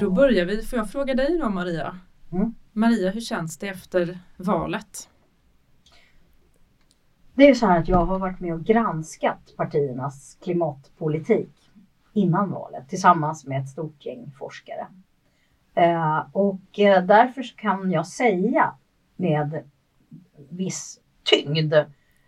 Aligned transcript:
Då 0.00 0.10
börjar 0.10 0.46
vi. 0.46 0.62
Får 0.62 0.78
jag 0.78 0.90
fråga 0.90 1.14
dig 1.14 1.38
då 1.38 1.48
Maria? 1.48 1.98
Mm. 2.32 2.54
Maria, 2.72 3.10
hur 3.10 3.20
känns 3.20 3.58
det 3.58 3.68
efter 3.68 4.18
valet? 4.36 5.08
Det 7.34 7.48
är 7.48 7.54
så 7.54 7.66
här 7.66 7.80
att 7.80 7.88
jag 7.88 8.04
har 8.04 8.18
varit 8.18 8.40
med 8.40 8.54
och 8.54 8.64
granskat 8.64 9.54
partiernas 9.56 10.38
klimatpolitik 10.42 11.70
innan 12.12 12.50
valet 12.50 12.88
tillsammans 12.88 13.46
med 13.46 13.62
ett 13.62 13.68
stort 13.68 14.06
gäng 14.06 14.32
forskare. 14.38 14.86
Eh, 15.74 16.26
och 16.32 16.78
eh, 16.78 17.04
därför 17.04 17.56
kan 17.56 17.90
jag 17.90 18.06
säga 18.06 18.74
med 19.16 19.64
viss 20.48 21.00
tyngd, 21.24 21.74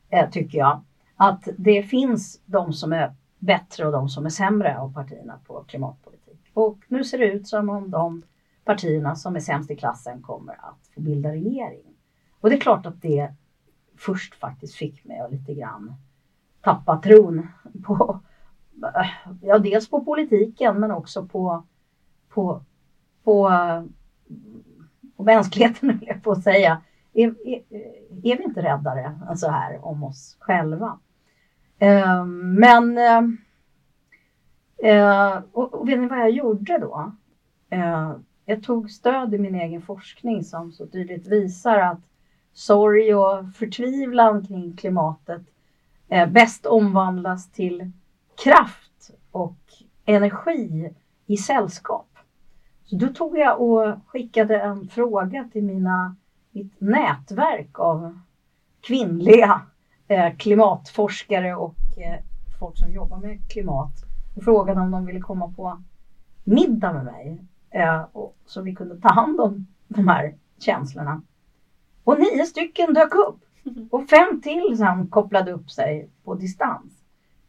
eh, 0.08 0.30
tycker 0.30 0.58
jag, 0.58 0.84
att 1.16 1.48
det 1.56 1.82
finns 1.82 2.40
de 2.46 2.72
som 2.72 2.92
är 2.92 3.14
bättre 3.38 3.86
och 3.86 3.92
de 3.92 4.08
som 4.08 4.26
är 4.26 4.30
sämre 4.30 4.78
av 4.78 4.94
partierna 4.94 5.40
på 5.46 5.64
klimatpolitik. 5.68 6.17
Och 6.58 6.78
nu 6.88 7.04
ser 7.04 7.18
det 7.18 7.32
ut 7.32 7.48
som 7.48 7.70
om 7.70 7.90
de 7.90 8.22
partierna 8.64 9.16
som 9.16 9.36
är 9.36 9.40
sämst 9.40 9.70
i 9.70 9.76
klassen 9.76 10.22
kommer 10.22 10.52
att 10.52 10.90
få 10.94 11.00
bilda 11.00 11.32
regering. 11.32 11.94
Och 12.40 12.50
det 12.50 12.56
är 12.56 12.60
klart 12.60 12.86
att 12.86 13.02
det 13.02 13.34
först 13.96 14.34
faktiskt 14.34 14.74
fick 14.74 15.04
mig 15.04 15.18
att 15.18 15.32
lite 15.32 15.54
grann 15.54 15.94
tappa 16.60 16.96
tron 16.96 17.46
på, 17.84 18.20
ja 19.40 19.58
dels 19.58 19.90
på 19.90 20.04
politiken 20.04 20.80
men 20.80 20.90
också 20.90 21.26
på, 21.26 21.66
på, 22.28 22.62
på, 23.24 23.50
på 25.16 25.22
mänskligheten 25.22 25.90
höll 26.00 26.08
jag 26.08 26.22
på 26.22 26.32
att 26.32 26.42
säga. 26.42 26.82
Är, 27.12 27.48
är, 27.48 27.62
är 28.22 28.36
vi 28.38 28.44
inte 28.44 28.62
räddare 28.62 29.16
än 29.30 29.36
så 29.36 29.50
här 29.50 29.84
om 29.84 30.04
oss 30.04 30.36
själva? 30.40 30.98
Ehm, 31.78 32.54
men 32.54 32.98
ehm, 32.98 33.38
eh, 34.82 35.38
och, 35.52 35.74
och 35.74 35.88
vet 35.88 35.98
ni 35.98 36.06
vad 36.06 36.18
jag 36.18 36.30
gjorde 36.30 36.78
då? 36.78 37.12
Eh, 37.70 38.12
jag 38.44 38.62
tog 38.62 38.90
stöd 38.90 39.34
i 39.34 39.38
min 39.38 39.54
egen 39.54 39.82
forskning 39.82 40.44
som 40.44 40.72
så 40.72 40.86
tydligt 40.86 41.26
visar 41.26 41.78
att 41.78 42.00
sorg 42.52 43.14
och 43.14 43.52
förtvivlan 43.54 44.46
kring 44.46 44.76
klimatet 44.76 45.42
eh, 46.08 46.28
bäst 46.28 46.66
omvandlas 46.66 47.52
till 47.52 47.90
kraft 48.44 49.10
och 49.30 49.58
energi 50.04 50.94
i 51.26 51.36
sällskap. 51.36 52.08
Så 52.84 52.96
då 52.96 53.08
tog 53.08 53.38
jag 53.38 53.60
och 53.60 53.96
skickade 54.06 54.60
en 54.60 54.88
fråga 54.88 55.48
till 55.52 55.64
mina, 55.64 56.16
mitt 56.50 56.80
nätverk 56.80 57.78
av 57.78 58.18
kvinnliga 58.80 59.60
eh, 60.08 60.36
klimatforskare 60.36 61.54
och 61.54 61.76
eh, 61.96 62.20
folk 62.60 62.78
som 62.78 62.92
jobbar 62.92 63.18
med 63.18 63.50
klimat 63.50 64.07
och 64.38 64.44
frågade 64.44 64.80
om 64.80 64.90
de 64.90 65.06
ville 65.06 65.20
komma 65.20 65.52
på 65.56 65.82
middag 66.44 66.92
med 66.92 67.04
mig 67.04 67.38
eh, 67.70 68.04
och, 68.12 68.36
så 68.46 68.62
vi 68.62 68.74
kunde 68.74 69.00
ta 69.00 69.08
hand 69.08 69.40
om 69.40 69.66
de 69.88 70.08
här 70.08 70.34
känslorna. 70.58 71.22
Och 72.04 72.20
nio 72.20 72.46
stycken 72.46 72.94
dök 72.94 73.14
upp 73.14 73.40
och 73.90 74.08
fem 74.08 74.40
till 74.40 74.78
sen 74.78 75.08
kopplade 75.08 75.52
upp 75.52 75.70
sig 75.70 76.10
på 76.24 76.34
distans. 76.34 77.04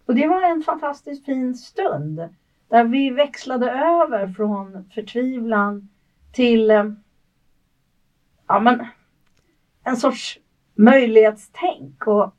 Och 0.06 0.16
det 0.16 0.28
var 0.28 0.42
en 0.42 0.62
fantastiskt 0.62 1.26
fin 1.26 1.56
stund 1.56 2.30
där 2.68 2.84
vi 2.84 3.10
växlade 3.10 3.72
över 3.72 4.28
från 4.28 4.90
förtvivlan 4.94 5.90
till 6.32 6.72
eh, 6.72 6.92
ja, 8.48 8.60
men, 8.60 8.86
en 9.84 9.98
sorts 9.98 10.40
möjlighetstänk. 10.76 12.08
Och 12.08 12.36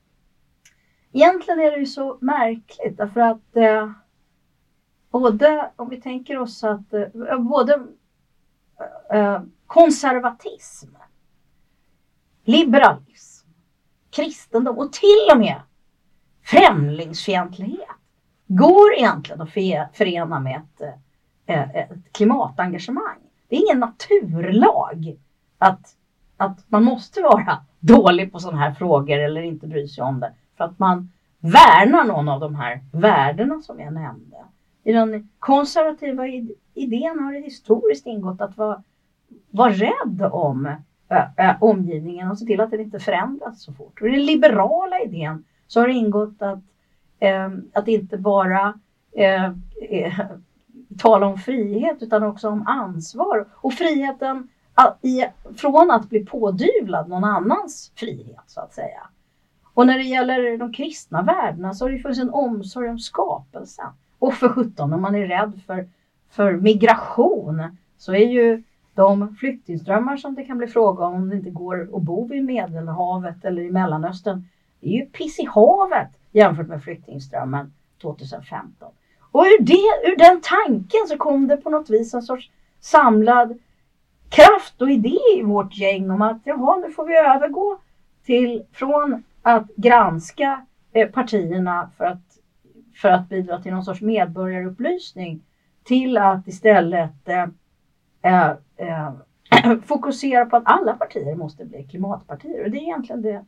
egentligen 1.13 1.61
är 1.61 1.71
det 1.71 1.79
ju 1.79 1.87
så 1.87 2.19
märkligt 2.21 2.97
därför 2.97 3.21
att 3.21 3.57
eh, 3.57 3.91
både 5.11 5.71
om 5.77 5.89
vi 5.89 6.01
tänker 6.01 6.39
oss 6.39 6.65
att 6.65 6.93
eh, 6.93 7.39
både 7.39 7.87
eh, 9.13 9.43
konservatism, 9.67 10.89
liberalism, 12.45 13.49
kristendom 14.11 14.79
och 14.79 14.93
till 14.93 15.29
och 15.33 15.39
med 15.39 15.61
främlingsfientlighet 16.45 17.89
går 18.47 18.95
egentligen 18.95 19.41
att 19.41 19.51
förena 19.93 20.41
med 20.41 20.57
ett, 20.57 20.81
eh, 21.47 21.61
eh, 21.61 21.77
ett 21.77 22.13
klimatengagemang. 22.13 23.19
Det 23.49 23.57
är 23.57 23.61
ingen 23.61 23.81
naturlag 23.81 25.17
att, 25.59 25.97
att 26.37 26.65
man 26.69 26.85
måste 26.85 27.23
vara 27.23 27.65
dålig 27.81 28.33
på 28.33 28.39
sådana 28.39 28.59
här 28.59 28.73
frågor 28.75 29.19
eller 29.19 29.43
inte 29.43 29.67
bry 29.67 29.89
sig 29.89 30.05
om 30.05 30.21
det 30.21 30.33
för 30.57 30.65
att 30.65 30.79
man 30.79 31.13
värnar 31.39 32.05
någon 32.05 32.29
av 32.29 32.41
de 32.41 32.55
här 32.55 32.81
värdena 32.93 33.63
som 33.63 33.81
jag 33.81 33.93
nämnde. 33.93 34.37
I 34.85 34.93
den 34.93 35.29
konservativa 35.39 36.27
idén 36.75 37.19
har 37.19 37.33
det 37.33 37.41
historiskt 37.41 38.07
ingått 38.07 38.41
att 38.41 38.57
vara, 38.57 38.83
vara 39.51 39.71
rädd 39.71 40.23
om 40.33 40.77
ö, 41.09 41.55
omgivningen 41.61 42.31
och 42.31 42.39
se 42.39 42.47
till 42.47 42.61
att 42.61 42.71
den 42.71 42.81
inte 42.81 42.99
förändras 42.99 43.63
så 43.63 43.73
fort. 43.73 44.01
Och 44.01 44.09
i 44.09 44.11
den 44.11 44.27
liberala 44.27 45.01
idén 45.01 45.45
så 45.67 45.81
har 45.81 45.89
det 45.89 45.95
ingått 45.95 46.43
att, 46.43 46.59
eh, 47.19 47.49
att 47.73 47.89
inte 47.89 48.19
bara 48.19 48.75
eh, 49.13 49.45
eh, 49.91 50.21
tala 50.99 51.27
om 51.27 51.39
frihet 51.39 52.03
utan 52.03 52.23
också 52.23 52.49
om 52.49 52.67
ansvar 52.67 53.49
och 53.55 53.73
friheten 53.73 54.49
i, 55.03 55.25
från 55.57 55.91
att 55.91 56.09
bli 56.09 56.27
pådyvlad 56.27 57.09
någon 57.09 57.25
annans 57.25 57.93
frihet 57.95 58.45
så 58.47 58.61
att 58.61 58.75
säga. 58.75 59.01
Och 59.75 59.87
när 59.87 59.99
det 59.99 60.05
gäller 60.05 60.59
de 60.59 60.73
kristna 60.73 61.23
värdena 61.23 61.75
så 61.75 61.85
har 61.85 61.91
det 61.91 61.99
funnits 61.99 62.21
en 62.21 62.31
omsorg 62.31 62.89
om 62.89 62.99
skapelsen. 62.99 63.87
Och 64.21 64.35
för 64.35 64.49
sjutton, 64.49 64.93
om 64.93 65.03
man 65.03 65.15
är 65.15 65.27
rädd 65.27 65.61
för, 65.67 65.89
för 66.31 66.53
migration 66.53 67.63
så 67.99 68.13
är 68.13 68.27
ju 68.27 68.63
de 68.95 69.37
flyktingströmmar 69.37 70.17
som 70.17 70.35
det 70.35 70.45
kan 70.45 70.59
bli 70.59 70.67
fråga 70.67 71.05
om 71.05 71.15
om 71.15 71.29
det 71.29 71.37
inte 71.37 71.51
går 71.51 71.97
att 71.97 72.03
bo 72.03 72.27
vid 72.27 72.45
Medelhavet 72.45 73.45
eller 73.45 73.63
i 73.63 73.71
Mellanöstern. 73.71 74.45
Det 74.81 74.89
är 74.89 74.93
ju 74.93 75.07
piss 75.07 75.39
i 75.39 75.45
havet 75.45 76.09
jämfört 76.33 76.69
med 76.69 76.83
flyktingströmmen 76.83 77.73
2015. 78.03 78.89
Och 79.33 79.43
ur, 79.43 79.63
det, 79.63 80.11
ur 80.11 80.17
den 80.17 80.41
tanken 80.41 81.01
så 81.09 81.17
kom 81.17 81.47
det 81.47 81.57
på 81.57 81.71
något 81.71 81.91
vis 81.91 82.15
en 82.15 82.23
sorts 82.23 82.51
samlad 82.81 83.59
kraft 84.29 84.83
och 84.83 84.91
idé 84.91 85.19
i 85.37 85.43
vårt 85.43 85.77
gäng 85.77 86.11
om 86.11 86.23
att 86.23 86.41
jaha, 86.45 86.77
nu 86.77 86.91
får 86.93 87.05
vi 87.05 87.17
övergå 87.17 87.79
till 88.25 88.63
från 88.73 89.23
att 89.43 89.67
granska 89.77 90.67
eh, 90.93 91.09
partierna 91.09 91.91
för 91.97 92.05
att, 92.05 92.30
för 93.01 93.09
att 93.09 93.29
bidra 93.29 93.63
till 93.63 93.73
någon 93.73 93.85
sorts 93.85 94.01
medborgarupplysning 94.01 95.43
till 95.83 96.17
att 96.17 96.49
istället 96.49 97.29
eh, 97.29 97.47
eh, 98.23 98.51
eh 98.77 99.13
fokusera 99.87 100.47
på 100.47 100.57
att 100.57 100.63
alla 100.67 100.93
partier 100.93 101.35
måste 101.35 101.65
bli 101.65 101.85
klimatpartier. 101.85 102.65
Och 102.65 102.71
det 102.71 102.79
är 102.79 102.83
egentligen 102.83 103.23
det, 103.23 103.45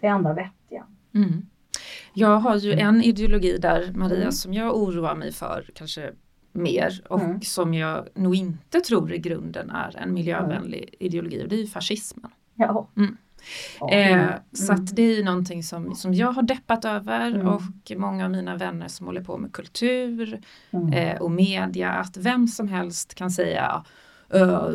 det 0.00 0.06
enda 0.06 0.34
vettiga. 0.34 0.84
Mm. 1.14 1.46
Jag 2.14 2.38
har 2.38 2.56
ju 2.56 2.72
en 2.72 3.02
ideologi 3.02 3.58
där 3.58 3.92
Maria 3.94 4.20
mm. 4.20 4.32
som 4.32 4.54
jag 4.54 4.76
oroar 4.76 5.14
mig 5.14 5.32
för 5.32 5.70
kanske 5.74 6.12
mer 6.52 7.02
och 7.08 7.20
mm. 7.20 7.40
som 7.40 7.74
jag 7.74 8.08
nog 8.14 8.34
inte 8.34 8.80
tror 8.80 9.12
i 9.12 9.18
grunden 9.18 9.70
är 9.70 9.96
en 9.96 10.14
miljövänlig 10.14 10.78
mm. 10.78 10.94
ideologi 10.98 11.44
och 11.44 11.48
det 11.48 11.56
är 11.56 11.60
ju 11.60 11.66
fascismen. 11.66 12.30
Ja. 12.54 12.88
Mm. 13.80 13.92
Eh, 13.92 14.22
mm. 14.22 14.40
så 14.52 14.72
att 14.72 14.96
det 14.96 15.02
är 15.02 15.16
ju 15.16 15.24
någonting 15.24 15.62
som, 15.62 15.94
som 15.94 16.14
jag 16.14 16.32
har 16.32 16.42
deppat 16.42 16.84
över 16.84 17.26
mm. 17.26 17.48
och 17.48 17.62
många 17.96 18.24
av 18.24 18.30
mina 18.30 18.56
vänner 18.56 18.88
som 18.88 19.06
håller 19.06 19.24
på 19.24 19.38
med 19.38 19.52
kultur 19.52 20.40
mm. 20.70 20.92
eh, 20.92 21.20
och 21.20 21.30
media 21.30 21.90
att 21.90 22.16
vem 22.16 22.48
som 22.48 22.68
helst 22.68 23.14
kan 23.14 23.30
säga 23.30 23.84
Uh, 24.34 24.70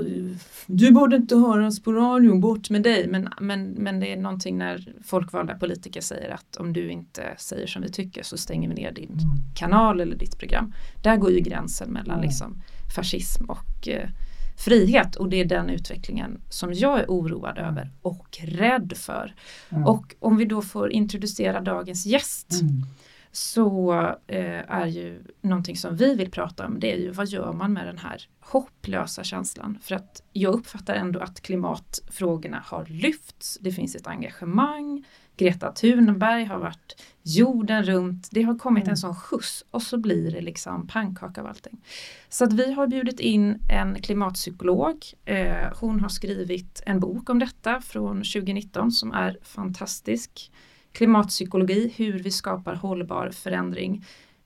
du 0.66 0.92
borde 0.92 1.16
inte 1.16 1.36
höras 1.36 1.84
på 1.84 1.94
radion, 1.94 2.42
bort 2.42 2.70
med 2.70 2.84
dig. 2.84 3.08
Men, 3.08 3.30
men, 3.42 3.70
men 3.70 4.00
det 4.00 4.14
är 4.14 4.18
någonting 4.18 4.58
när 4.58 4.94
folkvalda 5.04 5.56
politiker 5.56 6.02
säger 6.02 6.30
att 6.30 6.56
om 6.56 6.74
du 6.74 6.92
inte 6.92 7.36
säger 7.38 7.68
som 7.68 7.82
vi 7.82 7.92
tycker 7.92 8.24
så 8.24 8.38
stänger 8.38 8.70
vi 8.70 8.76
ner 8.76 8.92
din 8.92 9.10
mm. 9.10 9.38
kanal 9.56 10.02
eller 10.02 10.16
ditt 10.16 10.40
program. 10.40 10.74
Där 11.04 11.18
går 11.18 11.32
ju 11.32 11.40
gränsen 11.40 11.90
mellan 11.90 12.18
mm. 12.18 12.22
liksom, 12.22 12.62
fascism 12.96 13.46
och 13.46 13.88
uh, 13.88 14.10
frihet 14.56 15.16
och 15.16 15.30
det 15.30 15.42
är 15.42 15.46
den 15.46 15.70
utvecklingen 15.70 16.42
som 16.50 16.74
jag 16.74 17.00
är 17.00 17.06
oroad 17.08 17.58
mm. 17.58 17.70
över 17.70 17.92
och 18.02 18.38
rädd 18.42 18.94
för. 18.96 19.36
Mm. 19.70 19.84
Och 19.86 20.16
om 20.20 20.38
vi 20.38 20.46
då 20.46 20.62
får 20.62 20.92
introducera 20.92 21.62
dagens 21.62 22.06
gäst 22.06 22.62
mm. 22.62 22.84
så 23.32 23.94
eh, 24.28 24.72
är 24.72 24.86
ju 24.86 25.24
någonting 25.42 25.78
som 25.78 25.96
vi 25.96 26.16
vill 26.16 26.32
prata 26.32 26.66
om 26.66 26.80
det 26.80 26.94
är 26.94 26.98
ju 26.98 27.12
vad 27.12 27.28
gör 27.28 27.54
man 27.54 27.74
med 27.74 27.88
den 27.88 27.98
här 27.98 28.28
hopplösa 28.40 29.24
känslan? 29.24 29.80
För 29.82 29.96
att 29.96 30.24
jag 30.34 30.54
uppfattar 30.54 30.94
ändå 30.94 31.20
att 31.20 31.42
klimatfrågorna 31.42 32.64
har 32.66 32.86
lyfts. 32.86 33.58
Det 33.62 33.72
finns 33.72 33.96
ett 33.96 34.08
engagemang. 34.08 35.06
Greta 35.38 35.72
Thunberg 35.72 36.46
har 36.46 36.58
varit 36.58 37.02
jorden 37.24 37.84
runt. 37.84 38.30
Det 38.32 38.44
har 38.44 38.58
kommit 38.58 38.84
en 38.84 38.88
mm. 38.88 38.98
sån 38.98 39.16
skjuts 39.16 39.66
och 39.72 39.82
så 39.82 39.98
blir 39.98 40.32
det 40.32 40.42
liksom 40.42 40.88
pannkaka 40.88 41.42
av 41.42 41.48
allting. 41.48 41.82
Så 42.30 42.44
att 42.44 42.54
vi 42.54 42.74
har 42.74 42.88
bjudit 42.88 43.20
in 43.20 43.60
en 43.70 44.02
klimatpsykolog. 44.02 45.06
Eh, 45.26 45.74
hon 45.80 46.00
har 46.00 46.10
skrivit 46.10 46.84
en 46.86 47.00
bok 47.00 47.30
om 47.30 47.40
detta 47.40 47.82
från 47.82 48.18
2019 48.18 48.92
som 48.92 49.12
är 49.12 49.38
fantastisk. 49.42 50.52
Klimatpsykologi, 50.92 51.94
hur 51.96 52.20
vi 52.20 52.32
skapar 52.32 52.76
hållbar 52.76 53.30
förändring. 53.30 54.06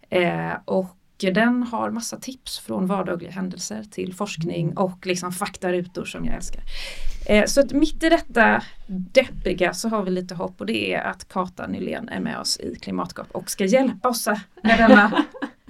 Eh, 0.10 0.54
och 0.66 0.98
den 1.18 1.63
har 1.63 1.92
massa 1.92 2.18
tips 2.18 2.60
från 2.60 2.86
vardagliga 2.86 3.31
händelser 3.31 3.84
till 3.92 4.13
forskning 4.13 4.78
och 4.78 5.06
liksom 5.06 5.31
faktarutor 5.31 6.06
som 6.06 6.25
jag 6.25 6.36
älskar. 6.36 6.63
Eh, 7.29 7.45
så 7.45 7.62
att 7.62 7.71
mitt 7.71 8.03
i 8.03 8.09
detta 8.09 8.63
deppiga 8.88 9.74
så 9.74 9.89
har 9.89 10.03
vi 10.03 10.12
lite 10.12 10.35
hopp 10.35 10.62
och 10.62 10.65
det 10.65 10.94
är 10.94 11.03
att 11.03 11.27
Kata 11.27 11.68
Nylén 11.68 12.09
är 12.09 12.19
med 12.19 12.39
oss 12.39 12.59
i 12.59 12.75
Klimatgap 12.75 13.27
och 13.31 13.50
ska 13.50 13.65
hjälpa 13.65 14.09
oss 14.09 14.27
med 14.63 14.77
denna 14.77 15.24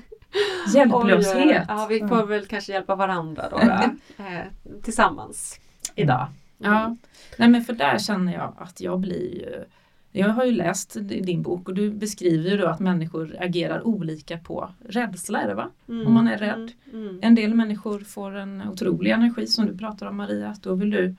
hjälplöshet. 0.74 1.66
Ja, 1.68 1.88
vi 1.90 2.00
får 2.00 2.26
väl 2.26 2.46
kanske 2.46 2.72
hjälpa 2.72 2.96
varandra 2.96 3.50
då, 3.50 3.58
då 3.58 4.24
eh, 4.24 4.42
tillsammans 4.84 5.60
idag. 5.96 6.28
Ja, 6.58 6.96
nej 7.38 7.50
men 7.50 7.62
för 7.62 7.74
där 7.74 7.98
känner 7.98 8.34
jag 8.34 8.54
att 8.58 8.82
jag 8.82 9.00
blir 9.00 9.36
ju 9.36 9.64
jag 10.12 10.30
har 10.30 10.46
ju 10.46 10.52
läst 10.52 10.98
din 11.00 11.42
bok 11.42 11.70
och 11.70 11.76
du 11.76 11.92
beskriver 11.92 12.50
ju 12.50 12.58
då 12.58 12.68
att 12.68 12.80
människor 12.80 13.36
agerar 13.40 13.88
olika 13.88 14.38
på 14.38 14.70
rädsla, 14.88 15.42
är 15.42 15.48
det 15.48 15.56
va? 15.56 15.70
Mm. 15.90 16.08
Om 16.08 16.14
man 16.14 16.28
är 16.28 16.38
rädd. 16.38 16.72
Mm. 16.94 17.20
En 17.22 17.36
del 17.36 17.54
människor 17.54 18.00
får 18.00 18.36
en 18.36 18.70
otrolig 18.70 19.12
energi 19.12 19.48
som 19.48 19.66
du 19.66 19.78
pratar 19.78 20.06
om 20.06 20.18
Maria, 20.18 20.56
då 20.62 20.76
vill 20.76 20.90
du 20.90 21.16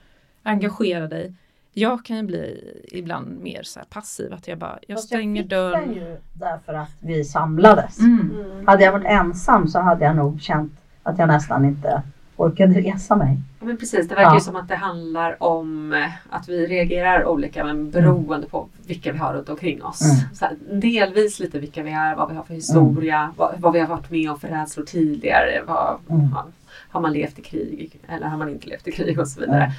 engagera 0.49 1.07
dig. 1.09 1.33
Jag 1.73 2.05
kan 2.05 2.17
ju 2.17 2.23
bli 2.23 2.75
ibland 2.93 3.43
mer 3.43 3.63
så 3.63 3.79
här 3.79 3.87
passiv, 3.91 4.33
att 4.33 4.49
jag 4.49 4.59
bara, 4.59 4.79
jag 4.87 4.97
Fast 4.97 5.07
stänger 5.07 5.43
den 5.43 5.49
dörren. 5.49 5.95
ju 5.95 6.17
därför 6.33 6.75
att 6.75 6.91
vi 7.01 7.25
samlades. 7.25 7.99
Mm. 7.99 8.31
Mm. 8.45 8.67
Hade 8.67 8.85
jag 8.85 8.93
varit 8.93 9.07
ensam 9.07 9.69
så 9.69 9.79
hade 9.81 10.05
jag 10.05 10.17
nog 10.17 10.41
känt 10.43 10.73
att 11.03 11.19
jag 11.19 11.29
nästan 11.29 11.65
inte 11.65 12.03
orkade 12.37 12.81
resa 12.81 13.17
mig. 13.17 13.37
Ja, 13.61 13.67
Men 13.67 13.77
precis, 13.77 14.09
det 14.09 14.15
verkar 14.15 14.31
ju 14.31 14.37
Ja. 14.37 14.41
som 14.41 14.57
att 14.57 14.69
det 14.69 14.75
handlar 14.77 15.43
om 15.43 15.93
eh, 15.93 16.11
att 16.31 16.49
vi 16.49 16.67
reagerar 16.67 17.25
olika 17.27 17.65
men 17.65 17.91
beroende 17.91 18.47
på 18.47 18.69
vilka 18.87 19.13
vi 19.13 19.19
har 19.19 19.35
runt 19.35 19.49
omkring 19.49 19.83
oss. 19.85 20.01
Mm. 20.03 20.35
Så 20.35 20.45
här, 20.45 20.57
delvis 20.81 21.41
lite 21.41 21.59
vilka 21.59 21.83
vi 21.83 21.91
är, 21.93 22.15
vad 22.17 22.29
vi 22.31 22.37
har 22.37 22.43
för 22.43 22.55
historia, 22.55 23.33
vad, 23.37 23.55
vad 23.61 23.73
vi 23.73 23.81
har 23.81 23.87
varit 23.87 24.11
med 24.11 24.31
om 24.31 24.41
för 24.41 24.49
rädslor 24.49 24.85
tidigare. 24.85 25.63
Vad, 25.67 25.99
Mm. 26.11 26.33
har, 26.33 26.45
har 26.91 27.01
man 27.01 27.13
levt 27.13 27.39
i 27.39 27.43
krig 27.43 28.01
eller 28.09 28.27
har 28.27 28.39
man 28.39 28.49
inte 28.49 28.69
levt 28.69 28.89
i 28.89 28.93
krig 28.93 29.19
och 29.21 29.29
så 29.29 29.41
vidare. 29.41 29.73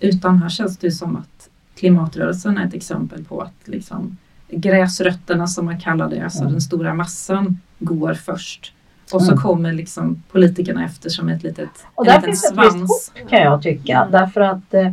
Utan 0.01 0.43
här 0.43 0.49
känns 0.49 0.79
det 0.79 0.91
som 0.91 1.17
att 1.17 1.49
klimatrörelsen 1.75 2.59
är 2.59 2.67
ett 2.67 2.75
exempel 2.75 3.25
på 3.25 3.41
att 3.41 3.53
liksom 3.65 4.17
gräsrötterna 4.51 5.47
som 5.47 5.65
man 5.65 5.81
kallar 5.81 6.11
det, 6.11 6.21
alltså 6.21 6.41
Mm. 6.41 6.53
den 6.53 6.61
stora 6.61 6.95
massan, 6.95 7.61
går 7.79 8.15
först. 8.15 8.73
Och 9.13 9.23
så 9.23 9.33
Mm. 9.33 9.43
kommer 9.43 9.73
liksom 9.73 10.23
politikerna 10.33 10.85
efter 10.85 11.09
som 11.11 11.29
ett 11.29 11.43
litet, 11.43 11.69
Och 11.95 12.05
där 12.05 12.21
finns 12.21 12.45
ett 12.45 12.59
visst 12.59 12.71
svans. 12.73 13.13
kan 13.29 13.41
jag 13.41 13.63
tycka. 13.63 13.97
Mm. 13.99 14.11
Därför 14.13 14.41
att 14.41 14.75
eh, 14.75 14.93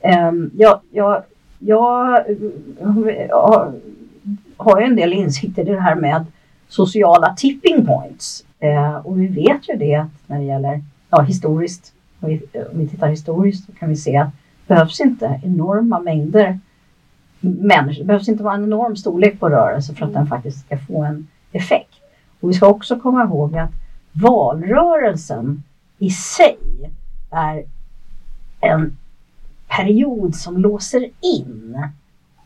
ehm, 0.00 0.50
jag, 0.56 0.80
jag, 0.90 1.22
jag 1.58 2.14
eh, 2.30 3.36
har- 4.56 4.80
ju 4.80 4.86
en 4.86 4.96
del 4.96 5.12
insikter 5.12 5.62
i 5.62 5.70
det 5.72 5.80
här 5.80 5.94
med 5.94 6.26
sociala 6.68 7.34
tipping 7.36 7.86
points. 7.86 8.44
Eh, 8.60 8.94
och 8.96 9.20
vi 9.20 9.26
vet 9.26 9.68
ju 9.68 9.76
det 9.76 9.94
att 9.94 10.08
när 10.26 10.38
det 10.38 10.44
gäller 10.44 10.82
ja, 11.10 11.20
historiskt, 11.20 11.92
om 12.20 12.28
vi, 12.28 12.40
om 12.72 12.78
vi 12.78 12.88
tittar 12.88 13.08
historiskt 13.08 13.66
så 13.66 13.72
kan 13.72 13.88
vi 13.88 13.96
se 13.96 14.16
att 14.16 14.28
det 14.66 14.74
behövs 14.74 15.00
inte 15.00 15.40
enorma 15.44 15.98
mängder 16.00 16.58
människor. 17.40 17.98
Det 18.02 18.06
behövs 18.06 18.28
inte 18.28 18.42
vara 18.42 18.54
en 18.54 18.64
enorm 18.64 18.96
storlek 18.96 19.40
på 19.40 19.48
rörelse 19.48 19.94
för 19.94 20.06
att 20.06 20.12
den 20.12 20.26
faktiskt 20.26 20.66
ska 20.66 20.78
få 20.78 21.02
en 21.04 21.26
effekt. 21.52 21.87
Och 22.40 22.50
vi 22.50 22.54
ska 22.54 22.66
också 22.66 23.00
komma 23.00 23.24
ihåg 23.24 23.58
att 23.58 23.70
valrörelsen 24.12 25.62
i 25.98 26.10
sig 26.10 26.58
är 27.30 27.64
en 28.60 28.96
period 29.68 30.34
som 30.34 30.58
låser 30.58 31.10
in 31.20 31.88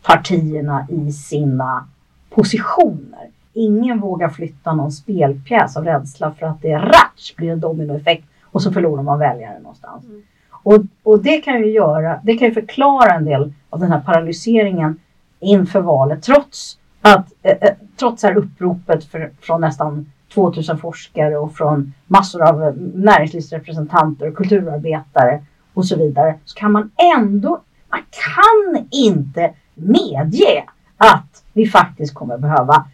partierna 0.02 0.86
i 0.90 1.12
sina 1.12 1.88
positioner. 2.30 3.30
Ingen 3.52 4.00
vågar 4.00 4.28
flytta 4.28 4.74
någon 4.74 4.92
spelpjäs 4.92 5.76
av 5.76 5.84
rädsla 5.84 6.34
för 6.38 6.46
att 6.46 6.62
det 6.62 6.76
ratsch 6.76 7.36
blir 7.36 7.50
en 7.50 7.60
dominoeffekt 7.60 8.24
och 8.44 8.62
så 8.62 8.72
förlorar 8.72 9.02
man 9.02 9.18
väljare 9.18 9.58
någonstans. 9.58 10.04
Mm. 10.04 10.22
Och, 10.50 10.82
och 11.02 11.22
det 11.22 11.40
kan 11.40 11.58
ju 11.58 11.70
göra, 11.70 12.20
det 12.22 12.36
kan 12.36 12.48
ju 12.48 12.54
förklara 12.54 13.14
en 13.14 13.24
del 13.24 13.52
av 13.70 13.80
den 13.80 13.92
här 13.92 14.00
paralyseringen 14.00 15.00
inför 15.40 15.80
valet 15.80 16.22
trots 16.22 16.78
att 17.02 17.32
eh, 17.42 17.68
trots 18.02 18.22
det 18.22 18.28
här 18.28 18.36
uppropet 18.36 19.04
för, 19.04 19.30
från 19.40 19.60
nästan 19.60 20.12
2000 20.34 20.78
forskare 20.78 21.36
och 21.36 21.54
från 21.54 21.92
massor 22.06 22.42
av 22.48 22.62
eh, 22.62 22.72
näringslivsrepresentanter 22.94 24.28
och 24.28 24.36
kulturarbetare 24.36 25.44
och 25.74 25.86
så 25.86 25.96
vidare 25.96 26.38
så 26.44 26.54
kan 26.54 26.72
man 26.72 26.90
ändå, 27.16 27.60
man 27.88 28.00
kan 28.10 28.86
inte 28.90 29.54
medge 29.74 30.64
att 30.96 31.44
vi 31.52 31.66
faktiskt 31.66 32.14
kommer 32.14 32.38
behöva 32.38 32.84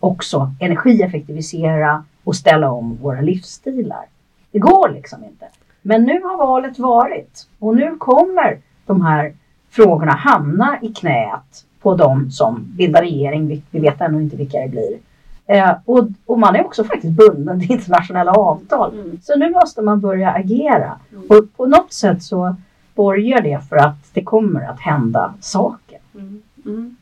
också 0.00 0.52
energieffektivisera 0.60 2.04
och 2.24 2.36
ställa 2.36 2.70
om 2.70 2.96
våra 2.96 3.20
livsstilar. 3.20 4.04
Det 4.52 4.58
går 4.58 4.88
liksom 4.88 5.24
inte. 5.24 5.46
Men 5.82 6.02
nu 6.04 6.22
har 6.22 6.36
valet 6.36 6.78
varit 6.78 7.48
och 7.58 7.76
nu 7.76 7.96
kommer 7.96 8.58
de 8.86 9.02
här 9.02 9.32
frågorna 9.70 10.12
hamna 10.12 10.78
i 10.82 10.88
knät 10.88 11.64
på 11.86 11.94
de 11.94 12.30
som 12.30 12.64
bildar 12.76 13.00
regering. 13.02 13.62
Vi, 13.70 13.80
vet 13.80 14.00
ännu 14.00 14.22
inte 14.22 14.36
vilka 14.36 14.58
det 14.58 14.68
blir. 14.68 14.98
Eh, 15.46 15.72
och, 15.84 16.08
och 16.26 16.38
man 16.38 16.56
är 16.56 16.64
också 16.64 16.84
faktiskt 16.84 17.12
bunden 17.12 17.60
till 17.60 17.70
internationella 17.72 18.32
avtal. 18.32 18.94
Mm. 18.94 19.18
Så 19.22 19.38
nu 19.38 19.50
måste 19.50 19.82
man 19.82 20.00
börja 20.00 20.30
agera. 20.30 20.92
Mm. 21.12 21.24
Och 21.28 21.56
på 21.56 21.66
något 21.66 21.92
sätt 21.92 22.22
så 22.22 22.56
borgar 22.94 23.40
det 23.40 23.60
för 23.68 23.76
att 23.76 24.14
det 24.14 24.22
kommer 24.22 24.60
att 24.70 24.80
hända 24.80 25.34
saker. 25.40 25.98
Mm. 26.14 26.42
Mm. 26.64 26.96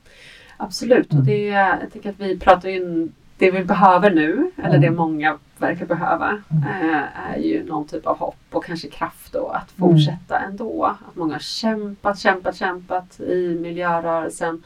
Absolut, 0.56 1.06
och 1.06 1.12
Mm. 1.12 1.26
det, 1.26 1.44
jag 1.46 1.92
tycker 1.92 2.10
att 2.10 2.20
vi 2.20 2.38
pratar 2.38 2.68
ju 2.68 3.08
det 3.38 3.50
vi 3.50 3.64
behöver 3.64 4.10
nu, 4.10 4.50
eller 4.56 4.68
Mm. 4.68 4.80
det 4.80 4.90
många 4.90 5.38
verkar 5.64 5.86
behöva, 5.86 6.42
Mm. 6.50 6.90
eh, 6.94 7.30
är 7.32 7.36
ju 7.38 7.64
någon 7.64 7.86
typ 7.86 8.06
av 8.06 8.18
hopp 8.18 8.36
och 8.50 8.64
kanske 8.64 8.88
kraft 8.88 9.32
då 9.32 9.46
att 9.48 9.78
Mm. 9.78 9.90
fortsätta 9.90 10.38
ändå. 10.38 10.84
Att 11.08 11.16
många 11.16 11.32
har 11.34 11.38
kämpat, 11.40 12.18
kämpat, 12.18 12.56
kämpat 12.56 13.20
i 13.20 13.58
miljörörelsen. 13.62 14.62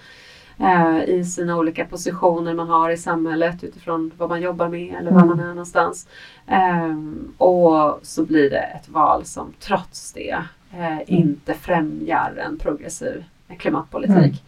eh, 0.61 0.99
i 1.05 1.25
sina 1.25 1.57
olika 1.57 1.85
positioner 1.85 2.55
man 2.55 2.69
har 2.69 2.91
i 2.91 2.97
samhället 2.97 3.65
utifrån 3.65 4.11
vad 4.19 4.29
man 4.29 4.41
jobbar 4.41 4.69
med 4.69 4.95
eller 4.99 5.11
var 5.11 5.21
Mm. 5.23 5.29
man 5.37 5.41
är 5.41 5.49
någonstans. 5.49 6.09
Ehm, 6.47 7.33
och 7.39 7.99
så 8.03 8.25
blir 8.25 8.51
det 8.51 8.59
ett 8.81 8.89
val 8.89 9.25
som 9.25 9.53
trots 9.61 10.13
det 10.13 10.39
eh, 10.73 10.99
inte 11.07 11.55
främjar 11.55 12.33
en 12.47 12.59
progressiv 12.59 13.25
klimatpolitik. 13.59 14.45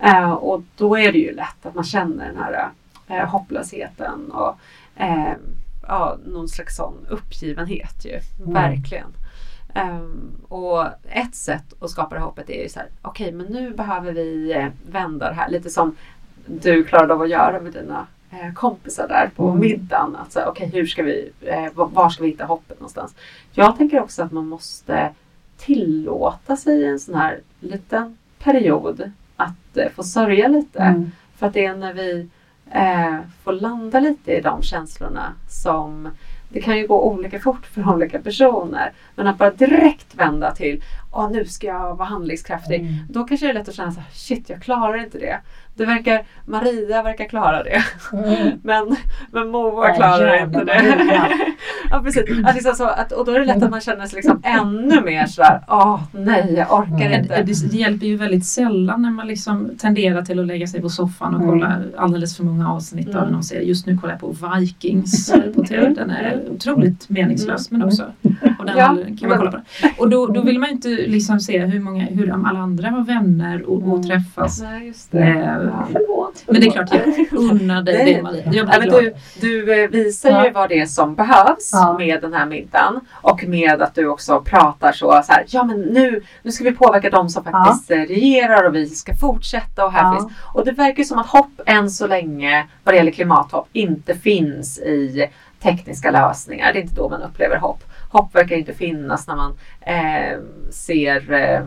Eh, 0.00 0.30
och 0.32 0.62
då 0.76 0.98
är 0.98 1.12
det 1.12 1.18
ju 1.18 1.34
lätt 1.34 1.66
att 1.66 1.74
man 1.74 1.84
känner 1.84 2.26
den 2.26 2.36
här 3.08 3.26
hopplösheten 3.26 4.30
och 4.32 4.56
eh, 4.96 5.32
ja, 5.88 6.18
någon 6.26 6.48
slags 6.48 6.76
sån 6.76 6.94
uppgivenhet 7.08 8.04
ju. 8.04 8.18
Mm. 8.40 8.52
Verkligen. 8.54 9.06
Ehm, 9.74 10.30
och 10.48 10.86
ett 11.08 11.34
sätt 11.34 11.82
att 11.82 11.90
skapa 11.90 12.14
det 12.14 12.20
hoppet 12.20 12.50
är 12.50 12.62
ju 12.62 12.68
så 12.68 12.78
här, 12.78 12.88
okej 13.02 13.32
men 13.32 13.46
nu 13.46 13.70
behöver 13.70 14.12
vi 14.12 14.52
eh, 14.52 14.66
vända 14.90 15.28
det 15.28 15.34
här 15.34 15.48
lite 15.50 15.70
som 15.70 15.96
du 16.46 16.84
klarade 16.84 17.14
av 17.14 17.22
att 17.22 17.28
göra 17.30 17.60
med 17.60 17.72
dina 17.72 18.06
eh, 18.30 18.54
kompisar 18.54 19.08
där 19.08 19.30
på 19.36 19.48
Mm. 19.48 19.60
middagen. 19.60 20.16
Säga, 20.28 20.48
okej 20.48 20.70
hur 20.74 20.86
ska 20.86 21.02
vi, 21.02 21.30
eh, 21.40 21.66
var- 21.74 21.86
var 21.88 22.10
ska 22.10 22.22
vi 22.22 22.28
hitta 22.30 22.44
hoppet 22.44 22.80
någonstans? 22.80 23.14
Jag 23.52 23.76
tänker 23.76 24.00
också 24.02 24.22
att 24.22 24.32
man 24.32 24.46
måste 24.48 25.10
tillåta 25.58 26.56
sig 26.56 26.84
en 26.86 27.00
sån 27.00 27.14
här 27.14 27.40
liten 27.60 28.16
period 28.38 29.12
att 29.36 29.76
eh, 29.76 29.88
få 29.94 30.02
sörja 30.02 30.48
lite. 30.48 30.78
Mm. 30.78 31.10
För 31.36 31.46
att 31.46 31.52
det 31.52 31.64
är 31.64 31.74
när 31.76 31.94
vi 31.94 32.28
eh, 32.70 33.18
få 33.44 33.50
landa 33.50 34.00
lite 34.00 34.32
i 34.32 34.40
de 34.40 34.62
känslorna 34.62 35.32
som 35.48 36.08
det 36.52 36.60
kan 36.60 36.78
ju 36.78 36.86
gå 36.86 37.02
olika 37.02 37.40
fort 37.40 37.66
för 37.66 37.94
olika 37.94 38.18
personer. 38.18 38.92
Men 39.14 39.26
att 39.26 39.38
bara 39.38 39.50
direkt 39.50 40.14
vända 40.14 40.54
till 40.54 40.82
Åh, 41.12 41.30
nu 41.32 41.44
ska 41.44 41.66
jag 41.66 41.96
vara 41.96 42.08
handlingskraftig. 42.08 42.80
Mm. 42.80 42.94
Då 43.08 43.24
kanske 43.24 43.46
det 43.46 43.50
är 43.50 43.54
lätt 43.54 43.68
att 43.68 43.74
känna 43.74 43.92
så 43.92 44.00
här, 44.00 44.08
shit 44.12 44.50
jag 44.50 44.62
klarar 44.62 45.04
inte 45.04 45.18
det. 45.18 45.38
Det 45.74 45.86
verkar, 45.86 46.24
Maria 46.46 47.02
verkar 47.02 47.24
klara 47.28 47.62
det. 47.62 47.82
Mm. 48.12 48.58
Men, 48.62 48.96
men 49.32 49.48
Moa 49.48 49.88
Ja, 49.88 49.94
klarar 49.94 50.34
jävlar, 50.34 50.60
inte 50.62 50.64
det. 50.74 51.34
Ja, 51.90 52.02
precis. 52.04 52.24
Att 52.46 52.54
liksom 52.54 52.74
så, 52.74 52.84
att, 52.86 53.12
och 53.12 53.24
då 53.24 53.32
är 53.32 53.38
det 53.40 53.44
lätt 53.46 53.62
att 53.62 53.70
man 53.70 53.80
känner 53.80 54.06
sig 54.06 54.16
liksom 54.16 54.42
ännu 54.44 55.00
mer 55.00 55.26
sådär, 55.26 55.60
åh 55.68 56.00
nej 56.12 56.54
jag 56.56 56.72
orkar 56.80 57.06
Mm. 57.06 57.20
inte. 57.22 57.42
Det, 57.42 57.70
det 57.70 57.76
hjälper 57.76 58.06
ju 58.06 58.16
väldigt 58.16 58.44
sällan 58.46 59.02
när 59.02 59.10
man 59.10 59.26
liksom 59.28 59.70
tenderar 59.78 60.22
till 60.22 60.40
att 60.40 60.46
lägga 60.46 60.66
sig 60.66 60.80
på 60.82 60.88
soffan 60.88 61.34
och 61.34 61.40
Mm. 61.42 61.50
kolla 61.50 61.78
alldeles 61.96 62.36
för 62.36 62.44
många 62.44 62.72
avsnitt 62.72 63.08
av 63.08 63.14
Mm. 63.22 63.32
någon 63.32 63.42
serie. 63.42 63.62
Just 63.68 63.86
nu 63.86 63.98
kollar 63.98 64.14
jag 64.14 64.20
på 64.20 64.36
Vikings 64.58 65.32
på 65.54 65.64
TV. 65.64 65.88
Den 65.88 66.10
är 66.10 66.40
otroligt 66.50 67.08
meningslös 67.08 67.70
men 67.70 67.82
också. 67.82 68.04
Och 68.58 68.66
den 68.66 68.76
Ja, 68.78 68.96
kan 69.20 69.28
man 69.28 69.38
kolla 69.38 69.50
på. 69.52 69.58
Och 69.98 70.10
då, 70.10 70.26
då 70.26 70.42
vill 70.42 70.58
man 70.58 70.68
ju 70.68 70.74
inte 70.74 70.88
liksom 71.06 71.40
se 71.40 71.58
hur, 71.58 71.80
många, 71.80 72.04
hur 72.04 72.30
alla 72.46 72.58
andra 72.58 72.88
har 72.88 73.04
vänner 73.04 73.62
och, 73.62 73.76
och 73.76 73.82
Mm. 73.82 74.02
träffas. 74.02 74.60
Nej, 74.62 74.86
just 74.86 75.12
det. 75.12 75.18
Eh, 75.18 75.38
Ja. 75.38 75.86
Förlåt. 75.92 76.42
Men 76.46 76.60
det 76.60 76.66
är 76.66 76.70
klart, 76.70 76.88
jag 76.92 77.32
unnar 77.40 77.82
dig 77.82 78.14
det 78.14 78.22
Maria. 78.22 78.42
Jag 78.44 78.54
Ja, 78.54 78.64
blir 78.64 78.78
men 78.78 78.88
glad. 78.88 79.02
du, 79.02 79.14
du 79.40 79.82
eh, 79.84 79.90
visar 79.90 80.30
Ja. 80.30 80.44
ju 80.44 80.50
vad 80.50 80.68
det 80.68 80.80
är 80.80 80.86
som 80.86 81.14
behövs 81.14 81.70
Ja. 81.72 81.96
med 81.98 82.20
den 82.20 82.32
här 82.32 82.46
middagen 82.46 83.00
och 83.12 83.44
med 83.48 83.82
att 83.82 83.94
du 83.94 84.06
också 84.06 84.40
pratar 84.40 84.92
så, 84.92 85.22
så 85.26 85.32
här, 85.32 85.44
ja 85.48 85.64
men 85.64 85.80
nu, 85.80 86.22
nu 86.42 86.52
ska 86.52 86.64
vi 86.64 86.72
påverka 86.72 87.10
de 87.10 87.28
som 87.28 87.44
faktiskt 87.44 87.90
eh, 87.90 87.96
regerar 87.96 88.66
och 88.66 88.74
vi 88.74 88.86
ska 88.86 89.14
fortsätta 89.14 89.84
och 89.84 89.92
här 89.92 90.02
Ja. 90.02 90.18
finns. 90.20 90.32
Och 90.54 90.64
det 90.64 90.72
verkar 90.72 91.02
som 91.04 91.18
att 91.18 91.26
hopp 91.26 91.60
än 91.66 91.90
så 91.90 92.06
länge 92.06 92.66
vad 92.84 92.94
det 92.94 92.96
gäller 92.98 93.12
klimathopp 93.12 93.68
inte 93.72 94.14
finns 94.14 94.78
i 94.78 95.26
tekniska 95.62 96.10
lösningar. 96.10 96.72
Det 96.72 96.78
är 96.78 96.82
inte 96.82 96.94
då 96.94 97.08
man 97.08 97.22
upplever 97.22 97.56
hopp. 97.58 97.84
Hopp 98.12 98.34
verkar 98.34 98.56
inte 98.56 98.72
finnas 98.72 99.26
när 99.28 99.36
man 99.36 99.52
eh, 99.80 100.38
ser 100.70 101.32
eh, 101.32 101.60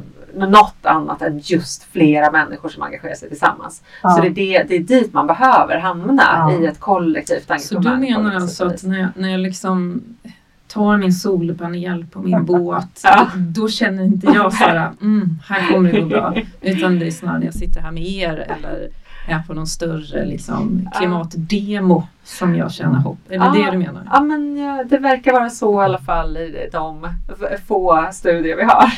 något 0.50 0.75
annat 0.85 1.21
än 1.21 1.39
just 1.43 1.83
flera 1.83 2.31
människor 2.31 2.69
som 2.69 2.83
engagerar 2.83 3.15
sig 3.15 3.29
tillsammans. 3.29 3.83
Ja. 4.03 4.09
Så 4.09 4.21
det 4.21 4.27
är, 4.27 4.29
det, 4.33 4.63
det 4.63 4.75
är 4.75 4.79
dit 4.79 5.13
man 5.13 5.27
behöver 5.27 5.77
hamna 5.79 6.23
Ja. 6.23 6.51
i 6.62 6.65
ett 6.65 6.79
kollektivt 6.79 7.47
Så 7.47 7.53
engagemang. 7.75 8.01
du 8.01 8.07
menar 8.07 8.35
alltså 8.35 8.65
att 8.65 8.83
när 8.83 9.00
jag, 9.00 9.09
när 9.15 9.29
jag 9.29 9.39
liksom 9.39 10.01
tar 10.67 10.97
min 10.97 11.13
solpanel 11.13 12.05
på 12.05 12.19
min 12.21 12.45
båt, 12.45 13.01
Ja. 13.03 13.27
då 13.35 13.67
känner 13.69 14.03
inte 14.03 14.27
jag 14.27 14.53
så 14.53 14.63
här, 14.63 14.91
mm, 15.01 15.39
här 15.47 15.71
kommer 15.73 15.91
det 15.91 16.00
gå 16.01 16.07
bra. 16.07 16.35
Utan 16.62 17.00
det 17.00 17.07
är 17.07 17.12
snarare 17.12 17.39
när 17.39 17.45
jag 17.45 17.53
sitter 17.53 17.81
här 17.81 17.91
med 17.91 18.03
er 18.03 18.38
eller 18.59 18.88
är 19.27 19.39
på 19.48 19.53
någon 19.53 19.68
större 19.68 20.25
liksom, 20.25 20.89
klimatdemo 20.98 22.08
som 22.24 22.56
jag 22.56 22.72
känner 22.72 23.00
hopp. 23.00 23.18
Är 23.30 23.39
det 23.39 23.46
Ja. 23.46 23.51
det 23.65 23.72
du 23.72 23.77
menar? 23.77 24.08
Ja 24.12 24.22
men 24.22 24.56
det 24.89 24.98
verkar 24.98 25.32
vara 25.34 25.50
så 25.50 25.82
i 25.82 25.86
alla 25.86 25.98
fall 25.98 26.38
i 26.38 26.70
de 26.72 27.08
få 27.68 28.08
studier 28.12 28.56
vi 28.58 28.63
har 28.63 28.92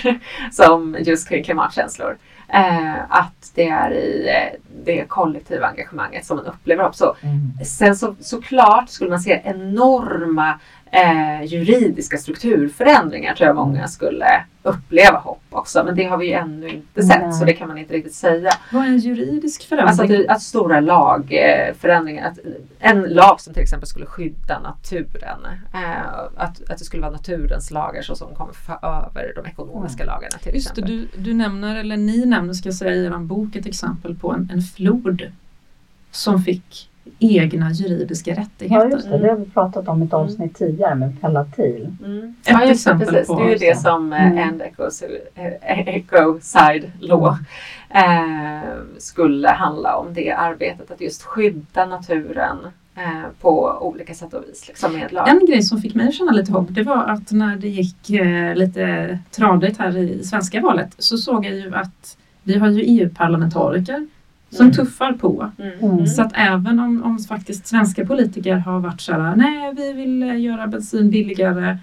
som 0.51 0.98
just 1.00 1.29
kring 1.29 1.44
klimatkänslor. 1.44 2.17
Eh, 2.48 2.94
att 3.10 3.51
det 3.55 3.67
är 3.70 3.91
i 3.91 4.27
eh, 4.29 4.60
det 4.86 5.05
kollektiva 5.08 5.67
engagemanget 5.67 6.25
som 6.25 6.38
man 6.38 6.46
upplever 6.46 6.84
hopp. 6.84 6.96
Så, 6.96 7.15
Mm. 7.22 7.65
sen 7.65 7.96
så, 7.96 8.15
såklart 8.20 8.89
skulle 8.89 9.10
man 9.10 9.20
se 9.20 9.41
enorma 9.44 10.60
eh, 10.95 11.43
juridiska 11.45 12.17
strukturförändringar 12.17 13.35
tror 13.35 13.47
jag 13.47 13.55
många 13.55 13.87
skulle 13.87 14.45
uppleva 14.63 15.17
hopp 15.17 15.41
också. 15.49 15.83
Men 15.83 15.95
det 15.95 16.03
har 16.03 16.17
vi 16.17 16.25
ju 16.25 16.33
ännu 16.33 16.69
inte 16.69 17.03
sett 17.03 17.21
Nej. 17.21 17.33
så 17.33 17.45
det 17.45 17.53
kan 17.53 17.67
man 17.67 17.77
inte 17.77 17.93
riktigt 17.93 18.13
säga. 18.13 18.51
Vad 18.71 18.83
är 18.83 18.87
en 18.87 18.97
juridisk 18.97 19.69
förändring? 19.69 19.87
Alltså 19.87 20.03
att, 20.03 20.09
det, 20.09 20.27
att 20.27 20.41
stora 20.41 20.79
lagförändringar, 20.79 22.27
att 22.27 22.39
en 22.79 23.01
lag 23.01 23.41
som 23.41 23.53
till 23.53 23.63
exempel 23.63 23.87
skulle 23.87 24.05
skydda 24.05 24.59
naturen, 24.59 25.45
eh, 25.73 26.07
att, 26.35 26.69
att 26.69 26.77
det 26.77 26.85
skulle 26.85 27.01
vara 27.01 27.11
naturens 27.11 27.71
lagar 27.71 28.01
så 28.01 28.15
som 28.15 28.35
kommer 28.35 28.53
få 28.53 28.73
över 28.73 29.33
de 29.35 29.45
ekonomiska 29.45 30.05
lagarna 30.05 30.37
till 30.37 30.55
Just 30.55 30.75
det, 30.75 30.81
exempel. 30.81 31.07
du, 31.13 31.21
du 31.23 31.33
nämner, 31.33 31.75
eller 31.75 31.97
ni 31.97 32.25
nämner 32.25 32.53
ska 32.53 32.67
jag 32.69 32.75
säga 32.75 32.95
i 32.95 33.05
er 33.05 33.17
bok 33.17 33.55
ett 33.55 33.65
exempel 33.65 34.15
på 34.15 34.31
en, 34.31 34.49
en 34.53 34.61
flod 34.61 35.31
som 36.11 36.43
fick 36.43 36.89
egna 37.19 37.71
juridiska 37.71 38.31
Ja 38.31 38.38
rättigheter. 38.41 38.88
just 38.89 39.09
det, 39.09 39.17
det 39.17 39.29
har 39.29 39.35
vi 39.35 39.45
pratat 39.45 39.88
om 39.88 40.01
i 40.01 40.05
ett 40.05 40.13
avsnitt 40.13 40.55
tidigare 40.57 40.95
med 40.95 41.21
Palatil. 41.21 41.95
Mm. 42.05 42.35
Ett 42.41 42.50
Ja, 42.51 42.65
just 42.65 42.67
det, 42.85 42.91
exempel 42.91 43.07
precis. 43.07 43.27
på- 43.27 43.39
Det 43.39 43.45
är 43.45 43.50
ju 43.50 43.55
det 43.57 43.79
som 43.79 44.13
eh, 44.13 44.25
Mm. 44.27 44.38
End 44.38 44.62
Eco, 44.62 44.83
eh, 45.35 45.88
Ecocide 45.95 46.91
Law 47.00 47.38
eh, 47.89 48.62
skulle 48.97 49.47
handla 49.50 49.95
om. 49.97 50.13
Det 50.13 50.31
arbetet 50.31 50.91
att 50.91 51.01
just 51.01 51.24
skydda 51.24 51.85
naturen 51.85 52.57
eh, 52.95 53.29
på 53.41 53.77
olika 53.81 54.13
sätt 54.13 54.33
och 54.33 54.43
vis 54.47 54.67
liksom 54.67 54.93
med 54.93 55.12
lag. 55.13 55.29
En 55.29 55.45
grej 55.45 55.62
som 55.63 55.81
fick 55.81 55.95
mig 55.95 56.07
att 56.07 56.13
känna 56.15 56.31
lite 56.31 56.51
hopp 56.51 56.67
det 56.69 56.83
var 56.83 57.03
att 57.03 57.31
när 57.31 57.55
det 57.55 57.67
gick 57.69 58.09
eh, 58.09 58.55
lite 58.55 59.19
tradigt 59.31 59.77
här 59.77 59.97
i 59.97 60.24
svenska 60.24 60.62
valet 60.62 60.89
så 60.97 61.17
såg 61.17 61.45
jag 61.45 61.53
ju 61.55 61.75
att 61.75 62.17
vi 62.43 62.57
har 62.57 62.67
ju 62.69 62.81
EU-parlamentariker 62.81 64.07
som 64.55 64.65
Mm. 64.65 64.75
tuffar 64.75 65.13
på. 65.13 65.51
Mm. 65.59 65.79
Mm. 65.93 66.07
Så 66.07 66.21
att 66.21 66.31
även 66.35 66.79
om, 66.79 67.03
om 67.03 67.19
faktiskt 67.19 67.67
svenska 67.67 68.05
politiker 68.05 68.55
har 68.55 68.79
varit 68.79 69.01
så 69.01 69.13
här, 69.13 69.35
nej 69.35 69.74
vi 69.77 69.93
vill 69.93 70.24
eh, 70.24 70.39
göra 70.41 70.67
bensin 70.67 71.09
billigare 71.09 71.77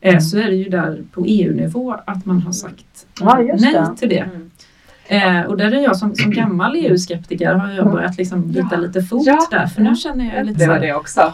eh, 0.00 0.18
så 0.18 0.38
är 0.38 0.44
det 0.46 0.56
ju 0.56 0.68
där 0.68 1.02
på 1.12 1.24
EU-nivå 1.26 1.94
att 2.06 2.26
man 2.26 2.40
har 2.42 2.52
sagt 2.52 3.06
Ja, 3.20 3.42
just 3.42 3.64
nej 3.64 3.72
det. 3.72 3.96
till 3.98 4.08
det. 4.08 4.18
Mm. 4.18 4.50
Eh, 5.10 5.42
och 5.46 5.56
där 5.56 5.72
är 5.72 5.80
jag 5.82 5.96
som, 5.96 6.14
som 6.14 6.30
gammal 6.30 6.76
EU-skeptiker 6.76 7.54
har 7.54 7.70
jag 7.72 7.90
börjat 7.92 8.16
liksom 8.18 8.52
byta 8.52 8.68
Ja. 8.72 8.76
lite 8.78 9.02
fot 9.02 9.22
Ja. 9.26 9.46
där 9.50 9.66
för 9.66 9.82
nu 9.82 9.88
Ja. 9.88 9.94
känner 9.94 10.24
jag 10.24 10.34
Jag 10.38 10.46
lite 10.46 10.60
så 10.60 10.72
här, 10.72 10.80
det 10.80 10.94
också. 10.94 11.32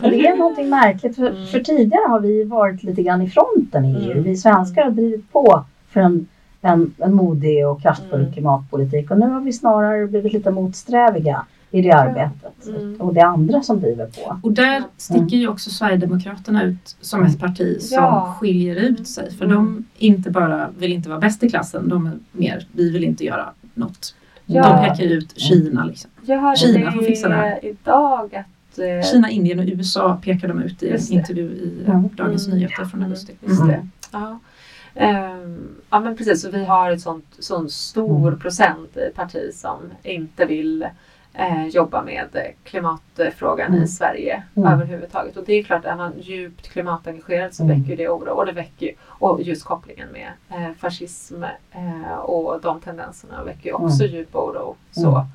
För 0.00 0.10
det 0.10 0.26
är 0.26 0.36
någonting 0.36 0.70
märkligt. 0.70 1.16
För, 1.16 1.30
Mm. 1.30 1.46
för 1.46 1.60
tidigare 1.60 2.08
har 2.08 2.20
vi 2.20 2.44
varit 2.44 2.82
lite 2.82 3.02
grann 3.02 3.22
i 3.22 3.30
fronten 3.30 3.84
i 3.84 3.94
EU. 4.04 4.12
Mm. 4.12 4.24
Vi 4.24 4.36
svenskar 4.36 4.84
har 4.84 4.90
drivit 4.90 5.32
på 5.32 5.64
för 5.90 6.00
en, 6.00 6.26
en, 6.62 6.94
en 6.98 7.14
modig 7.14 7.66
och 7.68 7.82
kraftfull 7.82 8.20
Mm. 8.20 8.32
klimatpolitik. 8.32 9.10
Och 9.10 9.18
nu 9.18 9.26
har 9.26 9.40
vi 9.40 9.52
snarare 9.52 10.06
blivit 10.06 10.32
lite 10.32 10.50
motsträviga 10.50 11.46
i 11.70 11.82
det 11.82 11.92
arbetet. 11.92 12.66
Mm. 12.68 12.96
Och 13.00 13.14
det 13.14 13.20
är 13.20 13.24
andra 13.24 13.62
som 13.62 13.80
driver 13.80 14.06
på. 14.06 14.38
Och 14.42 14.52
där 14.52 14.82
sticker 14.96 15.36
ju 15.36 15.48
också 15.48 15.70
Sverigedemokraterna 15.70 16.62
ut 16.64 16.96
som 17.00 17.24
ett 17.24 17.40
parti 17.40 17.80
som 17.80 17.94
Ja. 17.96 18.36
skiljer 18.40 18.76
ut 18.76 19.08
sig. 19.08 19.30
För 19.32 19.44
Mm. 19.44 19.56
de 19.56 19.84
inte 19.98 20.30
bara 20.30 20.68
vill 20.78 20.92
inte 20.92 21.08
vara 21.08 21.18
bäst 21.20 21.42
i 21.42 21.48
klassen, 21.50 21.88
de 21.88 22.06
är 22.06 22.12
mer, 22.32 22.66
vi 22.72 22.90
vill 22.90 23.04
inte 23.04 23.24
göra 23.24 23.50
något. 23.74 24.14
Ja. 24.46 24.62
De 24.62 24.88
pekar 24.88 25.04
ju 25.04 25.10
ut 25.14 25.38
Kina. 25.40 25.84
Liksom. 25.84 26.10
Jag 26.26 26.38
hörde 26.40 26.56
Kina 26.56 26.92
får 26.92 27.02
fixa 27.02 27.28
det 27.28 27.34
här. 27.34 27.58
idag 27.64 28.34
att 28.34 28.78
eh, 28.78 29.10
Kina, 29.12 29.30
Indien 29.30 29.58
och 29.58 29.64
USA 29.68 30.20
pekar 30.24 30.48
de 30.48 30.62
ut 30.62 30.82
i 30.82 30.90
en 30.90 31.00
intervju 31.12 31.42
i 31.44 31.72
eh, 31.86 31.94
Mm. 31.94 32.08
Dagens 32.16 32.46
Mm. 32.46 32.58
Nyheter 32.58 32.84
från 32.84 33.00
Mm. 33.00 33.04
augusti. 33.04 33.32
Mm. 33.62 33.90
Ja. 34.12 34.38
Ehm, 34.94 35.74
ja 35.90 36.00
men 36.00 36.16
precis, 36.16 36.42
så 36.42 36.50
vi 36.50 36.64
har 36.64 36.90
ett 36.90 37.00
sånt, 37.00 37.26
sån 37.38 37.70
stor 37.70 38.28
Mm. 38.28 38.40
procent 38.40 38.96
i 38.96 39.12
parti 39.14 39.54
som 39.54 39.78
inte 40.02 40.44
vill 40.44 40.86
eh, 41.34 41.66
jobba 41.66 42.02
med 42.02 42.26
eh, 42.32 42.42
klimatfrågan 42.64 43.66
Mm. 43.72 43.82
i 43.82 43.86
Sverige 43.88 44.42
Mm. 44.56 44.72
överhuvudtaget. 44.72 45.36
Och 45.36 45.44
det 45.46 45.52
är 45.52 45.62
klart, 45.62 45.84
är 45.84 45.96
man 45.96 46.12
djupt 46.20 46.68
klimatengagerad 46.68 47.54
så 47.54 47.62
Mm. 47.64 47.80
väcker 47.82 47.96
det 47.96 48.08
oro. 48.08 48.30
Och 48.30 48.46
det 48.46 48.52
väcker 48.52 48.90
och 49.06 49.42
just 49.42 49.64
kopplingen 49.64 50.08
med 50.12 50.28
eh, 50.50 50.72
fascism 50.78 51.42
eh, 51.72 52.14
och 52.14 52.60
de 52.60 52.80
tendenserna 52.80 53.44
väcker 53.44 53.66
ju 53.68 53.72
också 53.72 54.04
djup 54.04 54.34
oro. 54.36 54.76
Så. 54.92 55.26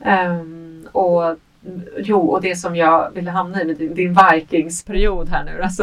Ehm, 0.00 0.88
och 0.92 1.36
Jo, 1.98 2.20
och 2.28 2.40
det 2.40 2.56
som 2.56 2.76
jag 2.76 3.10
ville 3.10 3.30
hamna 3.30 3.62
i 3.62 3.64
med 3.64 3.76
din, 3.76 3.94
din 3.94 4.16
Vikings-period 4.32 5.28
här 5.28 5.44
nu. 5.44 5.62
Alltså, 5.62 5.82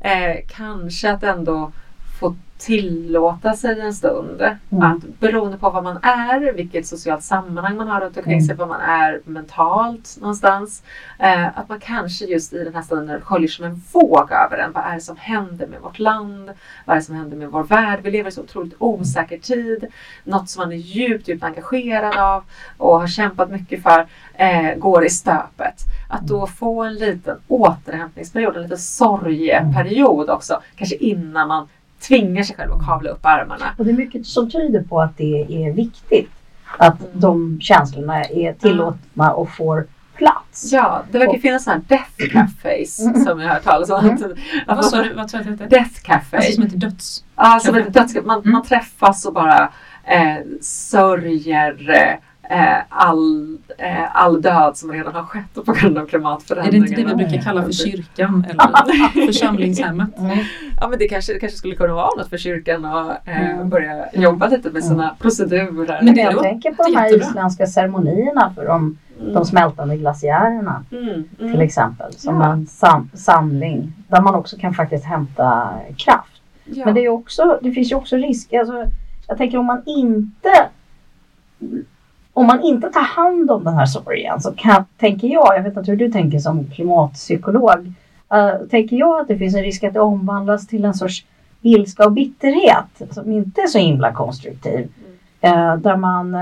eh, 0.00 0.36
kanske 0.48 1.12
att 1.12 1.22
ändå 1.22 1.72
få 2.18 2.34
tillåta 2.58 3.52
sig 3.54 3.80
en 3.80 3.94
stund. 3.94 4.40
Mm. 4.40 4.82
Att 4.82 5.20
beroende 5.20 5.58
på 5.58 5.70
vad 5.70 5.84
man 5.84 5.96
är, 6.02 6.52
vilket 6.52 6.86
socialt 6.86 7.24
sammanhang 7.24 7.76
man 7.76 7.88
har 7.88 8.00
runt 8.00 8.16
omkring 8.16 8.42
sig, 8.42 8.56
vad 8.56 8.68
man 8.68 8.80
är 8.80 9.20
mentalt 9.24 10.16
någonstans. 10.20 10.82
Eh, 11.18 11.58
att 11.58 11.68
man 11.68 11.80
kanske 11.80 12.24
just 12.24 12.52
i 12.52 12.64
den 12.64 12.74
här 12.74 12.82
stunden 12.82 13.20
sköljer 13.20 13.48
som 13.48 13.64
en 13.64 13.82
våg 13.92 14.32
över 14.32 14.58
en. 14.58 14.72
Vad 14.72 14.84
är 14.84 14.94
det 14.94 15.00
som 15.00 15.16
händer 15.16 15.66
med 15.66 15.80
vårt 15.80 15.98
land? 15.98 16.50
Vad 16.84 16.96
är 16.96 17.00
det 17.00 17.06
som 17.06 17.14
händer 17.14 17.36
med 17.36 17.48
vår 17.48 17.62
värld? 17.62 18.00
Vi 18.02 18.10
lever 18.10 18.30
i 18.30 18.32
så 18.32 18.42
otroligt 18.42 18.74
osäker 18.78 19.38
tid. 19.38 19.84
Något 20.24 20.50
som 20.50 20.62
man 20.62 20.72
är 20.72 20.76
djupt, 20.76 21.28
djupt 21.28 21.44
engagerad 21.44 22.16
av 22.16 22.44
och 22.76 23.00
har 23.00 23.06
kämpat 23.08 23.50
mycket 23.50 23.82
för 23.82 24.06
eh, 24.34 24.74
går 24.76 25.04
i 25.04 25.10
stöpet. 25.10 25.74
Att 26.08 26.22
då 26.22 26.46
få 26.46 26.82
en 26.82 26.94
liten 26.94 27.36
återhämtningsperiod, 27.48 28.56
en 28.56 28.62
liten 28.62 28.78
sorgeperiod 28.78 30.30
också. 30.30 30.62
Kanske 30.76 30.96
innan 30.96 31.48
man 31.48 31.68
tvingar 32.00 32.42
sig 32.42 32.56
själv 32.56 32.72
att 32.72 32.86
kavla 32.86 33.10
upp 33.10 33.26
armarna. 33.26 33.64
Och 33.78 33.84
det 33.84 33.90
är 33.90 33.94
mycket 33.94 34.26
som 34.26 34.50
tyder 34.50 34.82
på 34.82 35.00
att 35.00 35.16
det 35.16 35.42
är 35.66 35.72
viktigt 35.72 36.30
att 36.78 37.00
Mm. 37.00 37.20
de 37.20 37.58
känslorna 37.60 38.24
är 38.24 38.52
tillåtna 38.52 39.32
och 39.32 39.50
får 39.50 39.86
plats. 40.16 40.68
Ja, 40.72 41.02
det 41.10 41.18
verkar 41.18 41.34
Och- 41.34 41.40
finnas 41.40 41.64
sådana 41.64 41.82
här 41.88 41.98
death 42.18 42.32
cafes 42.32 43.00
Mm. 43.00 43.24
som 43.24 43.40
jag 43.40 43.48
har 43.48 43.54
hört 43.54 43.64
talas 43.64 43.90
om. 43.90 44.00
Mm. 44.00 44.14
Att 44.14 44.22
Vad 44.66 44.76
man- 44.76 44.84
sa 44.84 45.02
du? 45.02 45.14
Vad 45.14 45.30
sa 45.30 45.38
du 45.38 45.42
att 45.52 45.58
det 45.58 45.64
hette? 45.64 45.76
Death 45.76 46.00
cafe. 46.02 46.36
Alltså 46.36 46.52
som 46.52 46.62
heter 46.62 46.76
döds... 46.76 47.24
Ja, 47.36 47.60
som 47.62 47.74
Café. 47.74 47.86
ett 47.88 47.94
dödskamp. 47.94 48.26
Man, 48.26 48.38
Mm. 48.38 48.52
man 48.52 48.62
träffas 48.62 49.24
och 49.26 49.32
bara 49.34 49.72
eh, 50.04 50.36
sörjer 50.60 51.90
eh, 51.90 52.14
all, 52.88 53.58
eh, 53.78 54.16
all 54.16 54.42
död 54.42 54.76
som 54.76 54.92
redan 54.92 55.14
har 55.14 55.22
skett 55.22 55.54
på 55.66 55.72
grund 55.72 55.98
av 55.98 56.02
Är 56.02 56.06
det 56.06 56.10
klimatförändringarna. 56.10 56.86
inte 56.88 57.02
det 57.02 57.08
vi 57.08 57.14
brukar 57.14 57.42
kalla 57.42 57.62
för 57.62 57.72
kyrkan 57.72 58.46
eller 58.48 59.26
församlingshemmet? 59.26 60.18
Mm. 60.18 60.38
Ja 60.80 60.88
men 60.88 60.98
det 60.98 61.08
kanske, 61.08 61.38
kanske 61.38 61.58
skulle 61.58 61.74
kunna 61.74 61.94
vara 61.94 62.14
något 62.18 62.28
för 62.28 62.38
kyrkan 62.38 62.84
att 62.84 63.28
eh, 63.28 63.50
Mm. 63.50 63.68
börja 63.68 64.04
jobba 64.12 64.48
lite 64.48 64.70
med 64.70 64.84
sina 64.84 65.14
procedurer. 65.18 66.00
Men 66.02 66.14
det 66.14 66.20
Jag 66.20 66.42
tänker 66.42 66.70
på 66.74 66.82
de 66.82 66.96
här 66.96 67.04
jättebra. 67.06 67.28
isländska 67.28 67.66
ceremonierna 67.66 68.52
för 68.54 68.66
de, 68.66 68.98
Mm. 69.20 69.32
de 69.34 69.44
smältande 69.44 69.96
glaciärerna 69.96 70.84
Mm, 70.92 71.08
mm. 71.08 71.52
till 71.52 71.60
exempel. 71.60 72.12
Som 72.12 72.34
Ja. 72.40 72.52
en 72.52 72.66
sam, 72.66 73.10
samling 73.14 73.92
där 74.08 74.20
man 74.20 74.34
också 74.34 74.56
kan 74.56 74.74
faktiskt 74.74 75.04
hämta 75.04 75.70
kraft. 75.96 76.32
Ja. 76.64 76.84
Men 76.84 76.94
det, 76.94 77.00
är 77.04 77.08
också, 77.08 77.58
det 77.62 77.72
finns 77.72 77.92
ju 77.92 77.96
också 77.96 78.16
risk. 78.16 78.52
Alltså, 78.52 78.84
jag 79.28 79.38
tänker 79.38 79.58
om 79.58 79.66
man 79.66 79.82
inte 79.86 80.66
om 82.38 82.46
man 82.46 82.62
inte 82.62 82.90
tar 82.90 83.00
hand 83.00 83.50
om 83.50 83.64
den 83.64 83.74
här 83.74 83.86
sorgen 83.86 84.40
så 84.40 84.52
kan, 84.52 84.84
tänker 84.96 85.28
jag, 85.28 85.56
jag 85.56 85.62
vet 85.62 85.76
inte 85.76 85.90
hur 85.90 85.98
du 85.98 86.10
tänker 86.10 86.38
som 86.38 86.64
klimatpsykolog, 86.64 87.92
eh, 88.32 88.54
tänker 88.70 88.96
jag 88.96 89.20
att 89.20 89.28
det 89.28 89.38
finns 89.38 89.54
en 89.54 89.62
risk 89.62 89.84
att 89.84 89.94
det 89.94 90.00
omvandlas 90.00 90.66
till 90.66 90.84
en 90.84 90.94
sorts 90.94 91.24
ilska 91.62 92.04
och 92.04 92.12
bitterhet 92.12 93.02
som 93.10 93.32
inte 93.32 93.60
är 93.60 93.66
så 93.66 93.78
himla 93.78 94.12
konstruktiv. 94.12 94.88
Eh, 95.40 95.76
där 95.76 95.96
man, 95.96 96.34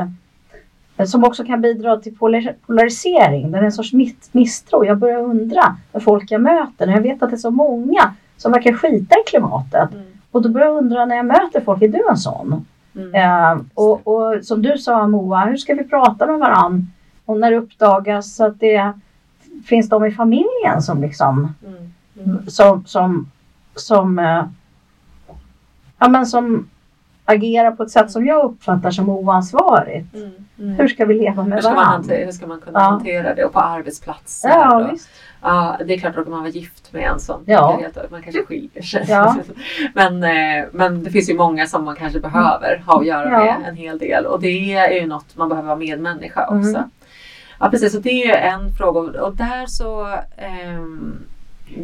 eh, 0.97 1.07
som 1.07 1.25
också 1.25 1.45
kan 1.45 1.61
bidra 1.61 1.97
till 1.97 2.17
polar, 2.19 2.55
polarisering, 2.67 3.51
där 3.51 3.59
det 3.59 3.65
är 3.65 3.67
en 3.67 3.73
sorts 3.73 3.93
misstro. 4.33 4.85
Jag 4.85 4.99
börjar 4.99 5.19
undra 5.19 5.77
med 5.93 6.03
folk 6.03 6.31
jag 6.31 6.41
möter, 6.41 6.87
när 6.87 6.93
jag 6.93 7.03
vet 7.03 7.23
att 7.23 7.31
det 7.31 7.37
är 7.37 7.39
så 7.39 7.51
många 7.51 8.15
som 8.37 8.53
verkar 8.53 8.73
skita 8.73 9.15
i 9.15 9.31
klimatet. 9.31 9.93
Mm, 9.95 10.05
Och 10.31 10.43
då 10.43 10.49
börjar 10.49 10.67
jag 10.67 10.77
undra 10.77 11.05
när 11.05 11.17
jag 11.17 11.27
möter 11.27 11.61
folk, 11.61 11.83
är 11.83 11.89
du 11.89 12.09
en 12.11 12.17
sån? 12.17 12.67
Mm. 12.97 13.15
Eh, 13.15 13.63
och, 13.75 14.07
och 14.07 14.45
som 14.45 14.63
du 14.63 14.79
sa 14.79 15.07
Moa, 15.07 15.45
hur 15.45 15.57
ska 15.57 15.75
vi 15.75 15.85
prata 15.85 16.27
med 16.27 16.39
varann? 16.39 16.93
Och 17.25 17.41
när 17.41 17.51
det 17.51 17.57
uppdagas 17.57 18.41
att 18.41 18.61
det 18.61 18.93
finns 19.67 19.89
de 19.89 20.05
i 20.05 20.11
familjen 20.11 20.83
som 20.83 21.01
liksom 21.03 21.55
Mm, 21.67 22.31
mm. 22.31 22.51
som, 22.51 22.85
som, 22.87 23.31
som, 23.75 24.19
eh, 24.19 24.45
ja, 25.99 26.09
men 26.09 26.27
som 26.27 26.69
agerar 27.25 27.71
på 27.71 27.83
ett 27.83 27.91
sätt 27.91 28.11
som 28.11 28.27
jag 28.27 28.45
uppfattar 28.45 28.91
som 28.91 29.09
oansvarigt. 29.09 30.15
Mm, 30.15 30.31
mm. 30.59 30.75
Hur 30.75 30.89
ska 30.89 31.05
vi 31.05 31.15
leva 31.15 31.45
med 31.45 31.65
Hur 31.65 31.71
varandra? 31.71 32.15
hur 32.15 32.33
ska 32.33 32.47
man 32.47 32.61
kunna 32.61 32.79
Ja. 32.79 32.85
hantera 32.85 33.35
det 33.35 33.45
och 33.45 33.53
på 33.53 33.61
arbetsplatser? 33.61 34.49
Ja. 34.49 34.91
Ja, 35.43 35.77
det 35.87 35.95
är 35.95 35.99
klart 35.99 36.17
att 36.17 36.29
man 36.29 36.43
var 36.43 36.49
gift 36.49 36.93
med 36.93 37.03
en 37.03 37.21
som 37.21 37.43
Ja. 37.47 37.81
man 38.11 38.23
kanske 38.23 38.43
skiljer 38.45 38.83
sig. 38.83 39.05
Ja. 39.09 39.37
men, 39.95 40.23
eh, 40.25 40.65
men 40.73 41.05
det 41.05 41.11
finns 41.11 41.31
ju 41.31 41.35
många 41.35 41.67
som 41.67 41.85
man 41.85 41.97
kanske 41.97 42.21
behöver 42.21 42.83
ha 42.87 43.01
att 43.01 43.07
göra 43.07 43.31
Ja. 43.31 43.59
med 43.59 43.69
en 43.69 43.77
hel 43.77 43.99
del 43.99 44.27
och 44.27 44.41
det 44.41 44.75
är 44.75 44.91
ju 45.01 45.07
något 45.07 45.37
man 45.37 45.49
behöver 45.49 45.67
vara 45.67 45.79
medmänniska 45.79 46.47
också. 46.47 46.69
Mm. 46.79 46.91
Ja 47.61 47.71
precis, 47.71 47.95
och 47.95 48.03
det 48.03 48.11
är 48.11 48.27
ju 48.27 48.33
en 48.33 48.75
fråga 48.75 49.23
och 49.23 49.37
där 49.37 49.67
så 49.67 50.19
ehm, 50.37 51.19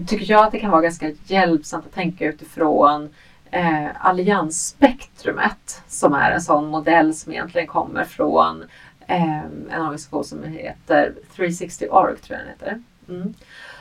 tycker 0.09 0.31
jag 0.33 0.45
att 0.45 0.53
det 0.53 0.59
kan 0.61 0.71
vara 0.71 0.83
ganska 0.83 1.11
hjälpsamt 1.27 1.87
att 1.87 1.95
tänka 1.95 2.25
utifrån 2.25 3.09
eh, 3.51 3.87
alliansspektrumet 4.01 5.83
som 5.89 6.15
är 6.15 6.31
en 6.31 6.41
sån 6.41 6.67
modell 6.67 7.15
som 7.15 7.33
egentligen 7.33 7.67
kommer 7.67 8.05
från 8.05 8.65
eh, 9.07 9.39
en 9.71 9.81
organisation 9.81 10.25
som 10.25 10.43
heter 10.45 11.13
360 11.37 11.87
Org 11.91 12.17
tror 12.17 12.39
jag 12.39 12.41
den 12.41 12.49
heter. 12.49 12.83
Mm. 13.09 13.35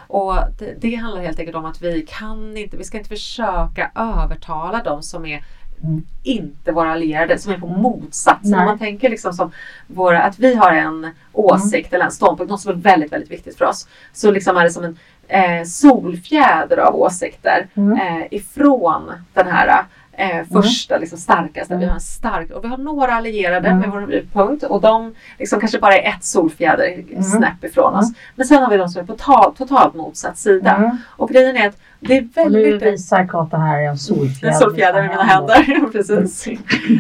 Och 0.08 0.36
det, 0.60 0.76
det 0.82 0.96
handlar 0.96 1.22
helt 1.22 1.40
enkelt 1.40 1.58
om 1.58 1.66
att 1.66 1.82
vi 1.82 2.06
kan 2.10 2.58
inte, 2.58 2.78
vi 2.78 2.84
ska 2.84 2.98
inte 2.98 3.10
försöka 3.10 3.92
övertala 3.96 4.84
de 4.84 5.04
som 5.04 5.26
är 5.26 5.44
Mm. 5.84 6.04
inte 6.24 6.72
våra 6.72 6.92
allierade, 6.92 7.38
som 7.40 7.52
är 7.54 7.58
på 7.60 7.68
Mm. 7.68 7.82
motsatsen. 7.82 8.54
Om 8.60 8.66
man 8.66 8.80
tänker 8.80 9.10
liksom 9.10 9.34
som 9.34 9.52
våra, 9.88 10.22
att 10.22 10.40
vi 10.40 10.56
har 10.56 10.72
en 10.72 11.08
åsikt 11.34 11.94
eller 11.94 12.06
en 12.06 12.12
ståndpunkt, 12.12 12.52
något 12.52 12.62
som 12.62 12.72
är 12.72 12.76
väldigt, 12.76 13.12
väldigt 13.12 13.32
viktigt 13.32 13.58
för 13.58 13.66
oss. 13.66 13.88
Så 14.14 14.32
liksom 14.32 14.58
är 14.58 14.64
det 14.64 14.70
som 14.70 14.84
en 14.84 14.98
eh, 15.28 15.64
solfjäder 15.66 16.78
av 16.78 16.96
åsikter 16.96 17.68
Mm. 17.76 18.00
eh, 18.22 18.28
ifrån 18.32 19.12
den 19.34 19.48
här 19.48 19.84
eh, 20.13 20.45
första 20.62 20.97
liksom, 20.97 21.17
starkaste. 21.17 21.74
Vi 21.74 21.78
Mm. 21.78 21.88
har 21.89 21.95
en 21.95 22.02
stark, 22.02 22.52
och 22.52 22.63
vi 22.63 22.67
har 22.67 22.78
några 22.78 23.13
allierade 23.13 23.67
Mm. 23.67 23.80
med 23.80 23.89
vår 23.91 24.24
punkt 24.34 24.63
och 24.63 24.82
de 24.82 25.15
liksom 25.39 25.60
kanske 25.60 25.80
bara 25.80 25.95
är 25.97 26.10
ett 26.10 26.24
solfjäder 26.24 27.04
Mm. 27.12 27.24
snäpp 27.24 27.63
ifrån 27.63 27.93
oss. 27.95 28.12
Men 28.36 28.45
sen 28.47 28.63
har 28.63 28.69
vi 28.69 28.78
de 28.78 28.89
som 28.89 29.02
är 29.02 29.06
på 29.06 29.13
total, 29.13 29.56
totalt 29.56 29.93
motsatt 29.93 30.38
sida. 30.38 30.76
Mm. 30.76 30.97
Och 31.08 31.30
grejen 31.30 31.58
är 31.58 31.67
att 31.67 31.78
det 32.00 32.17
är 32.17 32.45
Och 32.45 32.52
nu 32.52 32.63
väldigt... 32.71 32.82
visar 32.93 33.28
Kata 33.28 33.58
här 33.58 33.80
en 33.82 33.97
solfjäder. 33.97 34.47
En 34.47 34.60
solfjäder 34.60 35.04
i 35.04 35.08
mina 35.08 35.24
händer. 35.24 35.91
Precis. 35.91 36.47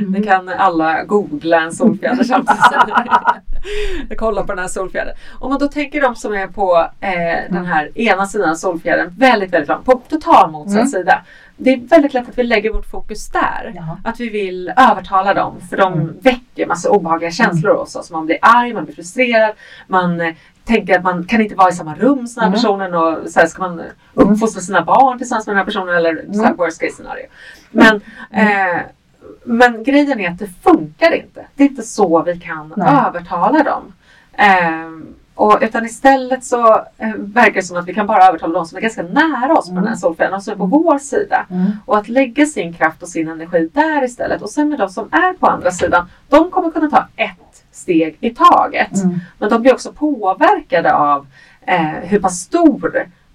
Det 0.07 0.23
kan 0.23 0.49
alla 0.49 1.03
googla 1.03 1.61
en 1.61 1.71
solfjäder 1.71 2.23
samtidigt. 2.23 2.57
Jag 4.09 4.17
kollar 4.17 4.41
på 4.43 4.47
den 4.51 4.59
här 4.59 4.67
solfjädern. 4.67 5.15
Om 5.39 5.49
man 5.49 5.59
då 5.59 5.67
tänker 5.67 6.01
de 6.01 6.15
som 6.15 6.33
är 6.33 6.47
på 6.47 6.87
eh, 6.99 7.09
den 7.53 7.65
här 7.65 7.97
ena 7.97 8.25
sidan 8.25 8.49
av 8.49 8.55
solfjädern 8.55 9.13
väldigt, 9.17 9.53
väldigt 9.53 9.69
långt, 9.69 9.85
på 9.85 10.01
total 10.09 10.51
motsatt 10.51 10.75
Mm. 10.77 10.87
sida. 10.87 11.21
Det 11.63 11.73
är 11.73 11.77
väldigt 11.77 12.13
lätt 12.13 12.29
att 12.29 12.37
vi 12.37 12.43
lägger 12.43 12.73
vårt 12.73 12.85
fokus 12.85 13.29
där. 13.29 13.71
Jaha. 13.75 13.97
Att 14.03 14.19
vi 14.19 14.29
vill 14.29 14.73
övertala 14.77 15.33
dem 15.33 15.61
för 15.69 15.77
de 15.77 15.93
Mm. 15.93 16.13
väcker 16.21 16.65
massa 16.67 16.89
obehagliga 16.89 17.31
känslor 17.31 17.75
hos 17.75 17.95
oss. 17.95 18.11
Man 18.11 18.25
blir 18.25 18.37
arg, 18.41 18.73
man 18.73 18.85
blir 18.85 18.95
frustrerad, 18.95 19.51
man 19.87 20.21
eh, 20.21 20.33
tänker 20.65 20.97
att 20.97 21.03
man 21.03 21.25
kan 21.25 21.41
inte 21.41 21.55
vara 21.55 21.69
i 21.69 21.73
samma 21.73 21.95
rum 21.95 22.27
som 22.27 22.41
den 22.41 22.43
här 22.43 22.47
Mm. 22.47 22.53
personen 22.53 22.93
och 22.93 23.29
så 23.29 23.39
här 23.39 23.47
ska 23.47 23.61
man 23.61 23.81
uppfostra 24.13 24.61
sina 24.61 24.81
barn 24.81 25.17
tillsammans 25.17 25.47
med 25.47 25.53
den 25.55 25.57
här 25.57 25.65
personen 25.65 25.95
eller 25.95 26.15
så 26.33 26.39
här 26.39 26.45
Mm. 26.45 26.57
worst 26.57 26.81
case 26.81 26.93
scenario. 26.95 27.25
Men, 27.71 28.01
eh, 28.31 28.81
men 29.43 29.83
grejen 29.83 30.19
är 30.19 30.29
att 30.29 30.39
det 30.39 30.49
funkar 30.63 31.11
inte. 31.15 31.45
Det 31.55 31.63
är 31.63 31.67
inte 31.67 31.81
så 31.83 32.23
vi 32.23 32.39
kan 32.39 32.73
Nej. 32.77 32.93
övertala 33.07 33.63
dem. 33.63 33.93
Eh, 34.33 34.89
och, 35.41 35.57
utan 35.61 35.85
istället 35.85 36.43
så 36.43 36.67
eh, 36.97 37.13
verkar 37.17 37.53
det 37.53 37.63
som 37.63 37.77
att 37.77 37.87
vi 37.87 37.93
kan 37.93 38.07
bara 38.07 38.27
övertala 38.27 38.53
de 38.53 38.65
som 38.65 38.77
är 38.77 38.81
ganska 38.81 39.03
nära 39.03 39.53
oss 39.57 39.65
på 39.65 39.71
Mm. 39.71 39.83
den 39.83 39.93
här 39.93 40.31
de 40.31 40.41
som 40.41 40.53
är 40.53 40.57
på 40.57 40.65
vår 40.65 40.97
sida. 40.97 41.45
Mm. 41.49 41.71
Och 41.85 41.97
att 41.97 42.09
lägga 42.09 42.45
sin 42.45 42.73
kraft 42.73 43.01
och 43.03 43.09
sin 43.09 43.27
energi 43.29 43.69
där 43.73 44.03
istället. 44.03 44.41
Och 44.41 44.49
sen 44.49 44.69
med 44.69 44.79
de 44.79 44.89
som 44.89 45.07
är 45.11 45.33
på 45.33 45.47
andra 45.47 45.71
sidan, 45.71 46.09
de 46.29 46.51
kommer 46.51 46.71
kunna 46.71 46.89
ta 46.89 47.07
ett 47.15 47.63
steg 47.71 48.17
i 48.19 48.29
taget. 48.29 49.03
Mm. 49.03 49.19
Men 49.39 49.49
de 49.49 49.61
blir 49.61 49.73
också 49.73 49.91
påverkade 49.93 50.93
av 50.95 51.27
eh, 51.65 51.81
hur 51.81 52.19
pass 52.19 52.39
stor 52.39 52.91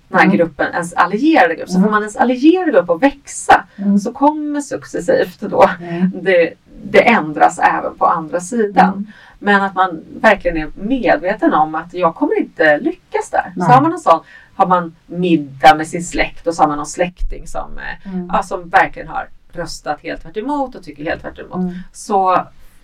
den 0.09 0.19
här 0.19 0.25
Mm. 0.25 0.37
gruppen, 0.37 0.73
ens 0.73 0.93
allierade 0.95 1.55
grupp. 1.55 1.69
Så 1.69 1.77
Mm. 1.79 1.85
får 1.85 1.91
man 1.91 2.03
ens 2.03 2.17
allierade 2.17 2.73
grupp 2.73 2.91
att 2.91 3.03
växa 3.03 3.65
Mm. 3.77 3.99
så 3.99 4.13
kommer 4.13 4.61
successivt 4.61 5.41
då 5.41 5.71
Mm. 5.81 6.11
det, 6.23 6.53
det 6.85 7.09
ändras 7.09 7.59
även 7.59 7.95
på 7.99 8.07
andra 8.07 8.41
sidan. 8.41 9.13
Men 9.39 9.63
att 9.63 9.75
man 9.75 10.05
verkligen 10.21 10.57
är 10.57 10.71
medveten 10.75 11.55
om 11.55 11.75
att 11.75 11.95
jag 11.95 12.15
kommer 12.15 12.39
inte 12.41 12.79
lyckas 12.79 13.31
där. 13.31 13.53
Nej. 13.57 13.67
Så 13.67 13.73
har 13.73 13.83
man 13.83 13.93
en 13.93 13.99
sån, 13.99 14.21
har 14.55 14.67
man 14.67 14.97
middag 15.07 15.75
med 15.75 15.87
sin 15.89 16.05
släkt 16.05 16.47
och 16.47 16.55
så 16.55 16.63
har 16.63 16.69
man 16.69 16.77
någon 16.77 16.87
släkting 16.87 17.47
som, 17.47 17.79
eh, 17.79 18.13
Mm. 18.13 18.31
ja, 18.33 18.43
som 18.43 18.69
verkligen 18.69 19.09
har 19.09 19.29
röstat 19.53 20.01
helt 20.03 20.23
tvärt 20.23 20.37
emot 20.37 20.75
och 20.75 20.83
tycker 20.83 21.05
helt 21.05 21.23
tvärt 21.23 21.39
emot. 21.39 21.55
Mm. 21.57 21.75
Så 21.93 22.39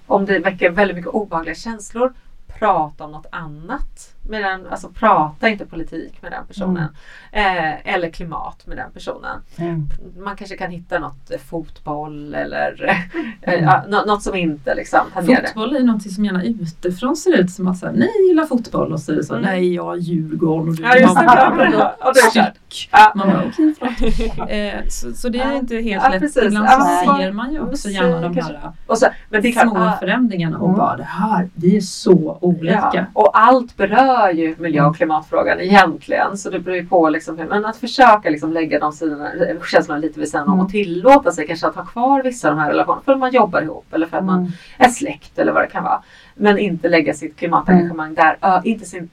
om 0.07 0.27
det 0.27 0.39
väcker 0.39 0.71
väldigt 0.71 0.97
mycket 0.97 1.11
obehagliga 1.11 1.55
känslor, 1.55 2.13
prata 2.59 3.05
om 3.05 3.13
något 3.13 3.27
annat. 3.33 4.15
Med 4.25 4.43
den, 4.45 4.67
alltså 4.71 4.89
prata 4.89 5.49
inte 5.49 5.67
politik 5.67 6.23
med 6.23 6.33
den 6.33 6.47
personen. 6.47 6.89
Mm. 7.33 7.57
Eh, 7.75 7.95
eller 7.95 8.11
klimat 8.11 8.67
med 8.67 8.77
den 8.77 8.91
personen. 8.93 9.41
Mm. 9.57 9.89
Man 10.19 10.37
kanske 10.37 10.57
kan 10.57 10.71
hitta 10.71 10.99
något 10.99 11.31
eh, 11.31 11.39
fotboll 11.39 12.35
eller 12.35 12.85
eh, 13.43 13.53
Mm. 13.53 13.65
ja, 13.65 13.85
nå- 13.89 14.05
något 14.07 14.23
som 14.23 14.35
inte 14.37 14.75
liksom. 14.75 15.01
Fotboll 15.15 15.77
är 15.77 15.81
någonting 15.81 16.13
som 16.13 16.25
gärna 16.25 16.45
utifrån 16.45 17.17
ser 17.17 17.37
ut 17.41 17.51
som 17.51 17.69
att 17.69 17.83
nej 17.83 18.11
jag 18.19 18.27
gillar 18.29 18.47
fotboll 18.47 18.93
och 18.93 19.01
så 19.01 19.13
är 19.13 19.17
det 19.17 19.25
så 19.25 19.35
Mm. 19.35 19.45
nej 19.51 19.75
jag 19.75 19.93
är 19.95 19.99
Djurgården 20.01 20.69
och 20.69 20.75
du 20.75 20.83
Ja 20.83 20.97
just 20.97 21.15
det. 21.15 21.25
Ja, 21.25 22.13
det 22.15 22.21
är. 22.21 22.31
Styck. 22.31 22.89
Ja. 22.93 23.13
Man 23.15 23.29
bara 23.29 23.45
okej 23.49 23.75
förlåt. 23.79 24.51
Eh, 24.51 24.89
så, 24.89 25.13
så 25.13 25.29
det 25.29 25.39
är 25.41 25.53
Ja. 25.53 25.59
inte 25.59 25.77
helt 25.77 26.03
Ja, 26.05 26.09
lätt. 26.11 26.21
precis. 26.21 26.43
Ibland 26.45 26.67
Ja, 26.67 26.71
så 27.05 27.11
men- 27.13 27.17
ser 27.21 27.33
man 27.33 27.53
ju 27.53 27.61
också 27.61 27.89
gärna 27.89 28.21
de 28.21 28.35
kanske. 28.35 28.53
här 28.53 28.73
Och 28.87 28.99
så, 28.99 29.07
men 29.31 29.43
det 29.43 29.53
små 29.53 29.77
ah, 29.79 29.97
förändringarna 30.01 30.59
och 30.59 30.67
Mm. 30.69 30.79
bara 30.79 30.97
det 30.97 31.03
här, 31.05 31.49
vi 31.55 31.77
är 31.77 31.81
så 31.81 32.39
olika. 32.41 32.91
Ja, 32.95 33.05
och 33.13 33.31
allt 33.41 33.77
berör 33.77 34.12
ju 34.31 34.57
miljö 34.59 34.85
och 34.85 34.97
klimatfrågan 34.97 35.61
egentligen. 35.61 36.39
Så 36.39 36.51
det 36.51 36.59
beror 36.59 36.77
ju 36.77 36.87
på 36.87 37.09
liksom, 37.09 37.35
men 37.37 37.65
att 37.65 37.77
försöka 37.77 38.31
liksom 38.31 38.53
lägga 38.53 38.79
de 38.79 38.93
sidorna, 38.93 39.31
känslorna 39.71 40.01
lite 40.01 40.21
vid 40.21 40.29
sidan 40.29 40.47
om 40.49 40.53
Mm. 40.53 40.65
och 40.67 40.71
tillåta 40.73 41.33
sig 41.33 41.47
kanske 41.47 41.67
att 41.67 41.75
ha 41.75 41.85
kvar 41.85 42.23
vissa 42.23 42.49
av 42.51 42.57
de 42.57 42.61
här 42.63 42.71
relationerna 42.71 43.03
för 43.05 43.13
att 43.13 43.19
man 43.19 43.33
jobbar 43.33 43.63
ihop 43.63 43.87
eller 43.93 44.07
för 44.07 44.17
att 44.17 44.25
man 44.25 44.39
Mm. 44.39 44.53
är 44.79 44.89
släkt 44.89 45.39
eller 45.39 45.53
vad 45.53 45.63
det 45.63 45.67
kan 45.69 45.85
vara. 45.85 46.03
Men 46.35 46.59
inte 46.59 46.89
lägga 46.89 47.15
sitt 47.15 47.37
klimatengagemang 47.37 48.15
där, 48.15 48.61
inte 48.65 48.85
sin, 48.85 49.11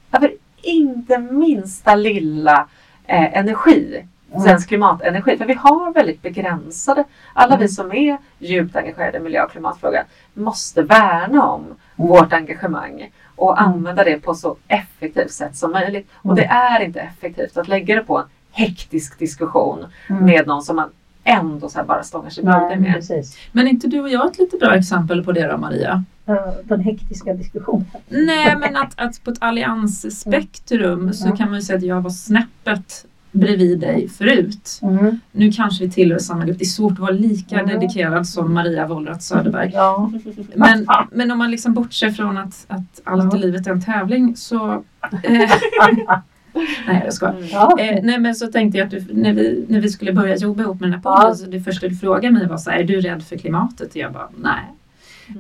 inte 0.62 1.18
minsta 1.18 1.96
lilla 1.96 2.68
eh, 3.06 3.38
energi. 3.38 4.06
Mm. 4.32 4.42
Svensk 4.42 4.68
klimatenergi. 4.68 5.38
För 5.38 5.46
vi 5.46 5.54
har 5.54 5.94
väldigt 5.94 6.22
begränsade, 6.22 7.04
alla 7.34 7.56
vi 7.56 7.64
Mm. 7.64 7.68
som 7.68 7.92
är 7.92 8.18
djupt 8.40 8.76
engagerade 8.76 9.18
i 9.18 9.22
miljö 9.22 9.44
och 9.44 9.52
klimatfrågan 9.52 10.06
måste 10.34 10.82
värna 10.82 11.46
om 11.48 11.62
Mm. 11.64 11.76
vårt 11.96 12.34
engagemang 12.34 13.12
och 13.42 13.60
Mm. 13.60 13.72
använda 13.74 14.04
det 14.04 14.20
på 14.20 14.34
så 14.34 14.56
effektivt 14.68 15.32
sätt 15.32 15.56
som 15.56 15.72
möjligt. 15.72 16.08
Och 16.16 16.26
Mm. 16.32 16.36
det 16.36 16.46
är 16.46 16.80
inte 16.86 17.00
effektivt 17.00 17.58
att 17.58 17.68
lägga 17.68 17.96
det 17.96 18.02
på 18.02 18.18
en 18.18 18.26
hektisk 18.52 19.20
diskussion 19.20 19.86
Mm. 20.10 20.26
med 20.26 20.48
någon 20.48 20.62
som 20.62 20.76
man 20.76 20.90
ändå 21.24 21.70
så 21.70 21.78
här 21.80 21.86
bara 21.86 22.04
stångar 22.04 22.30
sig 22.30 22.44
Nej, 22.44 22.80
med. 22.80 22.94
precis. 22.94 23.38
Men 23.52 23.68
inte 23.68 23.88
du 23.88 24.00
och 24.02 24.10
jag 24.10 24.28
ett 24.32 24.38
lite 24.40 24.58
bra 24.58 24.76
exempel 24.76 25.24
på 25.24 25.32
det 25.32 25.48
då 25.48 25.58
Maria? 25.58 26.04
Den 26.64 26.80
hektiska 26.80 27.34
diskussionen. 27.34 27.86
Nej 28.08 28.56
men 28.60 28.76
att, 28.76 28.94
att 29.00 29.24
på 29.24 29.32
ett 29.32 29.38
alliansspektrum 29.42 31.14
så 31.14 31.26
Mm. 31.26 31.38
kan 31.38 31.50
man 31.50 31.56
ju 31.60 31.62
säga 31.66 31.78
att 31.78 31.84
jag 31.84 32.02
var 32.02 32.10
snäppet 32.10 33.06
bredvid 33.32 33.80
dig 33.80 34.10
förut. 34.10 34.80
Mm. 34.82 35.20
Nu 35.32 35.52
kanske 35.52 35.84
vi 35.86 35.92
tillhör 35.92 36.20
samma 36.20 36.46
grupp. 36.46 36.58
Det 36.60 36.64
är 36.64 36.66
svårt 36.66 36.92
att 36.94 37.00
vara 37.00 37.12
lika 37.12 37.60
Mm. 37.60 37.68
dedikerad 37.80 38.28
som 38.28 38.54
Maria 38.54 38.88
Wollratz 38.88 39.28
Söderberg. 39.28 39.72
Ja. 39.74 40.12
Men, 40.56 40.88
men 41.12 41.32
om 41.32 41.38
man 41.38 41.52
liksom 41.52 41.74
bortser 41.74 42.12
från 42.12 42.38
att, 42.38 42.66
att 42.68 43.02
allt 43.04 43.36
i 43.36 43.38
livet 43.38 43.68
är 43.68 43.72
en 43.72 43.82
tävling 43.82 44.36
så... 44.36 44.84
Eh, 45.24 45.50
nej 46.88 47.02
jag 47.06 47.14
skojar. 47.14 47.34
Mm. 47.34 47.48
Ja. 47.52 47.80
Eh, 47.80 48.00
nej 48.04 48.20
men 48.20 48.36
så 48.36 48.48
tänkte 48.48 48.78
jag 48.78 48.86
att 48.86 48.92
du, 48.92 49.06
när, 49.14 49.34
vi, 49.34 49.66
när 49.70 49.80
vi 49.80 49.90
skulle 49.90 50.14
börja 50.14 50.36
jobba 50.36 50.64
ihop 50.64 50.80
med 50.80 50.90
den 50.90 50.94
här 50.94 51.02
podden 51.02 51.28
Ja. 51.30 51.36
så 51.36 51.46
det 51.46 51.60
första 51.62 51.88
du 51.88 51.96
frågade 51.96 52.32
mig 52.34 52.48
var 52.48 52.58
så 52.58 52.70
här, 52.72 52.78
är 52.80 52.84
du 52.84 53.02
rädd 53.02 53.24
för 53.24 53.38
klimatet? 53.38 53.90
Och 53.90 53.96
jag 53.96 54.14
bara 54.14 54.30
nej. 54.38 54.62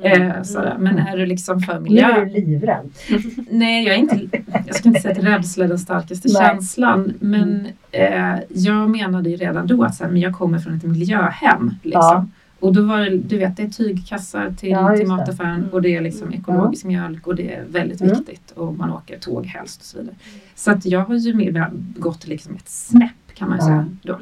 Mm. 0.03 0.31
Eh, 0.31 0.41
sådär. 0.43 0.75
Men 0.79 0.97
är 0.97 1.17
du 1.17 1.25
liksom 1.25 1.59
för 1.59 1.73
Nu 1.73 1.77
är 1.77 1.81
miljö? 1.81 2.25
du 2.25 2.31
livrädd. 2.31 2.89
Nej, 3.51 3.85
jag 3.85 3.95
är 3.95 3.99
inte, 3.99 4.19
jag 4.67 4.75
ska 4.75 4.89
inte 4.89 5.01
säga 5.01 5.11
att 5.17 5.23
rädsla 5.23 5.65
är 5.65 5.69
den 5.69 5.79
starkaste 5.79 6.27
Nej. 6.33 6.41
känslan. 6.47 7.13
Men 7.19 7.67
eh, 7.91 8.35
jag 8.49 8.89
menade 8.89 9.29
ju 9.29 9.35
redan 9.35 9.67
då 9.67 9.83
att 9.83 9.95
så 9.95 10.03
här, 10.03 10.11
men 10.11 10.21
jag 10.21 10.33
kommer 10.35 10.59
från 10.59 10.73
ett 10.77 10.83
miljöhem. 10.83 11.73
Liksom. 11.83 12.01
Ja. 12.01 12.25
Och 12.59 12.73
då 12.73 12.81
var 12.81 12.99
det, 12.99 13.17
du 13.17 13.37
vet, 13.37 13.57
det 13.57 13.63
är 13.63 13.69
tygkassar 13.69 14.51
till, 14.57 14.69
Ja, 14.69 14.89
till 14.95 14.99
det. 14.99 15.07
mataffären 15.07 15.69
och 15.71 15.81
det 15.81 15.95
är 15.95 16.01
liksom 16.01 16.33
ekologisk 16.33 16.85
mjölk 16.85 17.27
och 17.27 17.35
det 17.35 17.53
är 17.53 17.63
väldigt 17.69 18.01
Mm. 18.01 18.15
viktigt. 18.17 18.51
Och 18.51 18.75
man 18.77 18.91
åker 18.91 19.19
tåg 19.19 19.45
helst 19.45 19.79
och 19.81 19.85
så 19.85 19.97
vidare. 19.97 20.15
Så 20.55 20.71
att 20.71 20.85
jag 20.85 20.99
har 21.05 21.15
ju 21.15 21.33
mer 21.33 21.69
gått 21.97 22.27
liksom 22.27 22.55
ett 22.55 22.69
snäpp 22.69 23.11
kan 23.33 23.49
man 23.49 23.57
ju 23.57 23.63
Ja. 23.63 23.67
säga 23.67 23.85
då, 24.01 24.19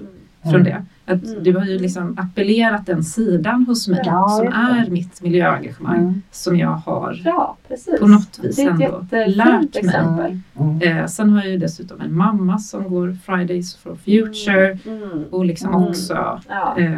från 0.52 0.62
Mm. 0.62 0.64
det. 0.74 0.86
Att 1.14 1.24
Mm. 1.26 1.44
Du 1.44 1.58
har 1.58 1.66
ju 1.66 1.80
liksom 1.80 2.18
appellerat 2.20 2.86
den 2.86 3.04
sidan 3.04 3.66
hos 3.66 3.88
mig 3.88 4.02
Ja, 4.06 4.28
som 4.30 4.48
är 4.48 4.90
mitt 4.90 5.22
miljöengagemang 5.22 5.98
Mm. 6.00 6.22
som 6.32 6.58
jag 6.58 6.70
har 6.70 7.22
Ja, 7.26 7.56
på 8.00 8.08
något 8.08 8.40
vis 8.44 8.56
det 8.56 8.62
är 8.62 8.66
ett 8.68 8.82
ändå 8.82 9.06
lärt 9.28 9.48
mig. 9.48 9.70
exempel. 9.74 10.40
Mm. 10.60 10.82
Eh, 10.82 11.06
sen 11.06 11.30
har 11.30 11.40
jag 11.42 11.50
ju 11.52 11.58
dessutom 11.58 12.02
en 12.02 12.16
mamma 12.18 12.60
som 12.60 12.90
går 12.90 13.18
Fridays 13.26 13.76
for 13.76 13.96
Future 13.96 14.80
Mm. 14.86 15.24
och 15.32 15.46
liksom 15.46 15.74
Mm. 15.74 15.88
också 15.88 16.40
Ja. 16.50 16.76
eh, 16.78 16.98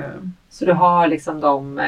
Så 0.51 0.65
du 0.65 0.73
har 0.73 1.07
liksom 1.07 1.39
de, 1.39 1.79
eh, 1.79 1.85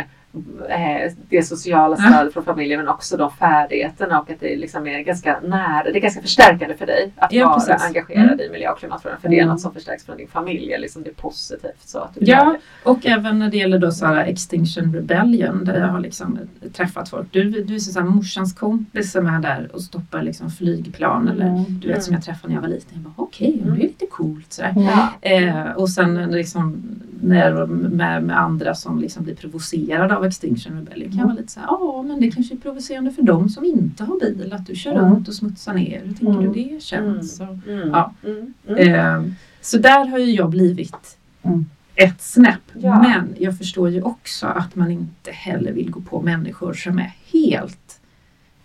det 1.30 1.44
sociala 1.44 1.96
Ja. 2.00 2.10
stödet 2.12 2.34
från 2.34 2.44
familjen 2.44 2.80
men 2.80 2.88
också 2.90 3.18
de 3.18 3.32
färdigheterna 3.32 4.20
och 4.22 4.30
att 4.30 4.40
det 4.40 4.56
liksom 4.56 4.88
är 4.88 5.00
ganska 5.00 5.40
nära, 5.44 5.84
det 5.84 5.98
är 5.98 6.02
ganska 6.02 6.22
förstärkande 6.22 6.76
för 6.76 6.86
dig 6.86 7.12
att 7.16 7.34
Ja, 7.34 7.48
vara 7.48 7.60
precis. 7.60 7.88
engagerad 7.88 8.24
Mm. 8.32 8.40
i 8.40 8.50
miljö 8.50 8.72
och 8.72 8.80
klimatfrågan. 8.80 9.22
För 9.22 9.30
det 9.30 9.36
är 9.36 9.42
Mm. 9.42 9.50
något 9.52 9.62
som 9.62 9.74
förstärks 9.74 10.06
från 10.06 10.18
din 10.18 10.28
familj, 10.28 10.76
liksom 10.80 11.04
det 11.04 11.10
är 11.10 11.14
positivt. 11.14 11.82
Så 11.86 12.00
att 12.00 12.12
Ja, 12.22 12.56
och 12.84 13.06
även 13.06 13.40
när 13.40 13.50
det 13.50 13.58
gäller 13.58 13.80
då 13.80 13.92
så 13.92 14.06
här 14.06 14.26
Extinction 14.26 14.94
Rebellion 14.96 15.66
där 15.66 15.80
jag 15.80 15.88
har 15.88 16.00
liksom 16.00 16.40
träffat 16.74 17.10
folk. 17.10 17.28
Du, 17.32 17.44
du 17.50 17.76
är 17.76 17.80
så 17.80 18.00
här 18.00 18.08
morsans 18.08 18.54
kompis 18.54 19.12
som 19.12 19.28
är 19.28 19.40
där 19.40 19.70
och 19.74 19.82
stoppar 19.82 20.22
liksom 20.22 20.52
flygplan 20.52 21.28
eller 21.28 21.46
Mm. 21.48 21.64
du 21.68 21.88
vet 21.88 22.04
som 22.04 22.14
jag 22.14 22.24
träffade 22.24 22.48
när 22.48 22.56
jag 22.56 22.62
var 22.62 22.70
liten. 22.70 22.90
Jag 22.94 23.02
bara 23.02 23.14
okej, 23.24 23.62
det 23.66 23.72
är 23.72 23.76
lite 23.76 24.06
coolt 24.06 24.54
sådär. 24.54 24.74
Ja. 24.76 25.30
Eh, 25.30 25.72
och 25.72 25.90
sen 25.90 26.16
liksom 26.32 26.84
när 27.24 27.66
med, 27.66 28.24
med 28.24 28.40
andra 28.40 28.76
som 28.76 29.00
liksom 29.00 29.24
blir 29.24 29.36
provocerade 29.36 30.18
av 30.18 30.26
Extinction 30.26 30.74
Rebellion 30.78 31.10
kan 31.10 31.20
jag 31.20 31.26
vara 31.26 31.36
lite 31.36 31.52
så 31.52 31.60
här, 31.60 31.68
ja 31.68 32.04
men 32.08 32.20
det 32.20 32.32
kanske 32.32 32.54
är 32.56 32.58
provocerande 32.58 33.12
för 33.12 33.22
dem 33.22 33.50
som 33.50 33.66
inte 33.66 34.04
har 34.04 34.20
bil 34.20 34.54
att 34.54 34.68
du 34.68 34.76
kör 34.76 34.92
Mm. 34.92 35.06
runt 35.14 35.28
och 35.28 35.34
smutsar 35.34 35.74
ner. 35.74 36.02
Hur 36.06 36.14
tycker 36.14 36.28
Mm. 36.32 36.54
du 36.54 36.64
det 36.64 36.84
känns? 36.84 37.40
Och, 37.40 37.68
Mm. 37.70 37.90
Ja. 37.90 38.14
Mm. 38.26 38.54
Mm. 38.68 38.96
eh, 39.28 39.32
så 39.62 39.78
där 39.78 40.06
har 40.08 40.18
ju 40.20 40.32
jag 40.32 40.50
blivit 40.50 41.18
Mm. 41.44 41.66
ett 41.96 42.22
snäpp. 42.22 42.62
Ja. 42.74 43.02
Men 43.02 43.36
jag 43.40 43.58
förstår 43.58 43.90
ju 43.90 44.02
också 44.02 44.48
att 44.48 44.76
man 44.76 44.92
inte 44.92 45.32
heller 45.32 45.72
vill 45.72 45.92
gå 45.92 46.02
på 46.02 46.22
människor 46.22 46.74
som 46.74 47.00
är 47.00 47.14
helt 47.34 48.00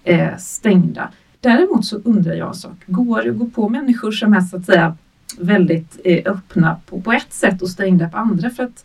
eh, 0.05 0.37
stängda. 0.39 1.09
Däremot 1.41 1.85
så 1.85 1.97
undrar 2.05 2.35
jag 2.35 2.49
en 2.49 2.55
sak. 2.55 2.77
Går 2.87 3.23
det 3.23 3.31
att 3.31 3.39
gå 3.39 3.47
på 3.47 3.69
människor 3.69 4.11
som 4.13 4.33
är 4.33 4.41
så 4.41 4.57
att 4.57 4.65
säga 4.65 4.97
väldigt 5.39 6.01
eh, 6.05 6.33
öppna 6.33 6.77
på, 6.87 7.01
på 7.01 7.13
ett 7.13 7.33
sätt 7.33 7.63
och 7.63 7.69
stängda 7.69 8.09
på 8.09 8.19
andra? 8.19 8.51
För 8.51 8.63
att 8.63 8.85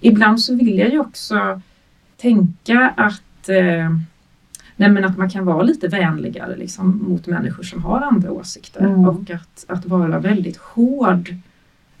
ibland 0.00 0.40
så 0.40 0.54
vill 0.54 0.78
jag 0.78 0.90
ju 0.90 0.98
också 0.98 1.60
tänka 2.16 2.92
att, 2.96 3.48
eh, 3.48 5.04
att 5.04 5.18
man 5.18 5.30
kan 5.30 5.44
vara 5.44 5.62
lite 5.62 5.88
vänligare 5.88 6.56
liksom, 6.56 7.04
mot 7.08 7.26
människor 7.26 7.62
som 7.62 7.82
har 7.84 8.00
andra 8.00 8.32
åsikter. 8.32 8.80
Mm. 8.80 9.08
Och 9.08 9.30
att, 9.30 9.64
att 9.68 9.86
vara 9.86 10.18
väldigt 10.18 10.56
hård. 10.56 11.34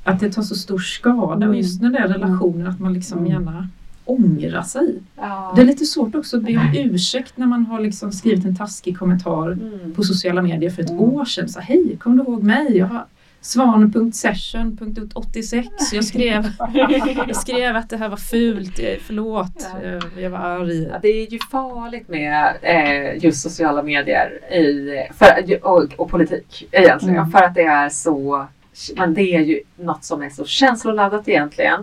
Att 0.04 0.20
det 0.20 0.32
tar 0.32 0.42
så 0.42 0.54
stor 0.54 0.78
skada. 0.78 1.34
Mm. 1.36 1.48
Och 1.48 1.56
just 1.56 1.82
när 1.82 1.90
det 1.90 1.98
är 1.98 2.08
relationer 2.08 2.66
att 2.68 2.80
man 2.80 2.92
liksom 2.94 3.18
Mm. 3.18 3.30
gärna 3.32 3.68
ångrar 4.04 4.62
sig. 4.62 4.98
Ja. 5.16 5.52
Det 5.56 5.62
är 5.62 5.66
lite 5.66 5.84
svårt 5.84 6.14
också 6.14 6.36
att 6.36 6.42
be 6.44 6.56
om 6.56 6.72
ursäkt 6.74 7.36
när 7.36 7.46
man 7.46 7.66
har 7.66 7.80
liksom 7.80 8.12
skrivit 8.12 8.44
en 8.44 8.56
taskig 8.56 8.98
kommentar 8.98 9.50
Mm. 9.52 9.94
på 9.94 10.02
sociala 10.02 10.42
medier 10.42 10.70
för 10.70 10.82
ett 10.82 10.90
Mm. 10.90 11.02
år 11.02 11.24
sedan. 11.24 11.48
Så, 11.48 11.60
Hej, 11.60 11.96
kom 12.00 12.16
du 12.16 12.22
ihåg 12.22 12.42
mig? 12.42 12.76
Jag 12.76 12.86
har 12.86 13.04
svan.session.86. 13.44 15.64
Jag 15.92 16.04
skrev, 16.04 16.44
jag 17.28 17.36
skrev 17.36 17.76
att 17.76 17.90
det 17.90 17.96
här 17.96 18.08
var 18.08 18.16
fult. 18.16 18.80
Förlåt, 19.06 19.66
Ja. 19.72 19.78
Eh, 19.88 19.98
jag 20.22 20.30
var 20.30 20.38
arg. 20.38 20.82
Ja, 20.92 20.98
det 21.02 21.08
är 21.08 21.32
ju 21.32 21.38
farligt 21.50 22.08
med 22.08 22.54
eh, 22.62 23.24
just 23.24 23.42
sociala 23.42 23.82
medier 23.82 24.52
i, 24.54 24.90
för, 25.18 25.58
och, 25.66 25.84
och 25.96 26.10
politik 26.10 26.68
egentligen. 26.72 27.16
Mm. 27.16 27.30
För 27.30 27.42
att 27.42 27.54
det 27.54 27.62
är 27.64 27.88
så, 27.88 28.46
men 28.96 29.14
det 29.14 29.34
är 29.34 29.40
ju 29.40 29.60
något 29.76 30.04
som 30.04 30.22
är 30.22 30.30
så 30.30 30.44
känsloladdat 30.44 31.28
egentligen. 31.28 31.80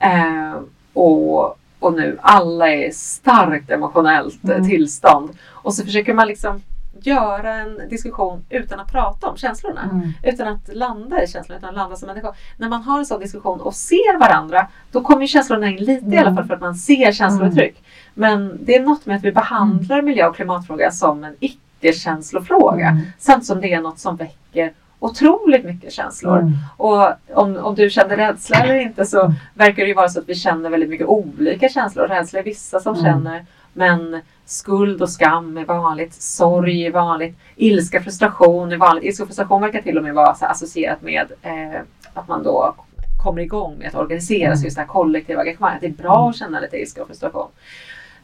Eh, 0.00 0.54
och, 0.92 1.58
och 1.78 1.92
nu 1.92 2.18
alla 2.22 2.68
är 2.72 2.90
starkt 2.92 3.70
emotionellt 3.70 4.44
Mm. 4.44 4.68
tillstånd. 4.68 5.30
Och 5.50 5.74
så 5.74 5.84
försöker 5.84 6.14
man 6.14 6.28
liksom 6.28 6.62
göra 7.00 7.54
en 7.54 7.80
diskussion 7.90 8.44
utan 8.50 8.80
att 8.80 8.92
prata 8.92 9.26
om 9.28 9.36
känslorna. 9.36 9.82
Mm. 9.92 10.12
Utan 10.22 10.48
att 10.48 10.74
landa 10.74 11.22
i 11.22 11.26
känslorna, 11.26 11.58
utan 11.58 11.68
att 11.70 11.76
landa 11.76 11.96
som 11.96 12.06
människa. 12.06 12.32
När 12.56 12.68
man 12.68 12.82
har 12.82 12.98
en 12.98 13.06
sån 13.06 13.20
diskussion 13.20 13.60
och 13.60 13.74
ser 13.74 14.18
varandra, 14.18 14.66
då 14.92 15.00
kommer 15.00 15.26
känslorna 15.26 15.66
in 15.68 15.76
lite 15.76 16.06
i 16.06 16.18
alla 16.18 16.20
Mm. 16.30 16.36
fall 16.36 16.46
för 16.46 16.54
att 16.54 16.60
man 16.60 16.74
ser 16.74 17.12
känslouttryck. 17.12 17.82
Men 18.14 18.58
det 18.64 18.76
är 18.76 18.82
något 18.82 19.06
med 19.06 19.16
att 19.16 19.24
vi 19.24 19.32
behandlar 19.32 20.02
miljö 20.02 20.26
och 20.28 20.36
klimatfrågan 20.36 20.92
som 20.92 21.24
en 21.24 21.34
icke-känslofråga. 21.40 22.88
Mm. 22.88 23.02
Samtidigt 23.18 23.46
som 23.46 23.60
det 23.60 23.72
är 23.72 23.80
något 23.80 23.98
som 23.98 24.16
väcker 24.16 24.72
otroligt 24.98 25.64
mycket 25.64 25.92
känslor. 25.92 26.38
Mm. 26.38 26.52
Och 26.76 27.12
om, 27.34 27.56
om 27.56 27.74
du 27.74 27.90
kände 27.90 28.16
rädsla 28.16 28.56
eller 28.56 28.74
inte 28.74 29.06
så 29.06 29.32
verkar 29.54 29.82
det 29.82 29.88
ju 29.88 29.94
vara 29.94 30.08
så 30.08 30.20
att 30.20 30.28
vi 30.28 30.34
känner 30.34 30.70
väldigt 30.70 30.88
mycket 30.90 31.06
olika 31.06 31.68
känslor. 31.68 32.06
Rädsla 32.08 32.38
är 32.38 32.42
vissa 32.44 32.80
som 32.80 32.94
Mm. 32.94 33.04
känner, 33.04 33.46
men 33.74 34.20
skuld 34.44 35.02
och 35.02 35.10
skam 35.10 35.56
är 35.56 35.64
vanligt, 35.64 36.14
sorg 36.14 36.86
är 36.86 36.90
vanligt, 36.90 37.36
ilska 37.56 37.98
och 37.98 38.04
frustration 38.04 38.72
är 38.72 38.76
vanligt. 38.76 39.04
Ilska 39.04 39.22
och 39.22 39.28
frustration 39.28 39.62
verkar 39.62 39.82
till 39.82 39.98
och 39.98 40.04
med 40.04 40.14
vara 40.14 40.34
så 40.34 40.46
associerat 40.46 41.02
med 41.02 41.32
eh, 41.42 41.80
att 42.14 42.28
man 42.28 42.42
då 42.42 42.74
kommer 43.22 43.42
igång 43.42 43.76
med 43.78 43.88
att 43.88 43.94
organisera 43.94 44.38
sig, 44.38 44.58
Mm. 44.58 44.64
just 44.64 44.76
det 44.76 44.80
här 44.82 44.88
kollektiva 44.88 45.40
engagemanget. 45.40 45.80
Det 45.80 45.86
är 45.86 45.90
bra 45.90 46.30
att 46.30 46.36
känna 46.36 46.60
lite 46.60 46.76
ilska 46.76 47.02
och 47.02 47.08
frustration. 47.08 47.48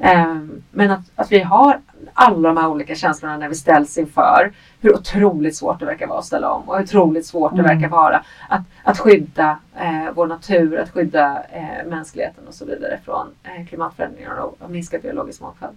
Ehm, 0.01 0.63
men 0.71 0.91
att, 0.91 1.01
att 1.17 1.33
vi 1.33 1.41
har 1.41 1.79
alla 2.15 2.49
de 2.49 2.57
här 2.57 2.69
olika 2.69 2.95
känslorna 2.95 3.37
när 3.37 3.49
vi 3.49 3.55
ställs 3.55 3.99
inför 3.99 4.53
hur 4.81 4.95
otroligt 4.95 5.57
svårt 5.57 5.79
det 5.81 5.87
verkar 5.87 6.07
vara 6.07 6.19
att 6.19 6.25
ställa 6.25 6.53
om 6.53 6.63
och 6.69 6.77
hur 6.77 6.85
otroligt 6.85 7.27
svårt 7.27 7.57
det 7.57 7.63
Mm. 7.63 7.75
verkar 7.77 7.89
vara 7.89 8.23
att, 8.49 8.63
att 8.85 8.99
skydda 8.99 9.59
eh, 9.81 10.11
vår 10.15 10.27
natur, 10.27 10.79
att 10.79 10.91
skydda 10.91 11.43
eh, 11.53 11.89
mänskligheten 11.89 12.45
och 12.49 12.55
så 12.55 12.65
vidare 12.65 12.99
från 13.05 13.27
eh, 13.45 13.67
klimatförändringar 13.67 14.37
och, 14.41 14.57
och 14.63 14.71
minskad 14.71 15.03
biologisk 15.03 15.41
mångfald. 15.41 15.77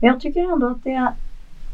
Men 0.00 0.10
jag 0.10 0.20
tycker 0.20 0.52
ändå 0.52 0.66
att 0.66 0.84
det 0.84 1.12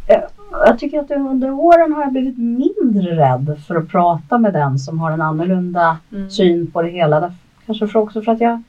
eh, 0.09 0.21
jag 0.67 0.79
tycker 0.79 1.01
att 1.01 1.11
under 1.11 1.51
åren 1.51 1.93
har 1.93 2.03
jag 2.03 2.13
blivit 2.13 2.39
mindre 2.39 3.17
rädd 3.17 3.61
för 3.67 3.75
att 3.77 3.89
prata 3.89 4.39
med 4.39 4.53
den 4.53 4.79
som 4.79 4.99
har 5.01 5.11
en 5.11 5.23
annorlunda 5.23 5.99
Mm. 6.13 6.31
syn 6.31 6.71
på 6.71 6.83
det 6.83 6.89
hela. 6.89 7.33
Kanske 7.67 7.89
för 7.89 7.99
också 7.99 8.23
för 8.23 8.33
att 8.33 8.41
jag 8.41 8.63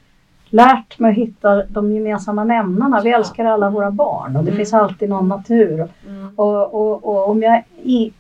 lärt 0.53 0.99
mig 0.99 1.11
att 1.11 1.17
hitta 1.17 1.63
de 1.65 1.91
gemensamma 1.93 2.43
nämnarna. 2.43 3.01
Vi 3.01 3.09
älskar 3.11 3.45
alla 3.45 3.69
våra 3.69 3.91
barn 3.91 4.35
och 4.35 4.43
det 4.43 4.49
Mm. 4.51 4.57
finns 4.57 4.73
alltid 4.73 5.09
någon 5.09 5.27
natur. 5.27 5.87
Mm. 6.07 6.29
Och, 6.35 6.73
och, 6.73 7.05
och 7.05 7.29
om 7.29 7.41
jag, 7.43 7.63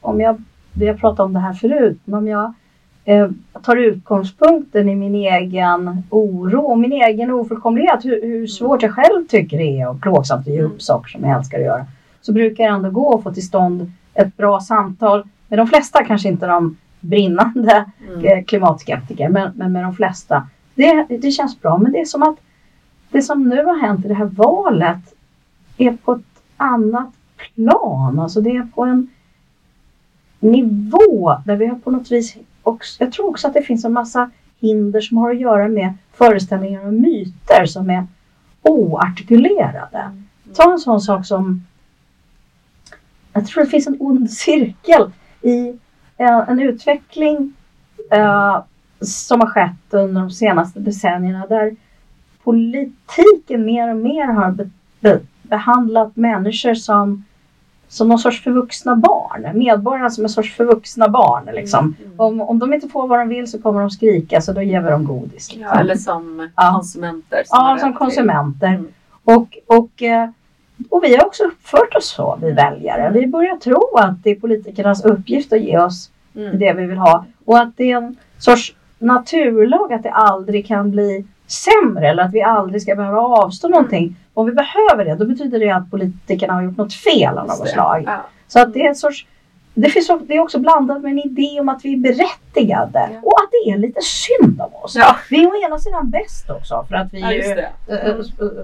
om 0.01 0.21
jag, 0.21 0.41
vi 0.73 0.87
har 0.87 0.93
pratat 0.95 1.19
om 1.19 1.33
det 1.33 1.39
här 1.39 1.53
förut, 1.53 1.99
men 2.05 2.17
om 2.17 2.27
jag 2.27 2.53
eh, 3.05 3.27
tar 3.63 3.75
utgångspunkten 3.75 4.89
i 4.89 4.95
min 4.95 5.15
egen 5.15 6.03
oro 6.09 6.59
och 6.61 6.77
min 6.77 6.91
egen 6.91 7.31
ofullkomlighet, 7.31 8.05
hur, 8.05 8.21
hur 8.21 8.47
svårt 8.47 8.81
jag 8.81 8.91
själv 8.95 9.27
tycker 9.27 9.57
det 9.57 9.81
är 9.81 9.89
och 9.89 10.01
plågsamt 10.01 10.47
att 10.47 10.53
ge 10.53 10.61
upp 10.61 10.69
Mm. 10.71 10.79
saker 10.79 11.09
som 11.09 11.23
jag 11.23 11.37
älskar 11.37 11.57
att 11.59 11.65
göra, 11.65 11.85
så 12.21 12.33
brukar 12.33 12.63
jag 12.63 12.73
ändå 12.75 12.89
gå 12.89 13.07
och 13.07 13.23
få 13.23 13.31
till 13.33 13.47
stånd 13.47 13.91
ett 14.13 14.37
bra 14.37 14.59
samtal 14.59 15.23
med 15.47 15.59
de 15.59 15.67
flesta, 15.67 16.03
kanske 16.03 16.29
inte 16.29 16.47
de 16.47 16.77
brinnande 16.99 17.85
Mm. 18.13 18.25
eh, 18.25 18.43
klimatskeptiker, 18.43 19.29
men, 19.29 19.51
men 19.55 19.71
med 19.71 19.83
de 19.83 19.93
flesta. 19.95 20.47
Det, 20.75 21.07
det 21.21 21.31
känns 21.31 21.61
bra, 21.61 21.77
men 21.77 21.91
det 21.91 21.99
är 21.99 22.05
som 22.05 22.23
att 22.23 22.35
det 23.09 23.21
som 23.21 23.49
nu 23.49 23.65
har 23.65 23.77
hänt 23.77 24.05
i 24.05 24.07
det 24.07 24.13
här 24.13 24.25
valet 24.25 25.13
är 25.77 25.91
på 25.91 26.11
ett 26.11 26.43
annat 26.57 27.13
plan. 27.37 28.19
Alltså 28.19 28.41
det 28.41 28.49
är 28.49 28.67
på 28.75 28.83
en 28.83 29.09
nivå 30.39 31.37
där 31.45 31.55
vi 31.55 31.65
har 31.65 31.75
på 31.75 31.91
något 31.91 32.11
vis 32.11 32.35
också, 32.63 33.03
jag 33.03 33.11
tror 33.11 33.29
också 33.29 33.47
att 33.47 33.53
det 33.53 33.61
finns 33.61 33.85
en 33.85 33.93
massa 33.93 34.31
hinder 34.59 35.01
som 35.01 35.17
har 35.17 35.31
att 35.31 35.39
göra 35.39 35.67
med 35.67 35.93
föreställningar 36.13 36.87
och 36.87 36.93
myter 36.93 37.65
som 37.65 37.89
är 37.89 38.07
oartikulerade. 38.61 40.11
Ta 40.53 40.71
en 40.71 40.79
sån 40.79 41.01
sak 41.01 41.25
som 41.25 41.63
jag 43.33 43.47
tror 43.47 43.63
det 43.63 43.69
finns 43.69 43.87
en 43.87 43.97
ond 43.99 44.31
cirkel 44.31 45.11
i 45.41 45.67
eh, 46.17 46.49
en 46.49 46.59
utveckling 46.59 47.53
eh, 48.11 48.63
som 49.05 49.39
har 49.39 49.47
skett 49.47 49.71
under 49.93 50.21
de 50.21 50.31
senaste 50.31 50.79
decennierna 50.79 51.45
där 51.47 51.75
politiken 52.43 53.65
mer 53.65 53.89
och 53.89 53.97
mer 53.97 54.25
har 54.25 54.51
be, 54.51 54.69
be, 54.99 55.19
behandlat 55.41 56.15
människor 56.15 56.73
som, 56.73 57.23
som 57.87 58.07
någon 58.09 58.19
sorts 58.19 58.43
förvuxna 58.43 58.95
barn. 58.95 59.57
Medborgarna 59.57 60.09
som 60.09 60.23
en 60.23 60.29
sorts 60.29 60.53
förvuxna 60.55 61.07
barn. 61.09 61.49
Liksom. 61.53 61.95
Mm. 62.05 62.19
Om, 62.19 62.41
om 62.41 62.59
de 62.59 62.73
inte 62.73 62.87
får 62.87 63.07
vad 63.07 63.19
de 63.19 63.29
vill 63.29 63.47
så 63.51 63.61
kommer 63.61 63.79
de 63.79 63.89
skrika 63.89 64.41
så 64.41 64.53
då 64.53 64.61
ger 64.61 64.81
vi 64.81 64.89
dem 64.89 65.05
godis. 65.05 65.49
Ja, 65.53 65.57
liksom. 65.57 65.79
eller 65.79 65.95
som 65.95 66.49
Ja. 66.55 66.71
konsumenter. 66.73 67.43
Ja, 67.49 67.77
som 67.79 67.87
rätt 67.89 67.93
till- 67.95 67.97
konsumenter. 67.97 68.67
Mm. 68.67 68.87
Och, 69.23 69.57
och, 69.67 70.01
eh, 70.03 70.29
och 70.89 71.03
vi 71.03 71.15
har 71.15 71.25
också 71.25 71.43
uppfört 71.43 71.95
oss 71.95 72.09
så, 72.09 72.37
vi 72.41 72.51
väljare. 72.51 73.11
Vi 73.13 73.27
börjar 73.27 73.55
tro 73.55 73.97
att 73.97 74.23
det 74.23 74.29
är 74.29 74.35
politikernas 74.35 75.05
uppgift 75.05 75.53
att 75.53 75.61
ge 75.61 75.77
oss 75.79 76.09
Mm. 76.35 76.59
det 76.59 76.73
vi 76.73 76.85
vill 76.85 76.97
ha. 76.97 77.25
Och 77.45 77.59
att 77.59 77.77
det 77.77 77.91
är 77.91 77.97
en 77.97 78.15
sorts 78.37 78.75
naturlag 79.03 79.93
att 79.93 80.03
det 80.03 80.11
aldrig 80.11 80.67
kan 80.67 80.91
bli 80.91 81.25
sämre 81.47 82.07
eller 82.09 82.23
att 82.23 82.33
vi 82.33 82.41
aldrig 82.41 82.81
ska 82.81 82.95
behöva 82.95 83.19
avstå 83.19 83.67
någonting. 83.67 84.15
Om 84.33 84.45
vi 84.45 84.51
behöver 84.51 85.05
det, 85.05 85.15
då 85.15 85.25
betyder 85.25 85.59
det 85.59 85.69
att 85.69 85.91
politikerna 85.91 86.53
har 86.53 86.61
gjort 86.61 86.77
något 86.77 86.93
fel 86.93 87.37
av 87.37 87.47
något 87.47 87.67
slag. 87.69 88.03
Ja. 88.07 88.21
Så 88.47 88.59
att 88.59 88.73
det 88.73 88.83
är 88.85 88.89
en 88.89 88.95
sorts 88.95 89.25
det, 89.75 89.89
finns, 89.89 90.11
det 90.27 90.35
är 90.35 90.39
också 90.39 90.59
blandat 90.59 91.01
med 91.01 91.11
en 91.11 91.19
idé 91.19 91.59
om 91.59 91.69
att 91.69 91.85
vi 91.85 91.93
är 91.93 91.97
berättigade 91.97 93.09
Ja. 93.13 93.19
och 93.23 93.33
att 93.43 93.49
det 93.51 93.71
är 93.71 93.77
lite 93.77 94.01
synd 94.01 94.61
om 94.61 94.83
oss. 94.83 94.95
Ja. 94.95 95.15
Vi 95.29 95.43
är 95.43 95.47
å 95.47 95.55
ena 95.67 95.79
sidan 95.79 96.09
bäst 96.09 96.49
också 96.49 96.85
för 96.89 96.95
att 96.95 97.13
vi 97.13 97.21
är. 97.21 97.57
Eh, 97.87 97.95
eh, 97.95 98.15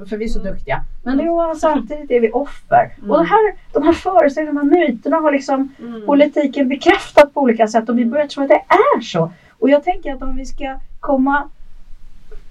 För 0.09 0.17
vi 0.17 0.25
är 0.25 0.29
så 0.29 0.39
duktiga. 0.39 0.81
Men 1.03 1.19
är, 1.19 1.55
samtidigt 1.55 2.11
är 2.11 2.19
vi 2.19 2.31
offer. 2.31 2.91
Mm. 2.97 3.11
Och 3.11 3.17
det 3.17 3.23
här, 3.25 3.53
de 3.73 3.83
här 3.83 3.93
föreställningarna, 3.93 4.63
de 4.63 4.75
här 4.77 4.87
myterna 4.87 5.17
har 5.17 5.31
liksom 5.31 5.73
Mm. 5.79 6.05
politiken 6.05 6.69
bekräftat 6.69 7.33
på 7.33 7.41
olika 7.41 7.67
sätt 7.67 7.89
och 7.89 7.97
vi 7.97 8.01
Mm. 8.01 8.11
börjar 8.11 8.27
tro 8.27 8.43
att 8.43 8.49
det 8.49 8.63
är 8.95 9.01
så. 9.01 9.31
Och 9.59 9.69
jag 9.69 9.83
tänker 9.83 10.13
att 10.13 10.21
om 10.21 10.35
vi 10.35 10.45
ska 10.45 10.75
komma 10.99 11.49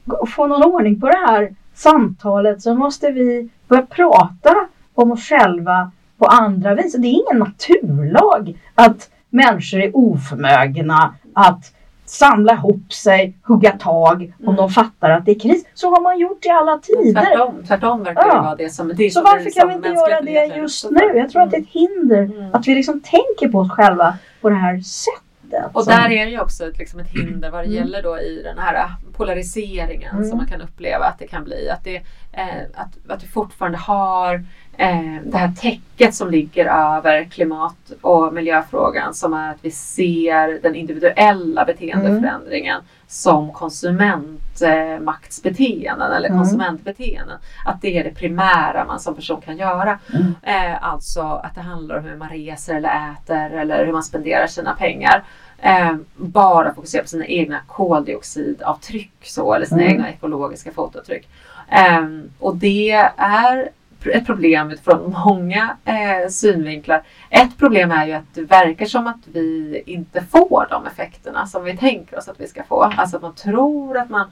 och 0.06 0.28
få 0.28 0.46
någon 0.46 0.62
ordning 0.62 1.00
på 1.00 1.06
det 1.06 1.18
här 1.26 1.54
samtalet 1.74 2.62
så 2.62 2.74
måste 2.74 3.10
vi 3.10 3.48
börja 3.68 3.86
prata 3.86 4.54
om 4.94 5.12
oss 5.12 5.28
själva 5.28 5.90
på 6.18 6.26
andra 6.26 6.74
vis. 6.74 6.92
Det 6.96 7.08
är 7.08 7.12
ingen 7.30 7.38
naturlag 7.38 8.58
att 8.74 9.10
människor 9.30 9.80
är 9.80 9.90
oförmögna 9.96 11.14
att 11.32 11.72
samla 12.04 12.52
ihop 12.52 12.92
sig, 12.92 13.34
hugga 13.42 13.72
tag 13.72 14.32
om 14.38 14.44
Mm. 14.44 14.56
de 14.56 14.70
fattar 14.70 15.10
att 15.10 15.24
det 15.24 15.30
är 15.30 15.38
kris. 15.38 15.64
Så 15.74 15.90
har 15.90 16.00
man 16.02 16.18
gjort 16.18 16.46
i 16.46 16.48
alla 16.48 16.78
tider. 16.78 17.12
Tvärtom, 17.24 17.54
tvärtom 17.66 18.04
verkar 18.04 18.22
det 18.22 18.28
Ja. 18.28 18.42
vara 18.42 18.54
det 18.56 18.70
som 18.70 18.88
det 18.88 19.04
är 19.06 19.10
Så 19.10 19.22
varför 19.22 19.50
kan 19.60 19.68
vi 19.68 19.74
inte 19.74 19.88
göra 19.88 20.20
det 20.20 20.56
just 20.56 20.90
nu? 20.90 21.00
Jag 21.18 21.30
tror 21.30 21.42
att 21.42 21.50
det 21.50 21.56
är 21.56 21.60
ett 21.60 21.68
hinder 21.68 22.22
Mm. 22.22 22.54
att 22.54 22.68
vi 22.68 22.74
liksom 22.74 23.00
tänker 23.00 23.48
på 23.52 23.58
oss 23.58 23.70
själva 23.70 24.14
på 24.40 24.48
det 24.50 24.56
här 24.56 24.80
sättet. 24.80 25.22
Och 25.72 25.84
som- 25.84 25.92
där 25.92 26.10
är 26.10 26.24
det 26.26 26.30
ju 26.30 26.40
också 26.40 26.68
ett, 26.68 26.78
liksom 26.78 27.00
ett 27.00 27.10
hinder 27.10 27.50
vad 27.50 27.60
det 27.60 27.66
Mm. 27.66 27.76
gäller 27.78 28.02
då 28.02 28.18
i 28.20 28.42
den 28.44 28.58
här 28.58 28.88
polariseringen 29.16 30.16
Mm. 30.16 30.28
som 30.28 30.36
man 30.38 30.46
kan 30.46 30.60
uppleva 30.60 31.04
att 31.04 31.18
det 31.18 31.26
kan 31.26 31.44
bli. 31.44 31.70
Att, 31.70 31.84
det, 31.84 31.96
eh, 32.32 32.46
att, 32.74 33.10
att 33.12 33.24
vi 33.24 33.28
fortfarande 33.28 33.78
har 33.78 34.34
eh, 34.76 35.16
det 35.24 35.36
här 35.38 35.52
täcket 35.60 36.14
som 36.14 36.30
ligger 36.30 36.66
över 36.96 37.24
klimat 37.24 37.92
och 38.00 38.32
miljöfrågan 38.34 39.14
som 39.14 39.34
är 39.34 39.50
att 39.50 39.58
vi 39.62 39.70
ser 39.70 40.62
den 40.62 40.74
individuella 40.74 41.64
beteendeförändringen 41.64 42.80
som 43.08 43.52
konsumentmaktsbeteenden 43.52 46.12
eller 46.12 46.28
Mm. 46.28 46.38
konsumentbeteenden. 46.40 47.38
Att 47.64 47.82
det 47.82 47.98
är 47.98 48.04
det 48.04 48.14
primära 48.14 48.84
man 48.84 49.00
som 49.00 49.14
person 49.14 49.40
kan 49.40 49.56
göra. 49.56 49.98
Mm. 50.14 50.34
Eh, 50.42 50.84
alltså 50.84 51.22
att 51.22 51.54
det 51.54 51.60
handlar 51.60 51.98
om 51.98 52.04
hur 52.04 52.16
man 52.16 52.28
reser 52.28 52.74
eller 52.74 53.12
äter 53.12 53.50
eller 53.58 53.84
hur 53.86 53.92
man 53.92 54.02
spenderar 54.02 54.46
sina 54.46 54.74
pengar. 54.74 55.24
Eh, 55.58 55.96
bara 56.16 56.74
fokusera 56.74 57.02
på 57.02 57.08
sina 57.08 57.26
egna 57.26 57.60
koldioxidavtryck 57.66 59.12
så, 59.22 59.54
eller 59.54 59.66
sina 59.66 59.80
Mm. 59.82 59.92
egna 59.92 60.10
ekologiska 60.10 60.70
fotavtryck. 60.72 61.28
Eh, 61.68 62.06
och 62.38 62.56
det 62.56 62.90
är 63.16 63.68
ett 64.10 64.26
problem 64.26 64.70
utifrån 64.70 65.14
många 65.26 65.76
eh, 65.84 66.28
synvinklar. 66.28 67.02
Ett 67.30 67.58
problem 67.58 67.90
är 67.90 68.06
ju 68.06 68.12
att 68.12 68.34
det 68.34 68.42
verkar 68.42 68.86
som 68.86 69.06
att 69.06 69.26
vi 69.32 69.82
inte 69.86 70.24
får 70.24 70.66
de 70.70 70.86
effekterna 70.86 71.46
som 71.46 71.64
vi 71.64 71.76
tänker 71.76 72.18
oss 72.18 72.28
att 72.28 72.40
vi 72.40 72.46
ska 72.46 72.62
få. 72.62 72.82
Alltså 72.82 73.16
att 73.16 73.22
man 73.22 73.34
tror 73.34 73.98
att 73.98 74.10
man 74.10 74.30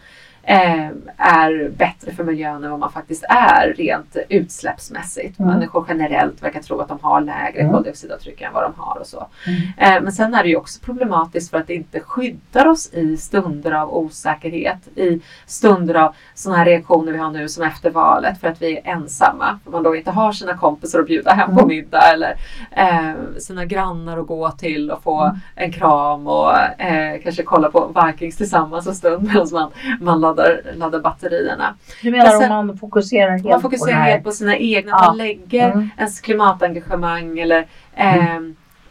eh, 0.49 0.87
är 1.17 1.69
bättre 1.77 2.13
för 2.13 2.25
miljön 2.25 2.65
än 2.65 2.71
vad 2.71 2.81
man 2.81 2.93
faktiskt 2.93 3.25
är 3.29 3.75
rent 3.77 4.17
utsläppsmässigt. 4.29 5.39
Mm. 5.39 5.53
Människor 5.55 5.87
generellt 5.89 6.43
verkar 6.43 6.63
tro 6.63 6.81
att 6.81 6.89
de 6.89 6.99
har 7.03 7.21
lägre 7.21 7.61
Mm. 7.61 7.73
koldioxidavtryck 7.73 8.41
än 8.41 8.53
vad 8.53 8.63
de 8.63 8.73
har 8.77 8.97
och 9.01 9.07
så. 9.07 9.27
Mm. 9.47 9.97
Eh, 9.97 10.03
men 10.03 10.13
sen 10.13 10.35
är 10.35 10.43
det 10.43 10.49
ju 10.49 10.57
också 10.57 10.81
problematiskt 10.85 11.51
för 11.51 11.59
att 11.59 11.67
det 11.67 11.75
inte 11.75 12.01
skyddar 12.01 12.67
oss 12.67 12.93
i 12.93 13.17
stunder 13.17 13.73
av 13.73 13.95
osäkerhet, 13.97 14.89
i 14.99 15.21
stunder 15.47 15.95
av 15.95 16.15
sådana 16.35 16.59
här 16.59 16.65
reaktioner 16.67 17.13
vi 17.13 17.19
har 17.19 17.31
nu 17.31 17.49
som 17.49 17.65
efter 17.65 17.91
valet 17.91 18.41
för 18.41 18.49
att 18.49 18.63
vi 18.63 18.77
är 18.79 18.93
ensamma. 18.93 19.59
För 19.65 19.71
man 19.71 19.83
då 19.83 19.97
inte 19.97 20.11
har 20.11 20.33
sina 20.33 20.57
kompisar 20.57 21.01
att 21.01 21.07
bjuda 21.07 21.31
hem 21.33 21.55
på 21.55 21.61
Mm. 21.61 21.69
middag 21.69 22.13
eller 22.13 22.37
eh, 22.71 23.13
sina 23.39 23.65
grannar 23.65 24.19
att 24.19 24.27
gå 24.27 24.51
till 24.51 24.91
och 24.91 25.03
få 25.03 25.23
Mm. 25.25 25.37
en 25.55 25.73
kram 25.73 26.27
och 26.27 26.59
eh, 26.81 27.21
kanske 27.23 27.43
kolla 27.43 27.71
på 27.71 28.03
Vikings 28.07 28.37
tillsammans 28.37 28.87
en 28.87 28.95
stund 28.95 29.23
medan 29.29 29.49
man, 29.53 29.71
man 30.01 30.21
laddar, 30.37 30.61
laddar 30.75 31.01
batterierna. 31.01 31.75
Du 32.03 32.11
menar 32.11 32.25
Men 32.31 32.38
sen- 32.40 32.53
om 32.53 32.66
man 32.66 32.79
fokuserar 32.79 33.31
helt 33.31 33.44
Man 33.44 33.53
på 33.55 33.61
fokuserar 33.61 33.96
här? 33.96 34.11
helt 34.11 34.25
på 34.25 34.33
sina 34.33 34.57
egna, 34.57 34.90
Ja. 34.90 35.07
man 35.07 35.16
lägger 35.16 35.70
Mm. 35.72 35.88
ens 35.99 36.20
klimatengagemang 36.20 37.38
eller 37.38 37.66
eh, 37.94 38.37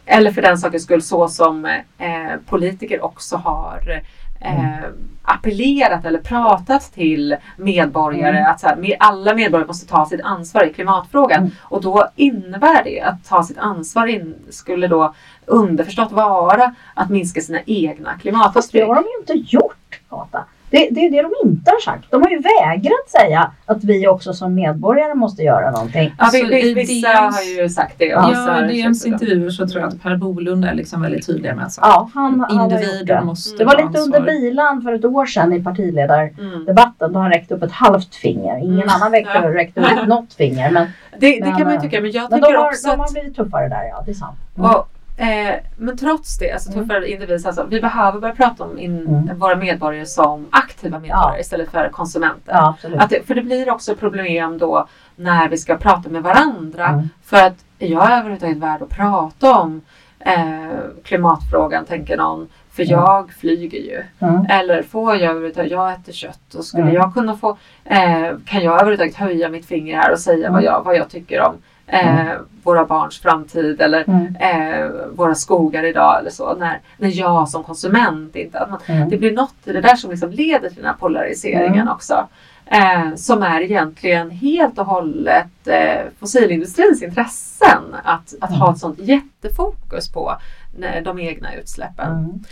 eller 0.08 0.30
för 0.32 0.42
den 0.42 0.58
sakens 0.58 0.82
skull 0.82 1.02
så 1.02 1.28
som 1.28 1.64
eh, 1.98 2.36
politiker 2.46 3.04
också 3.04 3.36
har 3.36 4.02
eh, 4.40 4.84
appellerat 5.22 6.04
eller 6.04 6.18
pratat 6.18 6.92
till 6.94 7.36
medborgare 7.56 8.36
Mm. 8.38 8.50
att 8.50 8.60
så 8.60 8.66
här, 8.66 8.76
med, 8.76 8.96
alla 9.00 9.34
medborgare 9.34 9.66
måste 9.66 9.86
ta 9.86 10.06
sitt 10.06 10.20
ansvar 10.20 10.64
i 10.64 10.72
klimatfrågan. 10.72 11.38
Mm. 11.40 11.50
Och 11.62 11.80
då 11.82 12.08
innebär 12.16 12.84
det 12.84 13.00
att 13.00 13.28
ta 13.28 13.42
sitt 13.42 13.58
ansvar 13.58 14.06
in, 14.06 14.34
skulle 14.50 14.88
då 14.88 15.14
underförstått 15.46 16.12
vara 16.12 16.74
att 16.94 17.10
minska 17.10 17.40
sina 17.40 17.58
egna 17.66 18.10
Fast 18.10 18.16
det 18.16 18.22
klimatavtryck. 18.22 18.86
har 18.86 18.94
de 18.94 19.04
ju 19.04 19.20
inte 19.34 19.54
gjort, 19.56 20.00
Kata. 20.10 20.44
Det, 20.70 20.88
det 20.90 21.00
är 21.06 21.10
det 21.10 21.22
de 21.22 21.48
inte 21.48 21.70
har 21.70 21.80
sagt. 21.80 22.04
De 22.10 22.22
har 22.22 22.30
ju 22.30 22.38
vägrat 22.38 23.08
säga 23.08 23.50
att 23.66 23.84
vi 23.84 24.08
också 24.08 24.32
som 24.34 24.54
medborgare 24.54 25.14
måste 25.14 25.42
göra 25.42 25.70
någonting. 25.70 26.14
Ja, 26.18 26.24
Alltså, 26.24 26.46
vi- 26.46 26.74
vissa 26.74 27.08
DNs 27.08 27.36
har 27.36 27.62
ju 27.62 27.68
sagt 27.68 27.94
det. 27.98 28.04
Ja, 28.04 28.20
har 28.20 28.64
i 28.64 28.82
det. 28.82 29.08
intervjuer 29.08 29.50
så 29.50 29.68
tror 29.68 29.80
jag 29.80 29.88
att 29.88 30.02
Per 30.02 30.16
Bolund 30.16 30.64
är 30.64 30.74
liksom 30.74 31.02
väldigt 31.02 31.26
tydlig 31.26 31.54
med 31.56 31.66
att 31.66 31.78
Ja, 31.80 32.10
han, 32.14 32.40
han 32.48 32.56
har 32.58 32.64
individen 32.64 33.06
det. 33.06 33.24
måste 33.24 33.56
Det 33.56 33.64
var 33.64 33.72
lite 33.72 33.84
under 34.00 34.18
ansvar. 34.20 34.20
bilan 34.32 34.82
för 34.82 34.92
ett 34.92 35.04
år 35.04 35.26
sedan 35.26 35.52
i 35.52 35.62
partiledardebatten 35.62 37.04
Mm. 37.06 37.12
då 37.12 37.18
han 37.18 37.30
räckte 37.30 37.54
upp 37.54 37.62
ett 37.62 37.72
halvt 37.72 38.14
finger. 38.14 38.58
Ingen 38.58 38.72
Mm. 38.74 38.88
annan 38.88 39.12
räckte, 39.12 39.30
Ja. 39.42 39.54
räckte 39.54 39.80
upp 39.80 40.06
något 40.08 40.34
finger. 40.34 40.70
Men, 40.70 40.86
Det, 41.18 41.26
det 41.30 41.40
Men, 41.40 41.50
kan 41.56 41.60
man 41.60 41.70
ju 41.72 41.76
eh, 41.76 41.82
tycka, 41.82 42.00
men 42.00 42.10
jag 42.10 42.30
men 42.30 42.40
de, 42.40 42.46
tänker 42.46 42.58
har, 42.58 42.68
också 42.68 42.88
de 42.90 42.98
har 42.98 43.04
att 43.06 43.12
blivit 43.12 43.36
tuffare 43.36 43.68
där, 43.68 43.84
ja. 43.84 44.02
Det 44.06 44.10
är 44.10 44.14
sant. 44.14 44.36
Mm. 44.58 44.70
Och, 44.70 44.88
eh, 45.16 45.54
men 45.76 45.96
trots 45.96 46.38
det, 46.38 46.52
alltså 46.52 46.72
Mm. 46.72 46.82
tuffare 46.88 47.10
individer, 47.10 47.46
alltså, 47.46 47.66
vi 47.70 47.80
behöver 47.80 48.20
börja 48.20 48.34
prata 48.34 48.64
om 48.64 48.78
in, 48.78 49.06
Mm. 49.06 49.38
våra 49.38 49.56
medborgare 49.56 50.06
som 50.06 50.46
aktiva 50.50 50.98
medborgare 50.98 51.34
Ja. 51.34 51.40
istället 51.40 51.70
för 51.70 51.88
konsumenter. 51.88 52.52
Ja. 52.52 52.76
Att 52.98 53.10
det, 53.10 53.26
för 53.26 53.34
det 53.34 53.42
blir 53.42 53.70
också 53.70 53.94
problem 53.96 54.58
då 54.58 54.88
när 55.16 55.48
vi 55.48 55.58
ska 55.58 55.76
prata 55.76 56.08
med 56.08 56.22
varandra. 56.22 56.86
Mm. 56.88 57.08
För 57.24 57.36
att 57.36 57.54
är 57.78 57.88
jag 57.88 58.10
överhuvudtaget 58.12 58.56
värd 58.56 58.82
att 58.82 58.88
prata 58.88 59.54
om 59.58 59.80
eh, 60.18 60.70
klimatfrågan, 61.04 61.84
tänker 61.84 62.16
någon. 62.16 62.48
För 62.70 62.82
Mm. 62.82 62.92
jag 62.94 63.30
flyger 63.32 63.78
ju. 63.78 64.02
Mm. 64.18 64.46
Eller 64.50 64.82
får 64.82 65.14
jag 65.16 65.22
överhuvudtaget, 65.30 65.70
jag 65.72 65.92
äter 65.92 66.12
kött 66.12 66.54
och 66.54 66.64
skulle 66.64 66.82
Mm. 66.82 66.94
jag 66.94 67.14
kunna 67.14 67.36
få, 67.36 67.50
eh, 67.84 68.30
kan 68.46 68.62
jag 68.62 68.74
överhuvudtaget 68.74 69.14
höja 69.14 69.48
mitt 69.48 69.66
finger 69.66 69.96
här 69.96 70.12
och 70.12 70.18
säga 70.18 70.50
vad, 70.50 70.60
Mm. 70.60 70.64
jag, 70.72 70.84
vad 70.84 70.96
jag 70.96 71.08
tycker 71.08 71.40
om 71.40 71.54
eh, 71.86 72.26
våra 72.62 72.84
barns 72.84 73.18
framtid 73.18 73.80
eller 73.80 74.04
Mm. 74.08 74.36
eh, 74.36 74.90
våra 75.14 75.34
skogar 75.34 75.84
idag 75.84 76.18
eller 76.20 76.30
så. 76.30 76.54
När, 76.54 76.80
när 76.96 77.18
jag 77.18 77.48
som 77.48 77.64
konsument 77.64 78.36
inte... 78.36 78.58
Att 78.60 78.70
man, 78.70 78.80
Mm. 78.86 79.08
Det 79.08 79.16
blir 79.16 79.32
något 79.32 79.54
i 79.64 79.72
det 79.72 79.80
där 79.80 79.96
som 79.96 80.10
liksom 80.10 80.30
leder 80.30 80.68
till 80.68 80.76
den 80.76 80.86
här 80.86 80.92
polariseringen 81.00 81.74
Mm. 81.82 81.88
också. 81.88 82.28
Eh, 82.66 83.14
som 83.16 83.42
är 83.42 83.60
egentligen 83.60 84.30
helt 84.30 84.78
och 84.78 84.86
hållet 84.86 85.66
eh, 85.68 86.00
fossilindustrins 86.20 87.02
intressen 87.02 87.82
att, 88.04 88.34
att 88.40 88.50
ha 88.58 88.72
ett 88.72 88.78
sånt 88.78 88.98
jättefokus 88.98 90.12
på 90.12 90.36
eh, 90.82 91.02
de 91.02 91.18
egna 91.18 91.54
utsläppen. 91.54 92.12
Mm. 92.12 92.44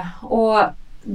Eh, 0.00 0.24
och 0.24 0.60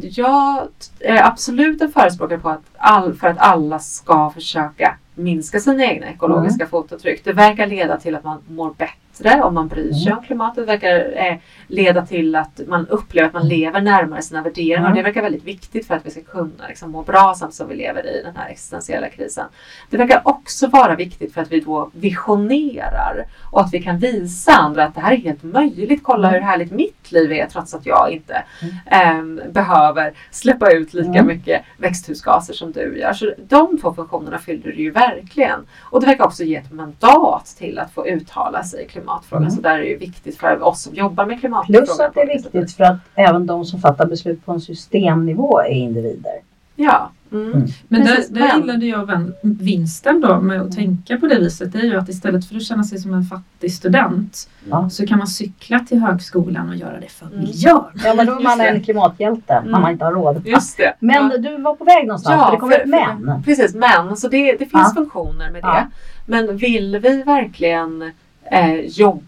jag 0.01 0.67
är 0.99 1.23
absolut 1.23 1.81
en 1.81 1.91
förespråkare 1.91 2.39
på 2.39 2.49
att 2.49 2.61
all, 2.77 3.13
för 3.13 3.27
att 3.27 3.37
alla 3.37 3.79
ska 3.79 4.29
försöka 4.29 4.97
minska 5.23 5.59
sina 5.59 5.83
egna 5.85 6.09
ekologiska 6.09 6.65
fotavtryck. 6.67 7.23
Det 7.23 7.33
verkar 7.33 7.67
leda 7.67 7.97
till 7.97 8.15
att 8.15 8.23
man 8.23 8.41
mår 8.47 8.73
bättre 8.77 9.43
om 9.43 9.53
man 9.53 9.67
bryr 9.67 9.93
sig 9.93 10.07
Mm. 10.07 10.17
om 10.17 10.23
klimatet. 10.23 10.55
Det 10.55 10.71
verkar 10.71 11.13
eh, 11.15 11.35
leda 11.71 12.05
till 12.05 12.35
att 12.35 12.61
man 12.67 12.87
upplever 12.87 13.27
att 13.27 13.33
man 13.33 13.47
lever 13.47 13.81
närmare 13.81 14.21
sina 14.21 14.41
värderingar. 14.41 14.77
Mm. 14.77 14.91
Och 14.91 14.95
det 14.97 15.03
verkar 15.03 15.21
väldigt 15.21 15.43
viktigt 15.43 15.87
för 15.87 15.95
att 15.95 16.05
vi 16.05 16.11
ska 16.11 16.21
kunna 16.21 16.67
liksom, 16.67 16.91
må 16.91 17.03
bra 17.03 17.33
samtidigt 17.37 17.55
som 17.55 17.67
vi 17.67 17.75
lever 17.75 18.05
i 18.05 18.21
den 18.23 18.35
här 18.35 18.49
existentiella 18.49 19.09
krisen. 19.09 19.45
Det 19.89 19.97
verkar 19.97 20.21
också 20.25 20.67
vara 20.67 20.95
viktigt 20.95 21.33
för 21.33 21.41
att 21.41 21.51
vi 21.51 21.59
då 21.59 21.89
visionerar 21.93 23.25
och 23.51 23.61
att 23.61 23.73
vi 23.73 23.81
kan 23.83 23.97
visa 23.97 24.51
andra 24.51 24.83
att 24.85 24.95
det 24.95 25.01
här 25.01 25.11
är 25.11 25.17
helt 25.17 25.43
möjligt. 25.43 26.03
Kolla 26.03 26.27
Mm. 26.27 26.41
hur 26.41 26.47
härligt 26.49 26.71
mitt 26.71 27.11
liv 27.11 27.31
är 27.31 27.45
trots 27.45 27.73
att 27.73 27.85
jag 27.85 28.11
inte 28.11 28.43
ehm, 28.85 29.41
behöver 29.51 30.13
släppa 30.31 30.71
ut 30.71 30.93
lika 30.93 31.09
Mm. 31.09 31.27
mycket 31.27 31.61
växthusgaser 31.77 32.53
som 32.53 32.71
du 32.71 32.99
gör. 32.99 33.13
Så 33.13 33.33
de 33.37 33.77
två 33.77 33.93
funktionerna 33.93 34.37
fyller 34.37 34.63
du 34.71 34.75
ju 34.83 34.91
verkligen. 34.91 35.59
Och 35.81 36.01
det 36.01 36.05
verkar 36.07 36.23
också 36.25 36.43
ge 36.43 36.55
ett 36.55 36.71
mandat 36.71 37.45
till 37.57 37.79
att 37.79 37.91
få 37.91 38.07
uttala 38.07 38.63
sig 38.63 38.83
i 38.85 38.87
klimatfrågan. 38.87 39.43
Mm. 39.43 39.55
Så 39.55 39.61
där 39.61 39.75
är 39.75 39.79
det 39.79 39.85
ju 39.87 39.97
viktigt 39.97 40.37
för 40.37 40.63
oss 40.63 40.81
som 40.83 40.95
jobbar 40.95 41.25
med 41.25 41.41
Plus 41.67 41.99
att 41.99 42.13
det 42.13 42.21
är 42.21 42.27
viktigt 42.27 42.71
för 42.71 42.83
att 42.83 42.97
även 43.15 43.45
de 43.45 43.65
som 43.65 43.79
fattar 43.79 44.05
beslut 44.05 44.45
på 44.45 44.51
en 44.51 44.61
systemnivå 44.61 45.59
är 45.59 45.69
individer. 45.71 46.31
Ja. 46.75 47.11
Mm. 47.31 47.51
Mm. 47.53 47.67
Men 47.87 48.01
där, 48.05 48.15
Precis, 48.15 48.29
där 48.29 48.41
men- 48.41 48.59
gillade 48.59 48.85
jag 48.85 49.31
vinsten 49.41 50.21
då 50.21 50.41
med 50.41 50.61
att 50.61 50.75
tänka 50.75 51.17
på 51.17 51.27
det 51.27 51.39
viset. 51.39 51.73
Det 51.73 51.79
är 51.79 51.83
ju 51.83 51.95
att 51.97 52.09
istället 52.09 52.45
för 52.45 52.55
att 52.55 52.63
känna 52.63 52.83
sig 52.83 52.99
som 52.99 53.13
en 53.13 53.23
fattig 53.23 53.73
student 53.73 54.49
Ja. 54.69 54.89
så 54.89 55.07
kan 55.07 55.17
man 55.17 55.27
cykla 55.27 55.79
till 55.79 55.99
högskolan 55.99 56.69
och 56.69 56.75
göra 56.75 56.99
det 56.99 57.07
för 57.11 57.25
Mm. 57.25 57.39
miljön. 57.39 57.83
Ja 58.05 58.13
men 58.17 58.25
då 58.25 58.33
är 58.33 58.39
man 58.43 58.61
en 58.61 58.83
klimathjälte 58.83 59.53
Mm. 59.53 59.71
när 59.71 59.79
man 59.79 59.91
inte 59.91 60.05
har 60.05 60.11
råd. 60.11 60.47
Just 60.47 60.77
det. 60.77 60.93
Men 60.99 61.31
Ja. 61.31 61.37
du 61.37 61.61
var 61.61 61.75
på 61.75 61.83
väg 61.83 62.07
någonstans 62.07 62.43
för 62.45 62.51
det 62.51 62.57
kommer 62.57 62.79
ett 62.79 62.87
men. 63.25 63.43
Precis, 63.43 63.75
men. 63.75 64.17
Så 64.17 64.27
det, 64.27 64.51
det 64.51 64.57
finns 64.57 64.71
Ja. 64.73 64.91
funktioner 64.95 65.51
med 65.51 65.61
det. 65.63 65.67
Ja. 65.67 65.87
Men 66.25 66.57
vill 66.57 66.99
vi 67.03 67.23
verkligen 67.23 68.11
eh, 68.51 68.75
jobba 68.85 69.21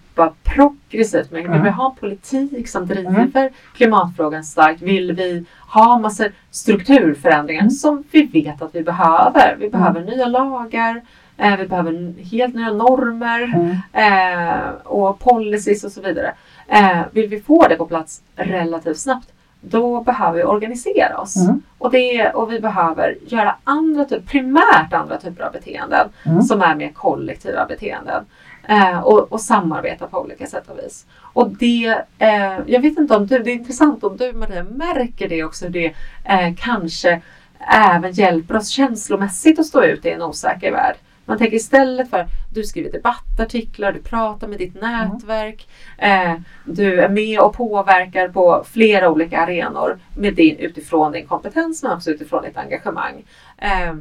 progressivt 0.44 1.32
med, 1.32 1.42
vill 1.42 1.52
Mm. 1.52 1.64
vi 1.64 1.70
ha 1.70 1.90
en 1.90 1.96
politik 1.96 2.68
som 2.70 2.88
driver 2.88 3.50
klimatfrågan 3.76 4.44
starkt? 4.44 4.82
Vill 4.82 5.12
vi 5.12 5.46
ha 5.68 6.00
massor 6.00 6.32
strukturförändringar 6.52 7.62
Mm. 7.62 7.72
som 7.72 8.04
vi 8.12 8.24
vet 8.24 8.62
att 8.62 8.76
vi 8.76 8.84
behöver? 8.84 9.56
Vi 9.60 9.70
behöver 9.70 10.02
nya 10.02 10.26
lagar, 10.26 11.02
eh, 11.38 11.58
vi 11.58 11.68
behöver 11.68 12.14
helt 12.32 12.56
nya 12.56 12.74
normer 12.74 13.44
Mm. 13.44 13.76
eh, 13.94 14.70
och 14.84 15.20
policies 15.20 15.84
och 15.84 15.92
så 15.92 16.02
vidare. 16.02 16.34
Eh, 16.68 17.00
vill 17.12 17.30
vi 17.30 17.42
få 17.42 17.68
det 17.68 17.76
på 17.76 17.86
plats 17.86 18.22
relativt 18.36 18.98
snabbt 19.00 19.30
då 19.66 20.02
behöver 20.04 20.38
vi 20.38 20.44
organisera 20.44 21.18
oss. 21.18 21.36
Mm. 21.36 21.62
Och, 21.78 21.92
det, 21.92 22.30
och 22.30 22.52
vi 22.52 22.60
behöver 22.60 23.18
göra 23.28 23.56
andra 23.64 24.06
typer, 24.06 24.28
primärt 24.28 24.94
andra 24.94 25.18
typer 25.18 25.44
av 25.44 25.52
beteenden 25.52 26.10
Mm. 26.26 26.42
som 26.42 26.62
är 26.62 26.76
mer 26.76 26.90
kollektiva 26.90 27.66
beteenden. 27.66 28.26
Eh, 28.68 29.00
och, 29.00 29.32
och 29.32 29.42
samarbeta 29.42 30.08
på 30.08 30.20
olika 30.20 30.48
sätt 30.48 30.70
och 30.70 30.78
vis. 30.78 31.06
Och 31.20 31.50
det, 31.50 32.04
eh, 32.20 32.60
jag 32.66 32.82
vet 32.82 32.98
inte 32.98 33.16
om 33.16 33.28
du, 33.28 33.40
det 33.40 33.52
är 33.52 33.56
intressant 33.56 34.04
om 34.04 34.18
du 34.18 34.34
Maria 34.34 34.64
märker 34.64 35.30
det 35.30 35.44
också, 35.44 35.70
det 35.70 35.94
eh, 36.24 36.54
kanske 36.58 37.22
även 37.68 38.12
hjälper 38.12 38.56
oss 38.56 38.70
känslomässigt 38.70 39.60
att 39.60 39.66
stå 39.66 39.84
ut 39.84 40.06
i 40.06 40.10
en 40.10 40.22
osäker 40.22 40.72
värld. 40.72 40.96
Man 41.26 41.38
tänker 41.38 41.58
istället 41.58 42.10
för, 42.10 42.26
du 42.54 42.64
skriver 42.64 42.92
debattartiklar, 42.92 43.92
du 43.92 44.02
pratar 44.02 44.48
med 44.48 44.58
ditt 44.58 44.82
nätverk, 44.82 45.68
eh, 45.98 46.34
du 46.66 47.02
är 47.02 47.10
med 47.10 47.40
och 47.40 47.54
påverkar 47.54 48.28
på 48.30 48.64
flera 48.72 49.10
olika 49.10 49.40
arenor 49.40 50.00
med 50.18 50.36
din, 50.36 50.58
utifrån 50.58 51.12
din 51.12 51.28
kompetens 51.28 51.84
men 51.84 51.92
också 51.92 52.12
utifrån 52.12 52.44
ditt 52.44 52.58
engagemang. 52.58 53.24
Eh, 53.58 53.94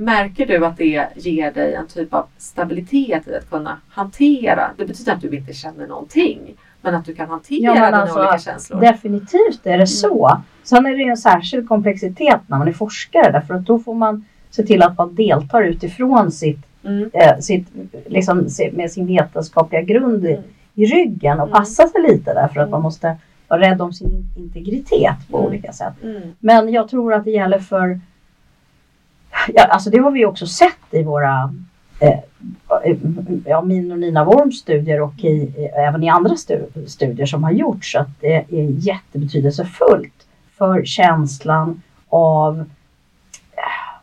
märker 0.00 0.46
du 0.46 0.66
att 0.66 0.76
det 0.76 1.06
ger 1.16 1.52
dig 1.52 1.74
en 1.74 1.86
typ 1.86 2.14
av 2.14 2.26
stabilitet 2.38 3.28
i 3.28 3.34
att 3.34 3.50
kunna 3.50 3.78
hantera, 3.88 4.70
det 4.76 4.84
betyder 4.84 5.12
att 5.12 5.20
du 5.20 5.36
inte 5.36 5.52
känner 5.52 5.86
någonting, 5.86 6.38
men 6.82 6.94
att 6.94 7.04
du 7.04 7.14
kan 7.14 7.28
hantera 7.28 7.60
Ja, 7.62 7.74
dina 7.74 7.86
alltså, 7.96 8.18
olika 8.18 8.38
känslor. 8.38 8.80
Definitivt 8.80 9.60
är 9.66 9.78
det 9.78 9.86
så. 9.86 10.40
Sen 10.62 10.86
är 10.86 10.96
det 10.96 11.02
en 11.04 11.16
särskild 11.16 11.68
komplexitet 11.68 12.40
när 12.46 12.58
man 12.58 12.68
är 12.68 12.72
forskare 12.72 13.32
därför 13.32 13.54
att 13.54 13.66
då 13.66 13.78
får 13.78 13.94
man 13.94 14.24
se 14.50 14.62
till 14.62 14.82
att 14.82 14.98
man 14.98 15.14
deltar 15.14 15.62
utifrån 15.62 16.32
sitt, 16.32 16.58
Mm. 16.84 17.10
eh, 17.14 17.38
sitt 17.38 17.66
liksom, 18.06 18.46
med 18.72 18.90
sin 18.92 19.06
vetenskapliga 19.06 19.82
grund 19.82 20.24
i, 20.24 20.30
Mm. 20.32 20.42
i 20.74 20.84
ryggen 20.86 21.40
och 21.40 21.46
Mm. 21.48 21.58
passa 21.58 21.88
sig 21.88 22.02
lite 22.02 22.34
därför 22.34 22.60
att 22.60 22.66
Mm. 22.66 22.70
man 22.70 22.82
måste 22.82 23.16
vara 23.48 23.60
rädd 23.60 23.80
om 23.82 23.92
sin 23.92 24.28
integritet 24.36 25.16
på 25.30 25.36
Mm. 25.38 25.48
olika 25.48 25.72
sätt. 25.72 25.92
Mm. 26.02 26.22
Men 26.38 26.72
jag 26.72 26.88
tror 26.88 27.14
att 27.14 27.24
det 27.24 27.30
gäller 27.30 27.58
för 27.58 28.00
Ja, 29.48 29.64
alltså 29.64 29.90
det 29.90 29.98
har 29.98 30.10
vi 30.10 30.26
också 30.26 30.46
sett 30.46 30.76
i 30.90 31.02
våra 31.02 31.54
eh, 32.00 32.18
ja, 33.46 33.62
min 33.62 33.92
och 33.92 33.98
Nina 33.98 34.24
Worms 34.24 34.58
studier 34.60 35.00
och 35.02 35.18
i, 35.18 35.68
även 35.76 36.02
i 36.02 36.08
andra 36.08 36.34
stu- 36.34 36.86
studier 36.86 37.26
som 37.26 37.44
har 37.44 37.50
gjorts 37.50 37.96
att 37.96 38.08
det 38.20 38.34
är 38.34 38.44
jättebetydelsefullt 38.86 40.26
för 40.58 40.84
känslan 40.84 41.82
av 42.08 42.58
eh, 43.56 44.00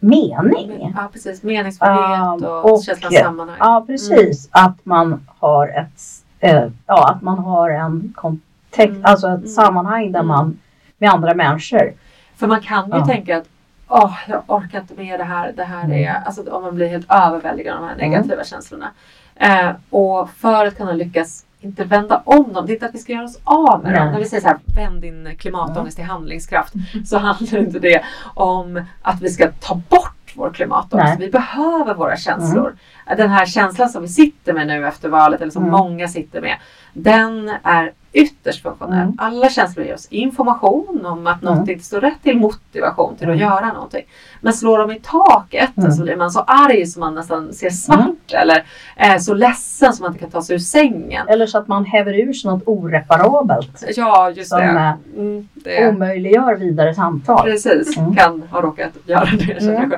mening. 0.00 0.92
Ja, 0.96 1.08
precis. 1.12 1.42
Meningsfullhet 1.42 2.42
och, 2.42 2.72
och- 2.72 2.84
känslan 2.84 3.12
av 3.14 3.22
sammanhang. 3.24 3.56
Ja, 3.60 3.84
precis. 3.86 4.48
Att 4.52 4.76
man 4.84 5.26
har 5.38 5.68
ett, 5.68 6.02
eh, 6.40 6.64
ja, 6.86 7.10
att 7.14 7.22
man 7.22 7.38
har 7.38 7.70
en 7.70 8.12
kontext, 8.16 8.90
Mm. 8.90 9.04
alltså 9.04 9.26
ett 9.28 9.34
Mm. 9.38 9.48
sammanhang 9.48 10.12
där 10.12 10.20
Mm. 10.20 10.26
man 10.28 10.58
med 10.98 11.10
andra 11.10 11.34
människor. 11.34 11.92
För 12.38 12.46
man 12.46 12.60
kan 12.60 12.90
ju 12.90 12.96
Ja. 12.98 13.06
tänka 13.06 13.36
att 13.38 13.44
Åh, 13.90 14.14
jag 14.28 14.42
orkar 14.46 14.80
inte 14.80 14.94
med 14.94 15.20
det 15.20 15.24
här. 15.24 15.52
Det 15.56 15.64
här 15.64 15.84
är, 15.92 16.10
Mm. 16.10 16.22
alltså 16.26 16.50
om 16.50 16.62
man 16.62 16.74
blir 16.74 16.88
helt 16.88 17.06
överväldigad 17.10 17.74
av 17.76 17.80
de 17.82 17.88
här 17.88 17.94
Mm. 17.94 18.10
negativa 18.10 18.44
känslorna. 18.44 18.90
Eh, 19.36 19.70
och 19.90 20.30
för 20.30 20.66
att 20.66 20.76
kunna 20.76 20.92
lyckas, 20.92 21.44
inte 21.60 21.84
vända 21.84 22.22
om 22.24 22.52
dem, 22.52 22.66
det 22.66 22.72
är 22.72 22.74
inte 22.74 22.86
att 22.86 22.94
vi 22.94 22.98
ska 22.98 23.12
göra 23.12 23.24
oss 23.24 23.38
av 23.44 23.82
med 23.82 23.94
dem. 23.94 24.04
Nej. 24.04 24.12
När 24.12 24.18
vi 24.18 24.24
säger 24.24 24.40
så 24.40 24.48
här, 24.48 24.58
vänd 24.76 25.00
din 25.02 25.36
klimatångest 25.38 25.96
till 25.96 26.04
handlingskraft. 26.06 26.72
Så 27.06 27.18
handlar 27.18 27.58
inte 27.58 27.78
det 27.78 28.02
om 28.34 28.82
att 29.02 29.20
vi 29.22 29.30
ska 29.30 29.50
ta 29.60 29.74
bort 29.74 30.32
vår 30.36 30.50
klimatångest. 30.50 31.18
Nej. 31.18 31.26
Vi 31.26 31.32
behöver 31.32 31.94
våra 31.94 32.16
känslor. 32.16 32.76
Den 33.16 33.30
här 33.30 33.46
känslan 33.46 33.88
som 33.88 34.02
vi 34.02 34.08
sitter 34.08 34.52
med 34.52 34.66
nu 34.66 34.86
efter 34.86 35.08
valet, 35.08 35.40
eller 35.40 35.52
som 35.52 35.62
Mm. 35.62 35.72
många 35.72 36.08
sitter 36.08 36.40
med, 36.40 36.56
den 36.92 37.52
är 37.62 37.92
ytterst 38.18 38.62
funktionell. 38.62 39.02
Mm. 39.02 39.14
Alla 39.18 39.48
känslor 39.50 39.86
ger 39.86 39.94
oss 39.94 40.06
information 40.10 41.06
om 41.06 41.26
att 41.26 41.42
något 41.42 41.56
Mm. 41.58 41.70
inte 41.70 41.84
står 41.84 42.00
rätt 42.00 42.22
till, 42.22 42.36
motivation 42.38 43.16
till 43.16 43.28
att 43.30 43.36
Mm. 43.36 43.48
göra 43.48 43.72
någonting. 43.72 44.02
Men 44.40 44.52
slår 44.52 44.78
de 44.78 44.90
i 44.90 45.00
taket 45.00 45.76
Mm. 45.76 45.92
så 45.92 46.02
blir 46.02 46.16
man 46.16 46.30
så 46.30 46.40
arg 46.40 46.86
så 46.86 47.00
man 47.00 47.14
nästan 47.14 47.52
ser 47.52 47.70
svart 47.70 48.32
eller 48.32 48.64
eh, 48.96 49.18
så 49.18 49.34
ledsen 49.34 49.92
som 49.92 50.02
man 50.04 50.10
inte 50.12 50.20
kan 50.20 50.30
ta 50.30 50.42
sig 50.42 50.54
ur 50.54 50.58
sängen. 50.60 51.28
Eller 51.28 51.46
så 51.46 51.58
att 51.58 51.68
man 51.68 51.84
häver 51.84 52.12
ur 52.20 52.32
sig 52.32 52.50
något 52.50 52.62
oreparabelt 52.66 53.84
Ja, 53.96 54.30
just 54.30 54.48
som 54.50 54.58
det. 54.58 54.64
eh, 54.64 54.92
Mm, 55.16 55.48
det. 55.54 55.88
omöjliggör 55.88 56.54
vidare 56.54 56.94
samtal. 56.94 57.42
Precis, 57.44 57.96
Mm. 57.96 58.16
kan 58.16 58.42
ha 58.50 58.60
råkat 58.60 58.92
göra 59.06 59.24
det. 59.38 59.52
Mm. 59.68 59.92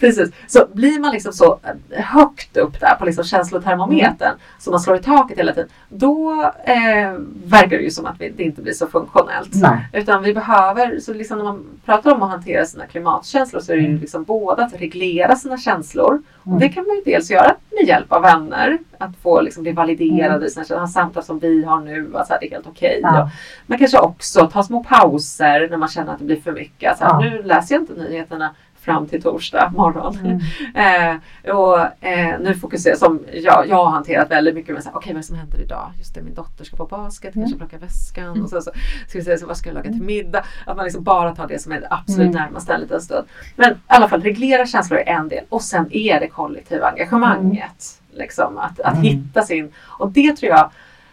Precis. 0.00 0.30
Så 0.46 0.66
blir 0.72 1.00
man 1.00 1.12
liksom 1.12 1.32
så 1.32 1.58
högt 1.90 2.56
upp 2.56 2.80
där 2.80 2.94
på 2.98 3.04
liksom 3.04 3.24
känslotermometern 3.24 4.28
Mm. 4.28 4.38
så 4.58 4.70
man 4.70 4.80
slår 4.80 4.96
i 4.96 5.02
taket 5.02 5.38
hela 5.38 5.52
tiden. 5.52 5.68
Då 5.88 6.42
eh, 6.64 7.12
verkar 7.64 7.76
det 7.76 7.82
ju 7.84 7.90
som 7.90 8.06
att 8.06 8.20
vi, 8.20 8.28
det 8.28 8.42
inte 8.42 8.62
blir 8.62 8.72
så 8.72 8.86
funktionellt. 8.86 9.50
Nej. 9.54 9.88
Utan 9.92 10.22
vi 10.22 10.34
behöver, 10.34 10.98
så 11.00 11.14
liksom 11.14 11.38
när 11.38 11.44
man 11.44 11.64
pratar 11.84 12.14
om 12.14 12.22
att 12.22 12.30
hantera 12.30 12.64
sina 12.64 12.86
klimatkänslor 12.86 13.60
så 13.60 13.72
är 13.72 13.76
det 13.76 13.82
ju 13.82 13.88
Mm. 13.88 14.00
liksom 14.00 14.24
både 14.24 14.64
att 14.64 14.80
reglera 14.80 15.36
sina 15.36 15.58
känslor 15.58 16.22
och 16.40 16.46
Mm. 16.46 16.58
det 16.58 16.68
kan 16.68 16.86
man 16.86 16.96
ju 16.96 17.02
dels 17.04 17.30
göra 17.30 17.54
med 17.70 17.88
hjälp 17.88 18.12
av 18.12 18.22
vänner. 18.22 18.78
Att 18.98 19.16
få 19.22 19.40
liksom 19.40 19.62
bli 19.62 19.72
validerade 19.72 20.34
Mm. 20.34 20.46
i 20.46 20.50
sina 20.50 20.64
känslor. 20.64 20.86
Samtal 20.86 21.22
som 21.22 21.38
vi 21.38 21.64
har 21.64 21.80
nu, 21.80 22.10
att 22.14 22.28
det 22.28 22.46
är 22.46 22.50
helt 22.50 22.66
okej. 22.66 23.00
Ja. 23.02 23.22
Och 23.22 23.28
Man 23.66 23.78
kanske 23.78 23.98
också 23.98 24.46
tar 24.46 24.62
små 24.62 24.84
pauser 24.84 25.68
när 25.70 25.76
man 25.76 25.88
känner 25.88 26.12
att 26.12 26.18
det 26.18 26.24
blir 26.24 26.40
för 26.40 26.52
mycket. 26.52 26.92
Att 26.92 26.98
Så 26.98 27.04
här, 27.04 27.10
Ja. 27.24 27.30
Nu 27.30 27.42
läser 27.42 27.74
jag 27.74 27.82
inte 27.82 27.92
nyheterna 27.94 28.54
fram 28.84 29.06
till 29.06 29.22
torsdag 29.22 29.72
morgon. 29.76 30.16
Mm. 30.24 30.40
Eh, 30.74 31.16
och 31.54 32.04
eh, 32.04 32.40
nu 32.40 32.54
fokuserar 32.54 32.96
som 32.96 33.20
jag, 33.32 33.68
jag 33.68 33.76
har 33.84 33.90
hanterat 33.90 34.30
väldigt 34.30 34.54
mycket 34.54 34.74
med 34.74 34.82
okej 34.92 34.92
vad 34.94 35.10
är 35.10 35.14
det 35.14 35.22
som 35.22 35.36
händer 35.36 35.60
idag? 35.60 35.90
Just 35.98 36.14
det, 36.14 36.22
min 36.22 36.34
dotter 36.34 36.64
ska 36.64 36.76
på 36.76 36.86
basket, 36.86 37.34
kanske 37.34 37.58
plocka 37.58 37.78
väskan 37.78 38.42
och 38.42 38.50
så, 38.50 38.60
så 38.62 38.70
ska 39.08 39.18
vi 39.18 39.24
säga 39.24 39.38
så 39.38 39.46
vad 39.46 39.56
ska 39.56 39.68
jag 39.68 39.74
laga 39.74 39.90
till 39.90 40.02
middag? 40.02 40.44
Att 40.66 40.76
man 40.76 40.84
liksom 40.84 41.02
bara 41.04 41.34
tar 41.34 41.46
det 41.46 41.58
som 41.62 41.72
är 41.72 41.80
det 41.80 41.86
absolut 41.90 42.20
Mm. 42.30 42.42
närmaste 42.42 42.74
en 42.74 42.80
liten 42.80 43.00
stund. 43.00 43.26
Men 43.56 43.72
i 43.72 43.76
alla 43.86 44.08
fall 44.08 44.22
reglera 44.22 44.66
känslor 44.66 44.98
är 44.98 45.06
en 45.06 45.28
del 45.28 45.44
och 45.48 45.62
sen 45.62 45.86
är 45.90 46.20
det 46.20 46.26
kollektiva 46.28 46.88
engagemanget. 46.90 48.00
Liksom, 48.12 48.58
att, 48.58 48.80
att 48.80 48.92
Mm. 48.92 49.02
hitta 49.04 49.42
sin, 49.42 49.72
och 49.98 50.10
det 50.12 50.36
tror 50.36 50.50
jag 50.52 50.70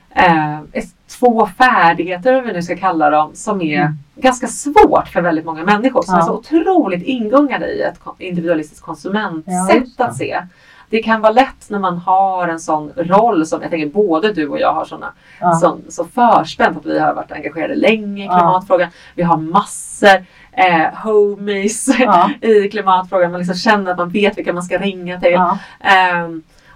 eh, 0.10 0.60
är 0.72 0.84
två 1.20 1.48
färdigheter, 1.58 2.38
om 2.40 2.44
vi 2.46 2.54
nu 2.54 2.62
ska 2.62 2.76
kalla 2.78 3.10
dem, 3.10 3.32
som 3.34 3.62
är 3.62 3.82
Mm. 3.82 3.94
ganska 4.16 4.48
svårt 4.48 5.08
för 5.08 5.22
väldigt 5.22 5.46
många 5.46 5.64
människor 5.64 6.02
som 6.02 6.14
Ja. 6.16 6.22
är 6.22 6.26
så 6.26 6.34
otroligt 6.34 7.04
ingångade 7.04 7.68
i 7.68 7.82
ett 7.82 8.00
individualistiskt 8.18 8.84
Ja, 8.84 8.86
konsumentsätt 8.86 9.98
det. 9.98 10.04
att 10.04 10.16
se. 10.18 10.42
Det 10.90 11.04
kan 11.04 11.22
vara 11.22 11.32
lätt 11.32 11.70
när 11.70 11.80
man 11.80 11.98
har 11.98 12.48
en 12.48 12.60
sån 12.60 12.92
roll 12.96 13.46
som 13.46 13.62
jag 13.62 13.72
tänker 13.72 13.88
både 13.90 14.34
du 14.34 14.48
och 14.48 14.60
jag 14.60 14.74
har 14.74 14.86
såna, 14.86 15.14
Ja. 15.40 15.54
så, 15.54 15.78
så 15.90 16.06
förspänt 16.06 16.78
att 16.78 16.86
vi 16.86 17.00
har 17.00 17.14
varit 17.14 17.32
engagerade 17.32 17.76
länge 17.76 18.24
i 18.24 18.26
Ja. 18.26 18.38
klimatfrågan. 18.38 18.90
Vi 19.16 19.24
har 19.24 19.38
massor 19.38 20.26
eh, 20.54 20.94
homies 21.04 21.88
Ja. 22.00 22.30
i 22.42 22.70
klimatfrågan. 22.70 23.32
Man 23.32 23.40
liksom 23.40 23.56
känner 23.56 23.92
att 23.92 23.98
man 23.98 24.10
vet 24.10 24.38
vilka 24.38 24.54
man 24.54 24.64
ska 24.64 24.78
ringa 24.78 25.20
till. 25.20 25.32
Ja. 25.32 25.58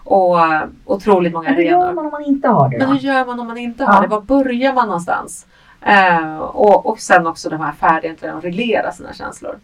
Och 0.08 0.38
otroligt 0.86 1.34
många 1.34 1.50
Men 1.50 1.56
hur 1.58 1.64
gör 1.64 1.78
arenor. 1.82 1.94
man 1.94 2.06
om 2.06 2.12
man 2.12 2.24
inte 2.26 2.48
har 2.48 2.70
det 2.70 2.78
Men 2.78 2.88
då? 2.88 2.94
hur 2.94 3.00
gör 3.02 3.26
man 3.26 3.40
om 3.40 3.48
man 3.48 3.58
inte 3.58 3.84
Ja. 3.84 3.92
har 3.92 4.02
det? 4.02 4.08
Var 4.08 4.22
börjar 4.22 4.74
man 4.74 4.88
någonstans? 4.88 5.46
Eh, 5.82 6.38
och, 6.38 6.86
och 6.86 7.00
sen 7.00 7.28
också 7.28 7.50
de 7.50 7.60
här 7.60 7.72
färdigheterna 7.72 8.38
att 8.38 8.44
reglera 8.44 8.92
sina 8.92 9.14
känslor. 9.14 9.60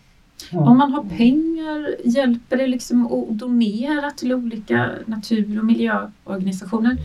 Om 0.53 0.77
man 0.77 0.91
har 0.91 1.03
pengar, 1.03 1.95
hjälper 2.05 2.57
det 2.57 2.67
liksom 2.67 3.05
att 3.05 3.29
donera 3.39 4.11
till 4.11 4.33
olika 4.33 4.89
natur 5.05 5.59
och 5.59 5.65
miljöorganisationer? 5.65 6.97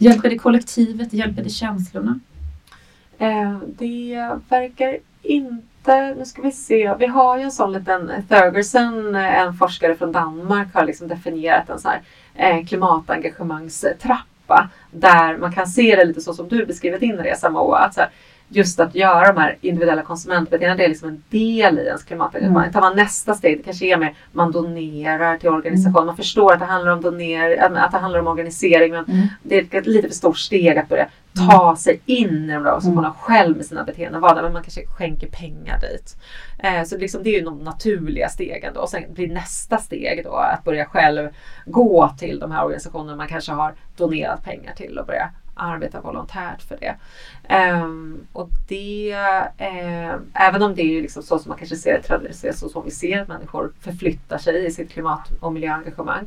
Hjälper 0.00 0.30
det 0.30 0.38
kollektivet? 0.38 1.12
Hjälper 1.12 1.42
det 1.42 1.50
känslorna? 1.50 2.20
Eh, 3.18 3.58
det 3.78 4.28
verkar 4.48 4.96
inte, 5.22 6.14
nu 6.18 6.24
ska 6.24 6.42
vi 6.42 6.52
se, 6.52 6.94
vi 6.98 7.06
har 7.06 7.36
ju 7.38 7.42
en 7.42 7.50
sån 7.52 7.72
liten, 7.72 8.10
Thurgerson, 8.28 9.14
en 9.14 9.54
forskare 9.54 9.94
från 9.94 10.12
Danmark 10.12 10.74
har 10.74 10.84
liksom 10.84 11.08
definierat 11.08 11.70
en 11.70 11.78
sån 11.78 11.90
här 11.90 12.00
en 12.34 12.66
klimatengagemangstrappa 12.66 14.68
där 14.90 15.36
man 15.36 15.52
kan 15.52 15.66
se 15.66 15.96
det 15.96 16.04
lite 16.04 16.20
så 16.20 16.34
som 16.34 16.48
du 16.48 16.66
beskriver 16.66 16.98
din 16.98 17.16
resa 17.16 17.50
Moa. 17.50 17.78
Att 17.78 17.94
så 17.94 18.00
här, 18.00 18.10
just 18.56 18.80
att 18.80 18.94
göra 18.94 19.32
de 19.32 19.40
här 19.40 19.56
individuella 19.60 20.02
konsumentbeteendena, 20.02 20.76
det 20.76 20.84
är 20.84 20.88
liksom 20.88 21.08
en 21.08 21.22
del 21.30 21.78
i 21.78 21.86
ens 21.86 22.02
klimatengagemang. 22.02 22.62
Mm. 22.62 22.72
Tar 22.72 22.80
man 22.80 22.96
nästa 22.96 23.34
steg, 23.34 23.58
det 23.58 23.62
kanske 23.62 23.86
är 23.86 23.96
mer 23.96 24.14
man 24.32 24.52
donerar 24.52 25.38
till 25.38 25.48
organisation. 25.48 26.06
Man 26.06 26.16
förstår 26.16 26.52
att 26.52 26.58
det 26.58 26.64
handlar 26.64 26.92
om 26.92 27.00
doner, 27.00 27.56
att 27.76 27.92
det 27.92 27.98
handlar 27.98 28.20
om 28.20 28.26
organisering 28.26 28.92
men 28.92 29.04
Mm. 29.04 29.26
det 29.42 29.74
är 29.74 29.78
ett 29.78 29.86
lite 29.86 30.08
för 30.08 30.14
stort 30.14 30.38
steg 30.38 30.78
att 30.78 30.88
börja 30.88 31.08
ta 31.48 31.76
sig 31.76 32.00
in 32.06 32.28
i 32.28 32.30
de 32.38 32.46
där 32.46 32.58
organisationerna 32.58 33.14
själv 33.18 33.56
med 33.56 33.66
sina 33.66 33.84
beteenden. 33.84 34.20
Vara 34.20 34.34
där, 34.34 34.42
men 34.42 34.52
man 34.52 34.62
kanske 34.62 34.86
skänker 34.86 35.28
pengar 35.28 35.80
dit. 35.80 36.16
Eh, 36.58 36.84
så 36.84 36.96
liksom, 36.98 37.22
det 37.22 37.30
är 37.30 37.38
ju 37.38 37.44
de 37.44 37.58
naturliga 37.58 38.28
stegen 38.28 38.74
då. 38.74 38.80
Och 38.80 38.88
sen 38.88 39.02
blir 39.14 39.28
nästa 39.28 39.78
steg 39.78 40.24
då 40.24 40.34
att 40.34 40.64
börja 40.64 40.84
själv 40.84 41.28
gå 41.66 42.14
till 42.18 42.38
de 42.38 42.50
här 42.50 42.64
organisationerna 42.64 43.16
man 43.16 43.28
kanske 43.28 43.52
har 43.52 43.74
donerat 43.96 44.44
pengar 44.44 44.74
till 44.74 44.98
och 44.98 45.06
börja 45.06 45.30
arbeta 45.54 46.00
volontärt 46.00 46.62
för 46.62 46.78
det. 46.80 46.96
Um, 47.54 48.26
och 48.32 48.48
det, 48.68 49.12
eh, 49.58 50.14
även 50.34 50.62
om 50.62 50.74
det 50.74 50.82
är 50.82 51.02
liksom 51.02 51.22
så 51.22 51.38
som 51.38 51.48
man 51.48 51.58
kanske 51.58 51.76
ser 51.76 51.92
det 51.92 52.02
traditionellt, 52.02 52.58
så 52.58 52.68
som 52.68 52.84
vi 52.84 52.90
ser 52.90 53.22
att 53.22 53.28
människor 53.28 53.72
förflyttar 53.80 54.38
sig 54.38 54.66
i 54.66 54.70
sitt 54.70 54.90
klimat 54.90 55.30
och 55.40 55.52
miljöengagemang, 55.52 56.24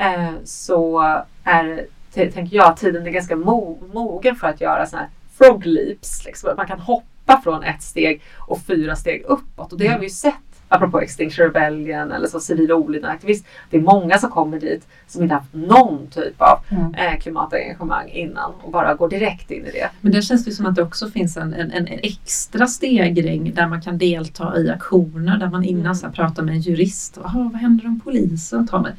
uh, 0.00 0.32
så 0.44 1.00
är 1.44 1.86
tänker 2.14 2.56
jag 2.56 2.76
tiden 2.76 3.06
är 3.06 3.10
ganska 3.10 3.34
mo- 3.34 3.92
mogen 3.94 4.36
för 4.36 4.46
att 4.46 4.60
göra 4.60 4.86
sådana 4.86 5.06
här 5.06 5.10
frog 5.38 5.66
leaps. 5.66 6.24
Liksom. 6.24 6.50
Att 6.50 6.56
man 6.56 6.66
kan 6.66 6.80
hoppa 6.80 7.40
från 7.44 7.62
ett 7.62 7.82
steg 7.82 8.22
och 8.38 8.60
fyra 8.60 8.96
steg 8.96 9.22
uppåt. 9.22 9.72
Och 9.72 9.78
det 9.78 9.86
har 9.86 9.98
vi 9.98 10.04
ju 10.04 10.10
sett 10.10 10.53
apropå 10.68 11.00
Extinction 11.00 11.44
Rebellion 11.46 12.12
eller 12.12 12.26
så 12.28 12.40
civil 12.40 12.72
olydnad 12.72 13.10
aktivist. 13.10 13.46
Det 13.70 13.76
är 13.76 13.80
många 13.80 14.18
som 14.18 14.30
kommer 14.30 14.60
dit 14.60 14.86
som 15.06 15.22
inte 15.22 15.34
haft 15.34 15.54
någon 15.54 16.06
typ 16.06 16.34
av 16.42 16.58
Mm. 16.70 16.94
eh, 16.94 17.18
klimatengagemang 17.20 18.08
innan 18.08 18.52
och 18.62 18.70
bara 18.72 18.94
går 18.94 19.08
direkt 19.08 19.50
in 19.50 19.66
i 19.66 19.70
det. 19.70 19.90
Men 20.00 20.12
där 20.12 20.20
känns 20.20 20.44
det 20.44 20.50
som 20.52 20.66
att 20.66 20.74
det 20.74 20.82
också 20.82 21.08
finns 21.10 21.36
en, 21.36 21.54
en, 21.54 21.70
en 21.70 21.86
extra 21.88 22.66
stegring 22.66 23.52
där 23.54 23.66
man 23.68 23.82
kan 23.82 23.98
delta 23.98 24.58
i 24.58 24.70
aktioner 24.70 25.38
där 25.38 25.48
man 25.50 25.64
innan 25.64 25.94
här 26.02 26.10
pratar 26.10 26.42
med 26.42 26.54
en 26.54 26.60
jurist. 26.60 27.18
Jaha, 27.22 27.50
vad 27.52 27.60
händer 27.60 27.86
om 27.86 28.00
polisen 28.04 28.66
tar 28.66 28.80
mig? 28.80 28.92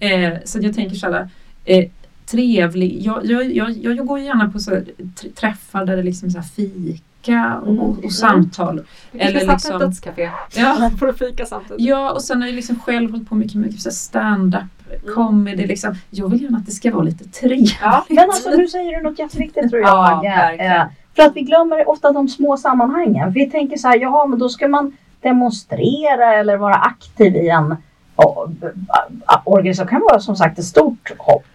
Eh, 0.00 0.38
så 0.44 0.58
jag 0.62 0.74
tänker 0.74 0.96
så 0.96 1.12
här, 1.12 1.28
eh, 1.64 1.88
trevlig. 2.26 3.02
Jag, 3.02 3.24
jag, 3.26 3.52
jag, 3.52 3.70
jag 3.70 4.06
går 4.06 4.18
gärna 4.20 4.50
på 4.50 4.58
så 4.58 4.80
träffar 5.34 5.86
där 5.86 5.96
det 5.96 6.02
liksom 6.02 6.30
så 6.30 6.38
här 6.38 6.46
fika 7.22 7.58
och, 7.62 7.68
Mm. 7.68 7.80
och, 7.80 8.04
och 8.04 8.12
samtal. 8.12 8.82
Eller 9.12 9.40
Eller 9.40 9.52
liksom... 9.52 9.74
ett 9.74 9.80
dödscafé. 9.80 10.30
Ja, 10.54 10.90
Får 10.98 11.06
du 11.06 11.12
fika 11.14 11.46
samtidigt? 11.46 11.80
ja, 11.86 12.12
och 12.12 12.22
sen 12.22 12.40
har 12.42 12.48
jag 12.48 12.54
liksom 12.56 12.78
själv 12.78 13.10
hållit 13.10 13.28
på 13.28 13.34
mycket 13.34 13.54
med 13.54 13.74
så 13.80 13.88
här 13.88 13.94
stand-up, 13.94 14.62
Mm. 15.02 15.14
comedy. 15.14 15.66
Liksom. 15.66 15.94
Jag 16.10 16.28
vill 16.30 16.42
gärna 16.42 16.58
att 16.58 16.66
det 16.66 16.72
ska 16.72 16.90
vara 16.92 17.02
lite 17.04 17.24
trevligt. 17.28 17.76
Ja. 17.82 18.04
Men 18.10 18.18
alltså 18.24 18.50
nu 18.50 18.68
säger 18.68 18.96
du 18.96 19.02
något 19.10 19.18
jätteviktigt 19.18 19.70
tror 19.70 19.82
jag. 19.82 19.88
Ja, 19.90 20.20
verkligen. 20.24 20.72
eh, 20.72 20.82
för 21.16 21.22
att 21.22 21.36
vi 21.36 21.40
glömmer 21.40 21.88
ofta 21.88 22.12
de 22.12 22.28
små 22.28 22.56
sammanhangen. 22.56 23.32
Vi 23.32 23.50
tänker 23.50 23.76
så 23.76 23.88
här, 23.88 23.98
jaha 24.00 24.26
men 24.26 24.38
då 24.38 24.48
ska 24.48 24.68
man 24.68 24.96
demonstrera 25.20 26.34
eller 26.34 26.56
vara 26.56 26.74
aktiv 26.74 27.36
i 27.36 27.48
en 27.48 27.76
ja, 28.16 28.48
organisation. 29.44 29.86
Det 29.86 29.90
kan 29.90 30.00
vara 30.10 30.20
som 30.20 30.36
sagt 30.36 30.58
ett 30.58 30.64
stort 30.64 31.12
hopp. 31.18 31.46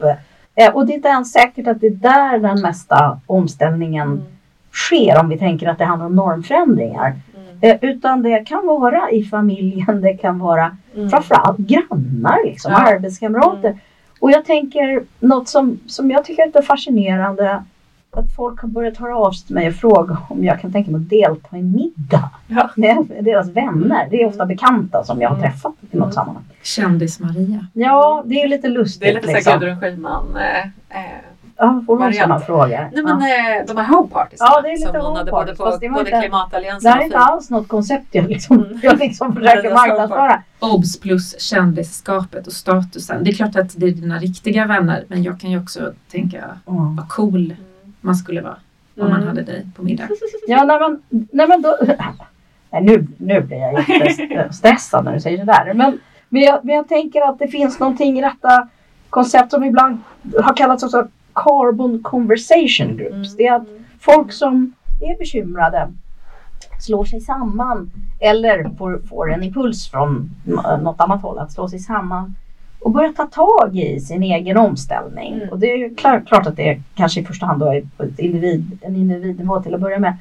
Eh, 0.55 0.73
och 0.75 0.85
det 0.85 0.93
är 0.93 0.95
inte 0.95 1.07
ens 1.09 1.31
säkert 1.31 1.67
att 1.67 1.79
det 1.81 1.87
är 1.87 1.91
där 1.91 2.39
den 2.39 2.61
mesta 2.61 3.19
omställningen 3.25 4.07
Mm. 4.07 4.23
Sker 4.87 5.19
om 5.19 5.29
vi 5.29 5.37
tänker 5.37 5.67
att 5.67 5.77
det 5.77 5.85
handlar 5.85 6.05
om 6.05 6.15
normförändringar. 6.15 7.15
Mm. 7.35 7.57
Eh, 7.61 7.77
utan 7.89 8.23
det 8.23 8.45
kan 8.45 8.67
vara 8.67 9.11
i 9.11 9.23
familjen, 9.23 10.01
det 10.01 10.13
kan 10.13 10.39
vara 10.39 10.77
Mm. 10.95 11.09
framförallt 11.09 11.57
grannar, 11.57 12.45
liksom, 12.45 12.71
Ja. 12.71 12.77
arbetskamrater. 12.93 13.79
Och 14.19 14.31
jag 14.31 14.45
tänker 14.45 15.03
något 15.19 15.49
som, 15.49 15.79
som 15.87 16.11
jag 16.11 16.25
tycker 16.25 16.41
är 16.43 16.45
lite 16.47 16.61
fascinerande. 16.61 17.63
Att 18.11 18.35
folk 18.35 18.61
har 18.61 18.67
börjat 18.67 18.97
höra 18.97 19.17
av 19.17 19.31
sig 19.31 19.45
till 19.47 19.55
mig 19.55 19.67
och 19.67 19.73
fråga 19.73 20.17
om 20.29 20.43
jag 20.43 20.61
kan 20.61 20.71
tänka 20.71 20.91
mig 20.91 21.01
att 21.01 21.09
delta 21.09 21.57
i 21.57 21.63
middag 21.63 22.29
Ja. 22.47 22.69
med 22.75 22.97
deras 23.21 23.49
vänner. 23.49 24.07
Det 24.11 24.21
är 24.21 24.27
ofta 24.27 24.45
bekanta 24.45 25.03
som 25.03 25.21
jag 25.21 25.29
har 25.29 25.35
Mm. 25.37 25.51
träffat 25.51 25.73
i 25.91 25.97
något 25.97 26.13
sammanhang. 26.13 26.43
Kändis-Maria. 26.63 27.67
Ja, 27.73 28.23
det 28.25 28.41
är 28.41 28.47
lite 28.47 28.67
lustigt. 28.67 29.01
Det 29.01 29.09
är 29.09 29.13
lite 29.13 29.27
liksom. 29.27 29.43
så 29.43 29.49
här 29.49 29.59
Gudrun 29.59 29.79
Schyman. 29.79 30.23
Eh, 30.37 30.59
eh, 30.99 31.11
Ja, 31.59 31.83
får 31.85 31.99
man 31.99 32.13
sådana 32.13 32.39
frågor? 32.39 32.67
nej 32.67 32.89
Ja. 32.93 33.01
men 33.03 33.17
eh, 33.21 33.65
de 33.67 33.77
här 33.77 33.87
home 33.95 34.09
parties 34.09 34.39
Ja, 34.39 34.61
det 34.61 34.67
är 34.69 34.71
lite 34.77 34.91
som 34.91 35.01
hon 35.05 35.15
hade 35.15 35.31
både 35.31 35.51
det 35.51 35.57
på 35.57 35.63
både 35.63 35.85
inte- 35.85 36.03
Det 36.11 36.21
Klimatalliansen 36.21 36.91
här 36.91 36.99
är 36.99 37.03
inte 37.05 37.17
alls 37.17 37.49
något 37.49 37.67
koncept 37.67 38.07
jag 38.11 38.27
liksom, 38.29 38.57
Mm. 38.63 38.79
jag 38.83 38.99
liksom 38.99 39.35
försöker 39.35 39.73
marknadsföra. 39.73 40.43
Obs 40.59 40.99
plus 40.99 41.39
kändisskapet 41.41 42.47
och 42.47 42.53
statusen. 42.53 43.23
Det 43.23 43.29
är 43.29 43.33
klart 43.33 43.55
att 43.55 43.73
det 43.79 43.85
är 43.85 43.91
dina 43.91 44.17
riktiga 44.19 44.65
vänner 44.65 45.03
men 45.07 45.23
jag 45.23 45.39
kan 45.39 45.51
ju 45.51 45.61
också 45.61 45.93
tänka 46.11 46.37
Mm. 46.37 46.95
vad 46.95 47.09
cool 47.09 47.55
man 48.01 48.15
skulle 48.15 48.41
vara 48.41 48.55
om 48.99 49.03
man 49.09 49.15
Mm. 49.15 49.27
hade 49.27 49.41
dig 49.41 49.67
på 49.75 49.83
middag. 49.83 50.07
Ja, 50.47 50.63
nej 50.63 50.79
men, 50.79 51.01
nej, 51.31 51.47
men 51.47 51.61
då... 51.61 51.77
Nej, 52.71 52.83
nu, 52.83 53.07
nu 53.17 53.41
blir 53.41 53.57
jag 53.57 53.89
jättestressad 54.29 55.05
när 55.05 55.13
du 55.13 55.19
säger 55.19 55.37
sådär. 55.39 55.71
Men, 55.75 55.99
men, 56.29 56.41
jag, 56.41 56.65
men 56.65 56.75
jag 56.75 56.87
tänker 56.87 57.21
att 57.29 57.39
det 57.39 57.47
finns 57.47 57.79
någonting 57.79 58.19
i 58.19 58.21
detta 58.21 58.67
koncept 59.09 59.51
som 59.51 59.63
ibland 59.63 59.97
har 60.43 60.53
kallats 60.55 60.83
också 60.83 61.07
carbon 61.43 62.03
conversation 62.03 62.97
groups. 62.97 63.13
Mm. 63.13 63.37
Det 63.37 63.47
är 63.47 63.55
att 63.55 63.67
folk 63.99 64.31
som 64.31 64.73
är 65.01 65.17
bekymrade 65.17 65.93
slår 66.79 67.05
sig 67.05 67.21
samman 67.21 67.91
eller 68.19 68.69
får, 68.77 69.01
får 69.09 69.33
en 69.33 69.43
impuls 69.43 69.89
från 69.89 70.31
något 70.81 70.99
annat 71.01 71.21
håll 71.21 71.39
att 71.39 71.51
slå 71.51 71.67
sig 71.67 71.79
samman 71.79 72.35
och 72.79 72.91
börja 72.91 73.13
ta 73.13 73.25
tag 73.25 73.75
i 73.75 73.99
sin 73.99 74.23
egen 74.23 74.57
omställning. 74.57 75.33
Mm. 75.33 75.49
Och 75.49 75.59
det 75.59 75.71
är 75.71 75.77
ju 75.77 75.95
klart, 75.95 76.47
att 76.47 76.55
det 76.55 76.81
kanske 76.95 77.21
i 77.21 77.25
första 77.25 77.45
hand 77.45 77.59
då 77.59 77.65
är 77.65 77.87
på 77.97 78.03
ett 78.03 78.19
individ, 78.19 78.79
en 78.81 78.95
individnivå 78.95 79.61
till 79.61 79.75
att 79.75 79.81
börja 79.81 79.99
med. 79.99 80.17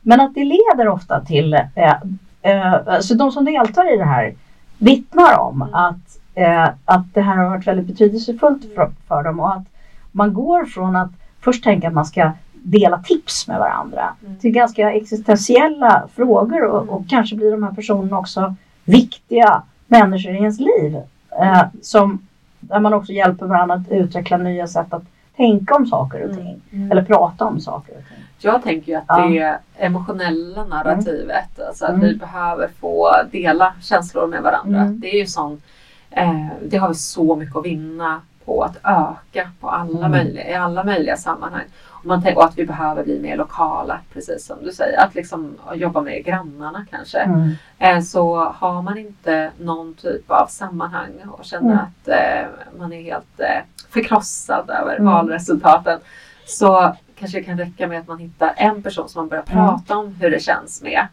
Men 0.00 0.20
att 0.20 0.34
det 0.34 0.44
leder 0.44 0.88
ofta 0.88 1.20
till, 1.20 1.54
eh, 1.54 1.94
eh, 2.42 2.74
alltså 2.86 3.14
de 3.14 3.32
som 3.32 3.44
deltar 3.44 3.94
i 3.94 3.96
det 3.96 4.04
här 4.04 4.34
vittnar 4.78 5.38
om 5.38 5.62
Mm. 5.62 5.74
att, 5.74 6.18
eh, 6.34 6.68
att 6.84 7.14
det 7.14 7.20
här 7.20 7.36
har 7.36 7.48
varit 7.48 7.66
väldigt 7.66 7.86
betydelsefullt 7.86 8.74
för, 8.74 8.90
för 9.08 9.22
dem 9.22 9.40
och 9.40 9.52
att 9.52 9.64
man 10.12 10.34
går 10.34 10.64
från 10.64 10.96
att 10.96 11.10
först 11.40 11.64
tänka 11.64 11.88
att 11.88 11.94
man 11.94 12.04
ska 12.06 12.32
dela 12.52 12.98
tips 12.98 13.48
med 13.48 13.58
varandra 13.58 14.08
Mm. 14.24 14.38
till 14.38 14.50
ganska 14.50 14.92
existentiella 14.92 16.08
frågor 16.14 16.64
och, 16.64 16.82
Mm. 16.82 16.94
och 16.94 17.08
kanske 17.08 17.36
blir 17.36 17.50
de 17.50 17.62
här 17.62 17.72
personerna 17.72 18.18
också 18.18 18.54
viktiga 18.84 19.62
människor 19.86 20.32
i 20.32 20.36
ens 20.36 20.60
liv. 20.60 20.96
Eh, 21.42 21.62
som, 21.82 22.26
där 22.60 22.80
man 22.80 22.94
också 22.94 23.12
hjälper 23.12 23.46
varandra 23.46 23.74
att 23.74 23.88
utveckla 23.90 24.36
nya 24.36 24.66
sätt 24.66 24.92
att 24.94 25.02
tänka 25.36 25.74
om 25.74 25.86
saker 25.86 26.28
och 26.28 26.36
ting. 26.36 26.60
Mm. 26.72 26.92
Eller 26.92 27.02
prata 27.04 27.44
om 27.44 27.60
saker 27.60 27.92
och 27.92 28.08
ting. 28.08 28.24
Jag 28.42 28.62
tänker 28.62 28.92
ju 28.92 28.98
att 28.98 29.04
Ja. 29.08 29.26
det 29.28 29.58
emotionella 29.78 30.64
narrativet, 30.64 31.60
alltså 31.68 31.84
att 31.84 31.90
Mm. 31.90 32.00
vi 32.00 32.16
behöver 32.16 32.68
få 32.80 33.10
dela 33.30 33.72
känslor 33.82 34.26
med 34.26 34.42
varandra. 34.42 34.80
Mm. 34.80 35.00
Det 35.00 35.08
är 35.14 35.18
ju 35.18 35.26
sån, 35.26 35.62
eh, 36.10 36.46
det 36.68 36.76
har 36.76 36.88
vi 36.88 36.94
så 36.94 37.36
mycket 37.36 37.56
att 37.56 37.64
vinna 37.64 38.20
på 38.50 38.62
att 38.64 38.76
öka 38.84 39.50
på 39.60 39.68
alla 39.68 39.98
Mm. 39.98 40.10
möjliga, 40.10 40.48
i 40.50 40.54
alla 40.54 40.84
möjliga 40.84 41.16
sammanhang. 41.16 41.64
Och, 41.88 42.06
man 42.06 42.22
och 42.36 42.44
att 42.44 42.58
vi 42.58 42.66
behöver 42.66 43.04
bli 43.04 43.20
mer 43.20 43.36
lokala, 43.36 44.00
precis 44.12 44.46
som 44.46 44.56
du 44.64 44.72
säger. 44.72 44.98
Att 45.00 45.14
liksom 45.14 45.54
jobba 45.74 46.00
med 46.00 46.24
grannarna 46.24 46.86
kanske. 46.90 47.18
Mm. 47.18 47.50
Eh, 47.78 48.00
så 48.00 48.44
har 48.44 48.82
man 48.82 48.98
inte 48.98 49.50
någon 49.58 49.94
typ 49.94 50.30
av 50.30 50.46
sammanhang 50.46 51.12
och 51.28 51.44
känner 51.44 51.72
Mm. 51.72 51.78
att 51.78 52.08
eh, 52.08 52.48
man 52.78 52.92
är 52.92 53.02
helt 53.02 53.40
eh, 53.40 53.62
förkrossad 53.90 54.70
över 54.70 54.92
Mm. 54.96 55.04
valresultaten 55.12 56.00
så 56.46 56.94
kanske 57.18 57.38
det 57.38 57.44
kan 57.44 57.58
räcka 57.58 57.86
med 57.86 58.00
att 58.00 58.08
man 58.08 58.18
hittar 58.18 58.54
en 58.56 58.82
person 58.82 59.08
som 59.08 59.20
man 59.20 59.28
börjar 59.28 59.44
Mm. 59.52 59.66
prata 59.66 59.96
om 59.96 60.14
hur 60.14 60.30
det 60.30 60.40
känns 60.42 60.82
med. 60.82 61.06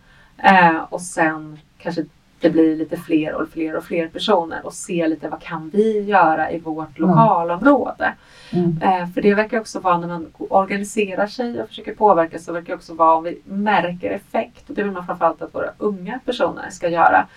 Eh, 0.44 0.78
och 0.90 1.02
sen 1.02 1.60
kanske 1.78 2.06
det 2.40 2.50
blir 2.50 2.76
lite 2.76 2.98
fler 2.98 3.34
och 3.34 3.50
fler 3.50 3.76
och 3.78 3.84
fler 3.84 4.08
personer 4.08 4.66
och 4.66 4.74
se 4.74 5.08
lite 5.08 5.30
vad 5.30 5.42
kan 5.42 5.70
vi 5.74 6.00
göra 6.02 6.52
i 6.52 6.60
vårt 6.60 6.98
Mm. 7.00 7.10
lokalområde. 7.10 8.14
Mm. 8.54 8.80
Eh, 8.84 9.10
för 9.14 9.22
det 9.22 9.34
verkar 9.34 9.60
också 9.60 9.80
vara 9.80 9.98
när 9.98 10.08
man 10.08 10.26
organiserar 10.38 11.28
sig 11.28 11.62
och 11.62 11.68
försöker 11.68 11.96
påverka 11.96 12.40
så 12.40 12.54
verkar 12.54 12.68
det 12.68 12.74
också 12.76 12.94
vara 12.94 13.16
om 13.16 13.24
vi 13.24 13.42
märker 13.46 14.12
effekt. 14.12 14.70
Och 14.70 14.76
det 14.76 14.84
vill 14.84 14.92
man 14.92 15.06
framförallt 15.06 15.42
att 15.42 15.56
våra 15.56 15.70
unga 15.78 16.20
personer 16.26 16.70
ska 16.70 16.90
göra. 16.90 17.28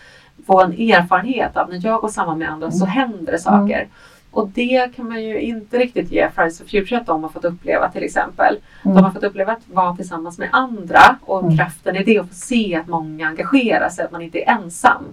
Få 0.47 0.61
en 0.63 0.73
erfarenhet 0.73 1.57
av 1.57 1.71
när 1.71 1.87
jag 1.87 2.01
går 2.01 2.09
samman 2.09 2.39
med 2.39 2.51
andra 2.51 2.71
så 2.71 2.85
Mm. 2.85 2.89
händer 2.93 3.33
det 3.33 3.39
saker. 3.39 3.89
Och 4.31 4.49
det 4.49 4.95
kan 4.97 5.09
man 5.09 5.23
ju 5.23 5.41
inte 5.41 5.79
riktigt 5.79 6.13
ge 6.13 6.31
Fridays 6.31 6.59
for 6.59 6.67
Future 6.67 7.01
att 7.01 7.07
de 7.07 7.23
har 7.23 7.31
fått 7.31 7.45
uppleva 7.45 7.91
till 7.91 8.03
exempel. 8.03 8.59
De 8.95 8.97
har 8.97 9.11
Mm. 9.11 9.13
fått 9.15 9.23
uppleva 9.25 9.53
att 9.53 9.69
vara 9.73 9.97
tillsammans 9.97 10.39
med 10.39 10.49
andra 10.53 11.17
och 11.25 11.43
Mm. 11.43 11.57
kraften 11.57 11.97
i 11.97 12.05
det 12.05 12.21
och 12.21 12.29
få 12.29 12.35
se 12.35 12.77
att 12.77 12.89
många 12.89 13.29
engagerar 13.29 13.89
sig, 13.89 14.05
att 14.05 14.13
man 14.13 14.23
inte 14.23 14.39
är 14.43 14.51
ensam. 14.51 15.05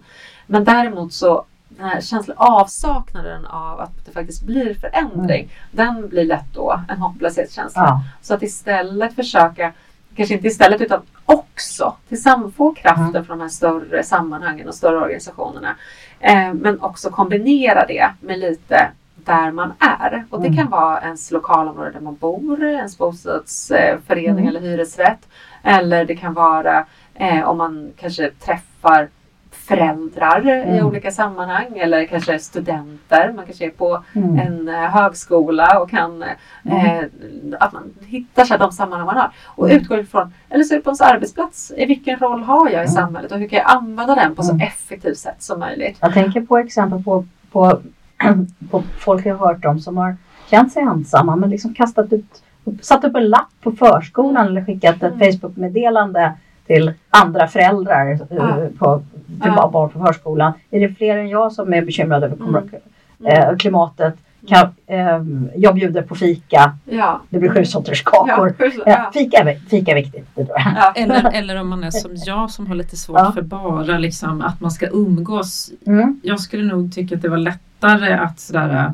Men 0.45 0.63
däremot 0.63 1.13
så 1.13 1.45
den 1.69 1.89
här 1.89 2.01
känslan, 2.01 2.37
avsaknaden 2.39 3.45
av 3.45 3.79
att 3.79 4.05
det 4.05 4.11
faktiskt 4.11 4.43
blir 4.43 4.73
förändring, 4.73 5.49
den 5.71 6.09
blir 6.09 6.25
lätt 6.25 6.53
då 6.53 6.79
en 6.89 6.97
hopplöshetskänsla. 6.97 7.81
Ja. 7.81 8.01
Så 8.21 8.33
att 8.33 8.43
istället 8.43 9.15
försöka, 9.15 9.73
kanske 10.15 10.33
inte 10.35 10.47
istället 10.47 10.81
utan 10.81 11.01
också 11.25 11.95
tillsammans 12.09 12.55
få 12.55 12.73
kraften 12.73 13.05
Mm. 13.09 13.25
från 13.25 13.37
de 13.37 13.43
här 13.43 13.49
större 13.49 14.03
sammanhangen 14.03 14.67
och 14.67 14.75
större 14.75 14.97
organisationerna. 14.97 15.75
Eh, 16.19 16.53
men 16.53 16.81
också 16.81 17.09
kombinera 17.09 17.85
det 17.85 18.09
med 18.21 18.39
lite 18.39 18.91
där 19.25 19.51
man 19.51 19.73
är. 19.79 20.25
Och 20.29 20.41
det 20.41 20.47
Mm. 20.47 20.57
kan 20.57 20.69
vara 20.69 21.01
ens 21.01 21.31
lokalområde 21.31 21.91
där 21.91 21.99
man 21.99 22.15
bor, 22.15 22.63
ens 22.63 22.97
bostadsförening 22.97 24.29
Mm. 24.45 24.47
eller 24.47 24.59
hyresrätt. 24.59 25.27
Eller 25.63 26.05
det 26.05 26.15
kan 26.15 26.33
vara 26.33 26.85
eh, 27.15 27.43
om 27.49 27.57
man 27.57 27.91
kanske 27.99 28.31
träffar 28.31 29.07
föräldrar 29.51 30.47
i 30.47 30.51
Mm. 30.69 30.85
olika 30.85 31.11
sammanhang 31.11 31.77
eller 31.77 32.05
kanske 32.05 32.39
studenter. 32.39 33.33
Man 33.35 33.45
kanske 33.45 33.65
är 33.65 33.69
på 33.69 34.03
Mm. 34.15 34.39
en 34.39 34.67
eh, 34.69 34.75
högskola 34.89 35.79
och 35.79 35.89
kan 35.89 36.23
eh, 36.23 37.03
att 37.59 37.73
man 37.73 37.93
hittar 38.05 38.45
sig 38.45 38.57
de 38.59 38.71
sammanhang 38.71 39.05
man 39.05 39.15
har 39.17 39.31
och 39.45 39.69
Mm. 39.69 39.81
utgår 39.81 39.99
ifrån, 39.99 40.33
eller 40.49 40.63
så 40.63 40.73
är 40.73 40.77
det 40.77 40.83
på 40.83 40.89
ens 40.89 41.01
arbetsplats, 41.01 41.71
i 41.77 41.85
vilken 41.85 42.19
roll 42.19 42.43
har 42.43 42.65
jag 42.69 42.73
i 42.73 42.75
Mm. 42.75 42.87
samhället 42.87 43.31
och 43.31 43.39
hur 43.39 43.47
kan 43.47 43.59
jag 43.59 43.71
använda 43.75 44.15
den 44.15 44.35
på 44.35 44.43
så 44.43 44.51
Mm. 44.53 44.67
effektivt 44.67 45.17
sätt 45.17 45.43
som 45.43 45.59
möjligt. 45.59 45.97
Jag 46.01 46.13
tänker 46.13 46.41
på 46.41 46.57
exempel 46.57 47.03
på, 47.03 47.25
på 47.51 47.79
folk 48.99 49.25
jag 49.25 49.35
har 49.35 49.47
hört 49.47 49.65
om 49.65 49.79
som 49.79 49.97
har 49.97 50.15
känt 50.49 50.71
sig 50.73 50.83
ensamma 50.83 51.35
men 51.35 51.49
liksom 51.49 51.73
kastat 51.73 52.13
ut, 52.13 52.43
satt 52.81 53.03
upp 53.03 53.15
en 53.15 53.29
lapp 53.29 53.49
på 53.63 53.71
förskolan 53.71 54.47
eller 54.47 54.65
skickat 54.65 55.03
ett 55.03 55.13
Mm. 55.13 55.31
Facebook-meddelande 55.31 56.33
till 56.67 56.93
andra 57.09 57.47
föräldrar 57.47 58.11
eh, 58.11 58.19
Ja. 58.29 58.57
på, 58.79 59.01
till 59.27 59.51
Ja. 59.55 59.69
barn 59.73 59.89
på 59.89 59.99
förskolan. 60.05 60.53
Är 60.71 60.79
det 60.79 60.89
fler 60.95 61.17
än 61.17 61.29
jag 61.29 61.51
som 61.51 61.73
är 61.73 61.81
bekymrade 61.81 62.25
över 62.25 62.37
Mm. 62.47 62.69
eh, 63.25 63.57
klimatet? 63.57 64.15
Kan, 64.47 64.67
eh, 64.87 65.23
jag 65.55 65.75
bjuder 65.75 66.01
på 66.01 66.15
fika. 66.15 66.77
Ja. 66.85 67.21
Det 67.29 67.39
blir 67.39 67.49
sju 67.49 67.65
sorters 67.65 68.03
kakor. 68.03 68.55
Ja, 68.59 68.65
Eh, 68.65 68.71
ja. 68.85 69.11
fika, 69.13 69.37
är, 69.37 69.55
fika 69.69 69.91
är 69.91 69.95
viktigt. 69.95 70.27
Eller, 70.95 71.31
eller 71.33 71.61
om 71.61 71.67
man 71.69 71.83
är 71.83 71.91
som 71.91 72.11
jag 72.25 72.51
som 72.51 72.67
har 72.67 72.75
lite 72.75 72.97
svårt 72.97 73.17
Ja. 73.19 73.31
för 73.31 73.41
bara 73.41 73.97
liksom, 73.97 74.41
att 74.41 74.61
man 74.61 74.71
ska 74.71 74.87
umgås. 74.87 75.69
Mm. 75.87 76.19
Jag 76.23 76.39
skulle 76.39 76.63
nog 76.63 76.93
tycka 76.93 77.15
att 77.15 77.21
det 77.21 77.29
var 77.29 77.37
lättare 77.37 78.13
att 78.13 78.39
sådär 78.39 78.91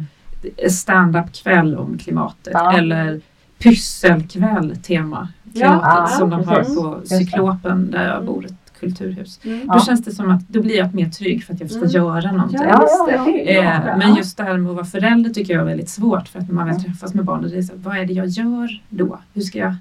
eh, 0.58 0.70
stand-up 0.70 1.34
kväll 1.44 1.76
om 1.78 1.98
klimatet 1.98 2.54
Ja. 2.54 2.78
eller 2.78 3.22
pysselkväll 3.64 4.78
tema 4.84 5.28
klimatet 5.54 5.82
Ja, 5.90 6.08
som 6.08 6.30
de 6.30 6.44
har 6.48 6.64
på. 6.64 7.02
Cyklopen 7.06 7.92
där 7.92 8.08
jag 8.14 8.26
bor, 8.26 8.46
kulturhus. 8.84 9.40
Mm. 9.44 9.62
Ja. 9.68 9.74
Då 9.74 9.80
känns 9.80 10.04
det 10.06 10.12
som 10.12 10.30
att 10.32 10.48
då 10.48 10.62
blir 10.62 10.78
jag 10.78 10.96
mer 10.96 11.10
trygg 11.10 11.44
för 11.44 11.54
att 11.54 11.60
jag 11.60 11.70
ska 11.70 11.80
Mm. 11.80 11.90
göra 11.92 12.32
någonting. 12.32 12.60
Ja, 12.64 12.88
Ja, 13.10 13.28
ja, 13.28 13.38
Eh, 13.90 13.98
men 13.98 14.16
just 14.16 14.38
det 14.38 14.44
här 14.44 14.58
med 14.58 14.70
att 14.70 14.76
vara 14.76 14.86
förälder 14.86 15.30
tycker 15.30 15.54
jag 15.54 15.62
är 15.62 15.66
väldigt 15.66 15.90
svårt 15.90 16.28
för 16.28 16.40
att 16.40 16.48
när 16.48 16.56
man 16.56 16.68
väl 16.68 16.84
träffas 16.84 17.14
med 17.14 17.26
barnet, 17.26 17.52
det 17.52 17.58
är 17.58 17.62
så, 17.62 17.74
vad 17.76 17.98
är 17.98 18.06
det 18.06 18.14
jag 18.14 18.28
gör 18.28 18.82
då? 18.90 19.20
Hur 19.34 19.42
ska 19.42 19.60
jag 19.60 19.76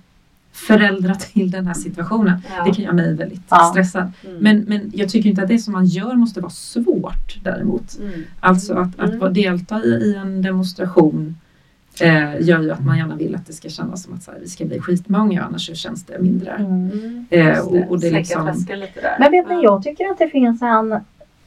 föräldra 0.52 1.14
till 1.14 1.50
den 1.50 1.66
här 1.66 1.74
situationen? 1.74 2.40
Ja. 2.58 2.64
Det 2.64 2.70
kan 2.74 2.84
göra 2.84 2.94
mig 2.94 3.14
väldigt 3.14 3.40
Ja. 3.48 3.68
stressad. 3.72 4.12
Mm. 4.24 4.36
Men, 4.40 4.58
men 4.68 4.90
jag 4.94 5.08
tycker 5.08 5.30
inte 5.30 5.42
att 5.42 5.48
det 5.48 5.58
som 5.58 5.72
man 5.72 5.86
gör 5.86 6.14
måste 6.14 6.40
vara 6.40 6.50
svårt 6.50 7.38
däremot. 7.44 7.98
Mm. 8.00 8.12
Alltså 8.40 8.74
att, 8.74 9.00
att 9.00 9.10
Mm. 9.12 9.32
delta 9.34 9.84
i, 9.84 9.88
i 9.88 10.14
en 10.14 10.42
demonstration 10.42 11.36
eh, 12.00 12.40
gör 12.40 12.60
ju 12.62 12.70
att 12.70 12.84
man 12.84 12.98
gärna 12.98 13.16
vill 13.16 13.34
att 13.34 13.46
det 13.46 13.52
ska 13.52 13.68
kännas 13.68 14.02
som 14.02 14.14
att 14.14 14.22
så 14.22 14.30
här, 14.30 14.38
vi 14.38 14.48
ska 14.48 14.64
bli 14.64 14.80
skitmånga 14.80 15.42
annars 15.42 15.66
så 15.66 15.74
känns 15.74 16.04
det 16.04 16.18
mindre. 16.18 16.50
Mm. 16.52 17.26
Eh, 17.30 17.46
Just 17.48 17.66
och, 17.66 17.90
och 17.90 18.00
det 18.00 18.06
är 18.08 18.24
Sänka 18.24 18.76
liksom. 18.76 19.10
Men 19.18 19.30
vet 19.30 19.48
ni, 19.48 19.54
Ja. 19.54 19.62
jag 19.62 19.82
tycker 19.82 20.10
att 20.10 20.18
det 20.18 20.28
finns 20.28 20.62
en 20.62 21.00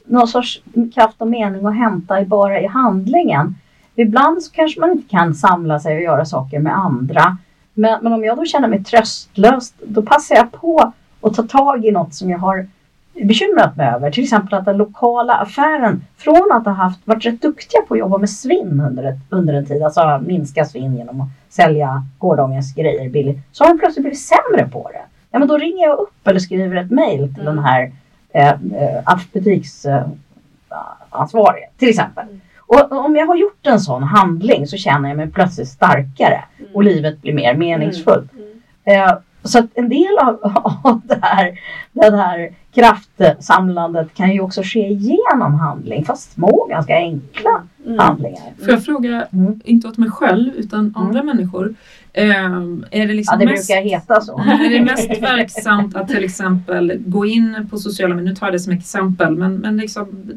någon 0.04 0.28
sorts 0.28 0.62
kraft 0.94 1.14
och 1.18 1.28
mening 1.28 1.66
att 1.66 1.76
hämta 1.76 2.20
i 2.20 2.24
bara 2.24 2.60
i 2.60 2.66
handlingen. 2.66 3.54
Ibland 3.94 4.42
så 4.42 4.52
kanske 4.52 4.80
man 4.80 4.90
inte 4.92 5.08
kan 5.08 5.34
samla 5.34 5.80
sig 5.80 5.96
och 5.96 6.02
göra 6.02 6.24
saker 6.24 6.58
med 6.58 6.76
andra. 6.78 7.36
Men, 7.74 7.98
men 8.02 8.12
om 8.12 8.24
jag 8.24 8.36
då 8.36 8.44
känner 8.44 8.68
mig 8.68 8.84
tröstlös, 8.84 9.74
då 9.86 10.02
passar 10.02 10.34
jag 10.34 10.52
på 10.52 10.92
att 11.20 11.34
ta 11.34 11.42
tag 11.42 11.84
i 11.84 11.90
något 11.90 12.14
som 12.14 12.30
jag 12.30 12.38
har 12.38 12.68
bekymrat 13.24 13.76
mig 13.76 13.88
över. 13.88 14.10
Till 14.10 14.22
exempel 14.24 14.54
att 14.54 14.64
den 14.64 14.76
lokala 14.76 15.34
affären, 15.34 16.04
från 16.16 16.48
att 16.52 16.64
ha 16.64 16.72
haft, 16.72 17.06
varit 17.06 17.26
rätt 17.26 17.42
duktiga 17.42 17.80
på 17.88 17.94
att 17.94 18.00
jobba 18.00 18.18
med 18.18 18.30
svinn 18.30 18.80
under, 18.80 19.04
ett, 19.04 19.18
under 19.30 19.54
en 19.54 19.66
tid, 19.66 19.82
alltså 19.82 20.20
minska 20.26 20.64
svinn 20.64 20.96
genom 20.96 21.20
att 21.20 21.28
sälja 21.48 22.02
gårdagens 22.18 22.74
grejer 22.74 23.08
billigt, 23.08 23.38
så 23.52 23.64
har 23.64 23.68
de 23.68 23.78
plötsligt 23.78 24.02
blivit 24.02 24.20
sämre 24.20 24.68
på 24.72 24.90
det. 24.92 25.02
Ja, 25.30 25.38
men 25.38 25.48
då 25.48 25.58
ringer 25.58 25.86
jag 25.86 25.98
upp 25.98 26.28
eller 26.28 26.40
skriver 26.40 26.76
ett 26.76 26.90
mejl 26.90 27.34
till 27.34 27.42
Mm. 27.42 27.56
den 27.56 27.64
här 27.64 27.92
eh, 28.32 28.48
eh, 28.48 28.56
butiksansvarige 29.32 31.68
till 31.78 31.88
exempel. 31.88 32.24
Mm. 32.24 32.40
Och 32.66 32.92
om 33.04 33.16
jag 33.16 33.26
har 33.26 33.36
gjort 33.36 33.66
en 33.66 33.80
sån 33.80 34.02
handling 34.02 34.66
så 34.66 34.76
känner 34.76 35.08
jag 35.08 35.16
mig 35.16 35.30
plötsligt 35.30 35.68
starkare 35.68 36.44
Mm. 36.58 36.70
och 36.74 36.84
livet 36.84 37.22
blir 37.22 37.34
mer 37.34 37.54
meningsfullt. 37.54 38.30
Mm. 38.32 38.62
Eh, 38.84 39.12
så 39.46 39.58
att 39.58 39.66
en 39.74 39.88
del 39.88 40.18
av, 40.22 40.38
av 40.84 41.00
det 41.04 41.18
här, 41.22 41.58
det 41.92 42.16
här 42.16 42.50
kraftsamlandet 42.74 44.14
kan 44.14 44.32
ju 44.32 44.40
också 44.40 44.62
ske 44.64 44.88
genom 44.92 45.54
handling, 45.54 46.04
fast 46.04 46.32
små, 46.32 46.66
ganska 46.70 46.94
enkla 46.96 47.62
Mm. 47.86 47.98
handlingar. 47.98 48.52
Får 48.58 48.70
jag 48.70 48.84
fråga, 48.84 49.26
Mm. 49.32 49.60
inte 49.64 49.88
åt 49.88 49.98
mig 49.98 50.10
själv 50.10 50.54
utan 50.56 50.92
andra 50.96 51.22
människor. 51.22 51.74
ehm, 52.12 52.84
är 52.90 52.98
det 53.06 53.12
Ja, 53.12 53.16
liksom 53.16 53.38
det 53.38 53.44
mest, 53.46 53.68
brukar 53.68 53.82
heta 53.82 54.20
så. 54.20 54.38
är 54.64 54.70
det 54.70 54.80
mest 54.84 55.22
verksamt 55.22 55.96
att 55.96 56.08
till 56.08 56.24
exempel 56.24 57.02
gå 57.06 57.26
in 57.26 57.68
på 57.70 57.78
sociala 57.78 58.14
medier, 58.14 58.30
nu 58.30 58.36
tar 58.36 58.46
jag 58.46 58.54
det 58.54 58.58
som 58.58 58.72
exempel, 58.72 59.36
men, 59.36 59.54
men 59.54 59.76
liksom 59.76 60.30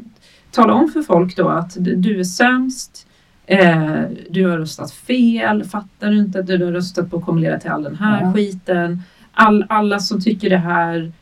tala 0.50 0.72
om 0.74 0.88
för 0.88 1.02
folk 1.02 1.36
då 1.36 1.48
att 1.48 1.74
du- 1.78 1.94
du 1.96 2.20
är 2.20 2.24
sämst, 2.24 3.06
eh, 3.50 4.02
du 4.30 4.46
har 4.46 4.58
röstat 4.58 4.92
fel, 4.92 5.64
fattar 5.64 6.10
du 6.10 6.18
inte 6.18 6.40
att 6.40 6.46
du 6.46 6.64
har 6.64 6.72
röstat 6.72 7.10
på 7.10 7.16
att 7.16 7.24
kommer 7.24 7.40
leda 7.40 7.58
till 7.58 7.70
all 7.70 7.82
den 7.82 7.96
här 7.96 8.22
Ja. 8.22 8.32
skiten. 8.32 9.02
All, 9.32 9.64
alla 9.68 9.98
som 9.98 10.20
tycker 10.20 10.50
det 10.50 10.56
här, 10.56 11.12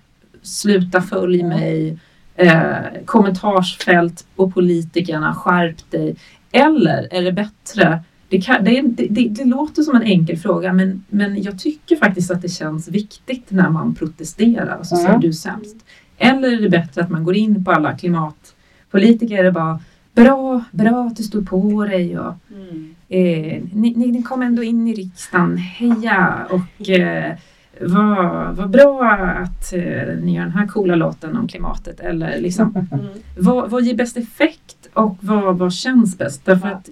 sluta 0.42 1.02
följ 1.02 1.42
mig. 1.42 1.98
Eh, 2.34 2.76
kommentarsfält 3.04 4.26
på 4.36 4.50
politikerna, 4.50 5.34
skärp 5.34 5.90
dig. 5.90 6.16
Eller 6.52 7.08
är 7.10 7.22
det 7.22 7.32
bättre 7.32 8.02
det, 8.28 8.40
kan, 8.40 8.64
det, 8.64 8.82
det, 9.10 9.28
det, 9.28 9.44
låter 9.44 9.82
som 9.82 9.96
en 9.96 10.02
enkel 10.02 10.36
fråga 10.36 10.72
men, 10.72 11.04
men 11.08 11.42
jag 11.42 11.58
tycker 11.58 11.96
faktiskt 11.96 12.30
att 12.30 12.42
det 12.42 12.48
känns 12.48 12.88
viktigt 12.88 13.50
när 13.50 13.70
man 13.70 13.94
protesterar 13.94 14.76
och 14.76 14.86
så 14.86 14.96
säger 14.96 15.08
mm. 15.08 15.20
du 15.20 15.32
sämst. 15.32 15.76
Eller 16.18 16.52
är 16.52 16.60
det 16.60 16.68
bättre 16.68 17.02
att 17.02 17.10
man 17.10 17.24
går 17.24 17.36
in 17.36 17.64
på 17.64 17.72
alla 17.72 17.98
klimatpolitiker 17.98 19.44
och 19.44 19.52
bara 19.52 19.80
Bra, 20.24 20.64
bra 20.70 21.06
att 21.06 21.16
du 21.16 21.22
stod 21.22 21.48
på 21.48 21.84
dig 21.84 22.18
och 22.18 22.34
mm. 22.50 22.94
eh, 23.08 23.62
ni, 23.72 23.94
ni, 23.96 24.22
kom 24.22 24.42
ändå 24.42 24.62
in 24.62 24.88
i 24.88 24.94
riksdagen, 24.94 25.56
heja 25.56 26.46
och 26.50 26.90
eh, 26.90 27.34
vad, 27.80 28.56
vad 28.56 28.70
bra 28.70 29.10
att 29.42 29.72
eh, 29.72 30.16
ni 30.22 30.34
gör 30.34 30.42
den 30.42 30.52
här 30.52 30.66
coola 30.66 30.94
låten 30.94 31.36
om 31.36 31.48
klimatet 31.48 32.00
eller 32.00 32.40
liksom 32.40 32.88
mm. 32.92 33.06
vad, 33.38 33.70
vad 33.70 33.84
ger 33.84 33.94
bäst 33.94 34.16
effekt 34.16 34.88
och 34.94 35.16
vad, 35.20 35.58
vad 35.58 35.72
känns 35.72 36.18
bäst? 36.18 36.44
Därför 36.44 36.68
att 36.68 36.88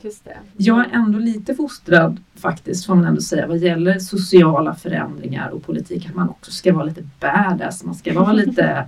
jag 0.57 0.81
är 0.81 0.91
ändå 0.93 1.19
lite 1.19 1.55
fostrad 1.55 2.17
faktiskt 2.35 2.87
får 2.87 2.95
man 2.95 3.05
ändå 3.05 3.21
säga 3.21 3.47
vad 3.47 3.59
gäller 3.59 3.99
sociala 3.99 4.75
förändringar 4.75 5.49
och 5.49 5.67
politik 5.67 6.09
att 6.09 6.15
man 6.15 6.29
också 6.29 6.51
ska 6.51 6.73
vara 6.73 6.85
lite 6.85 7.09
badass, 7.21 7.85
man 7.85 7.95
ska 7.95 8.15
vara 8.15 8.33
lite 8.33 8.85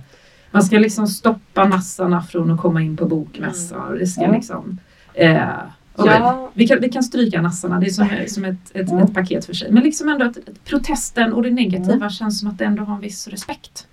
man 0.51 0.63
ska 0.63 0.77
liksom 0.77 1.07
stoppa 1.07 1.65
nassarna 1.65 2.21
från 2.21 2.51
att 2.51 2.59
komma 2.59 2.81
in 2.81 2.97
på 2.97 3.05
bokmässor. 3.05 3.87
Mm. 3.87 3.99
Det 3.99 4.07
ska 4.07 4.27
liksom 4.31 4.77
eh, 5.13 5.47
Ja. 6.05 6.49
Vi, 6.53 6.67
kan, 6.67 6.81
vi 6.81 6.89
kan 6.89 7.03
stryka 7.03 7.41
nassarna, 7.41 7.79
det 7.79 7.85
är 7.85 7.89
som, 7.89 8.09
som 8.27 8.45
ett, 8.45 8.71
ett, 8.73 8.91
ett, 8.91 9.13
paket 9.13 9.45
för 9.45 9.53
sig. 9.53 9.71
Men 9.71 9.83
liksom 9.83 10.09
ändå 10.09 10.25
att, 10.25 10.37
att 10.37 10.65
protesten 10.65 11.33
och 11.33 11.43
det 11.43 11.49
negativa 11.49 11.93
mm. 11.93 12.09
känns 12.09 12.39
som 12.39 12.49
att 12.49 12.57
det 12.57 12.65
ändå 12.65 12.83
har 12.83 12.95
en 12.95 13.01
viss 13.01 13.27
respekt. 13.27 13.87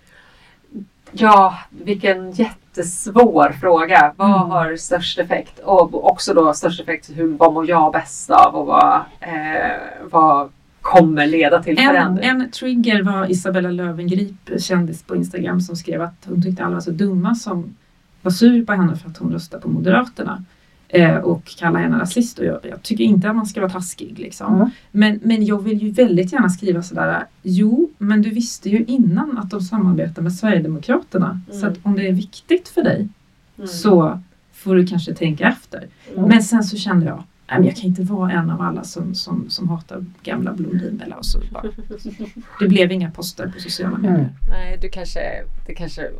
Ja, 1.12 1.58
vilken 1.70 2.32
jättesvår 2.32 3.56
fråga. 3.60 4.14
Vad 4.16 4.28
mm. 4.28 4.50
har 4.50 4.76
störst 4.76 5.18
effekt? 5.18 5.58
Och 5.58 6.10
också 6.10 6.34
då 6.34 6.54
störst 6.54 6.80
effekt, 6.80 7.10
hur, 7.14 7.36
vad 7.36 7.52
mår 7.52 7.68
jag 7.68 7.92
bäst 7.92 8.30
av 8.30 8.54
och 8.54 8.66
vad, 8.66 9.00
eh, 9.20 9.76
vad 10.10 10.50
kommer 10.92 11.26
leda 11.26 11.62
till 11.62 11.76
förändring? 11.76 12.28
En, 12.28 12.40
en 12.40 12.50
trigger 12.50 13.02
var 13.02 13.30
Isabella 13.30 13.70
Löwengrip, 13.70 14.50
kändis 14.58 15.02
på 15.02 15.16
Instagram, 15.16 15.60
som 15.60 15.76
skrev 15.76 16.02
att 16.02 16.26
hon 16.28 16.42
tyckte 16.42 16.64
alla 16.64 16.74
var 16.74 16.80
så 16.80 16.90
dumma 16.90 17.34
som 17.34 17.76
var 18.22 18.30
sur 18.30 18.64
på 18.64 18.72
henne 18.72 18.96
för 18.96 19.10
att 19.10 19.16
hon 19.16 19.32
röstade 19.32 19.62
på 19.62 19.68
Moderaterna 19.68 20.44
eh, 20.88 21.16
och 21.16 21.44
kalla 21.44 21.78
henne 21.78 21.98
rasist. 21.98 22.38
Och 22.38 22.44
jag, 22.44 22.58
jag, 22.62 22.82
tycker 22.82 23.04
inte 23.04 23.30
att 23.30 23.36
man 23.36 23.46
ska 23.46 23.60
vara 23.60 23.70
taskig. 23.70 24.18
Liksom. 24.18 24.54
Mm. 24.54 24.70
Men, 24.90 25.20
men 25.22 25.44
jag 25.44 25.62
vill 25.62 25.82
ju 25.82 25.90
väldigt 25.90 26.32
gärna 26.32 26.48
skriva 26.48 26.82
sådär, 26.82 27.24
jo, 27.42 27.90
men 27.98 28.22
du 28.22 28.30
visste 28.30 28.70
ju 28.70 28.84
innan 28.84 29.38
att 29.38 29.50
de 29.50 29.60
samarbetar 29.60 30.22
med 30.22 30.34
Sverigedemokraterna. 30.34 31.40
Mm. 31.48 31.60
Så 31.60 31.66
att 31.66 31.78
om 31.82 31.96
det 31.96 32.08
är 32.08 32.12
viktigt 32.12 32.68
för 32.68 32.82
dig 32.82 33.08
mm. 33.56 33.68
så 33.68 34.20
får 34.52 34.74
du 34.74 34.86
kanske 34.86 35.14
tänka 35.14 35.48
efter. 35.48 35.86
Mm. 36.16 36.28
Men 36.28 36.42
sen 36.42 36.64
så 36.64 36.76
kände 36.76 37.06
jag, 37.06 37.22
Nej, 37.48 37.58
men 37.58 37.66
jag 37.66 37.76
kan 37.76 37.84
inte 37.84 38.02
vara 38.02 38.32
en 38.32 38.50
av 38.50 38.60
alla 38.60 38.84
som, 38.84 39.14
som, 39.14 39.50
som 39.50 39.68
hatar 39.68 40.04
gamla 40.22 40.52
Blondinbella. 40.52 41.16
Och 41.16 41.26
så 41.26 41.40
bara. 41.52 41.64
Det 42.60 42.68
blev 42.68 42.92
inga 42.92 43.10
poster 43.10 43.52
på 43.54 43.60
sociala 43.60 43.98
medier. 43.98 44.18
Mm. 44.18 44.30
Nej, 44.50 44.78
du 44.80 44.88
kanske, 44.88 45.20
det 45.66 45.74
kanske 45.74 46.10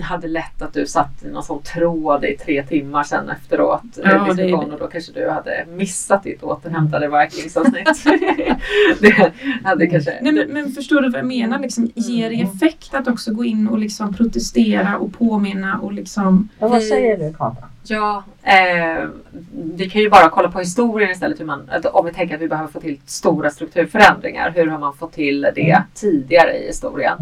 hade 0.00 0.28
lätt 0.28 0.62
att 0.62 0.74
du 0.74 0.86
satt 0.86 1.24
i 1.24 1.28
någon 1.28 1.42
sån 1.42 1.62
tråd 1.62 2.24
i 2.24 2.36
tre 2.36 2.62
timmar 2.62 3.04
sen 3.04 3.30
efteråt. 3.30 3.82
Ja, 4.04 4.24
diskussion, 4.24 4.68
det, 4.68 4.74
och 4.74 4.80
då 4.80 4.86
kanske 4.86 5.12
du 5.12 5.30
hade 5.30 5.66
missat 5.68 6.22
ditt 6.22 6.42
återhämtade 6.42 7.08
Vikings-avsnitt. 7.08 8.04
det 9.00 9.32
hade 9.64 9.86
kanske... 9.86 10.18
Nej, 10.22 10.32
men, 10.32 10.48
men, 10.48 10.72
förstår 10.72 11.02
du 11.02 11.10
vad 11.10 11.18
jag 11.18 11.26
menar? 11.26 11.58
Liksom, 11.58 11.90
ger 11.94 12.30
det 12.30 12.36
mm. 12.36 12.46
effekt 12.46 12.94
att 12.94 13.08
också 13.08 13.32
gå 13.32 13.44
in 13.44 13.68
och 13.68 13.78
liksom 13.78 14.14
protestera 14.14 14.98
och 14.98 15.12
påminna 15.12 15.78
och 15.78 15.92
liksom... 15.92 16.48
Ja, 16.58 16.68
vad 16.68 16.82
säger 16.82 17.18
du 17.18 17.34
Kata? 17.34 17.66
Ja, 17.82 18.24
eh, 18.42 19.08
vi 19.52 19.90
kan 19.90 20.02
ju 20.02 20.10
bara 20.10 20.30
kolla 20.30 20.50
på 20.50 20.58
historien 20.58 21.10
istället. 21.10 21.40
Hur 21.40 21.44
man, 21.44 21.70
om 21.92 22.06
vi 22.06 22.12
tänker 22.12 22.34
att 22.34 22.40
vi 22.40 22.48
behöver 22.48 22.68
få 22.68 22.80
till 22.80 23.00
stora 23.06 23.50
strukturförändringar. 23.50 24.50
Hur 24.50 24.66
har 24.66 24.78
man 24.78 24.96
fått 24.96 25.12
till 25.12 25.40
det 25.54 25.70
mm. 25.70 25.82
tidigare 25.94 26.58
i 26.58 26.66
historien? 26.66 27.16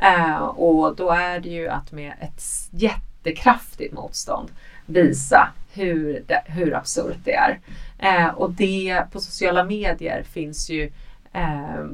Mm. 0.00 0.30
Eh, 0.30 0.36
och 0.38 0.96
då 0.96 1.10
är 1.10 1.40
det 1.40 1.48
ju 1.48 1.68
att 1.68 1.92
med 1.92 2.12
ett 2.20 2.42
jättekraftigt 2.70 3.94
motstånd 3.94 4.48
visa 4.86 5.48
hur, 5.72 6.22
det, 6.26 6.42
hur 6.46 6.74
absurt 6.74 7.18
det 7.24 7.34
är. 7.34 7.58
Eh, 7.98 8.28
och 8.28 8.50
det 8.50 9.02
på 9.12 9.20
sociala 9.20 9.64
medier 9.64 10.22
finns 10.22 10.70
ju 10.70 10.90
eh, 11.32 11.84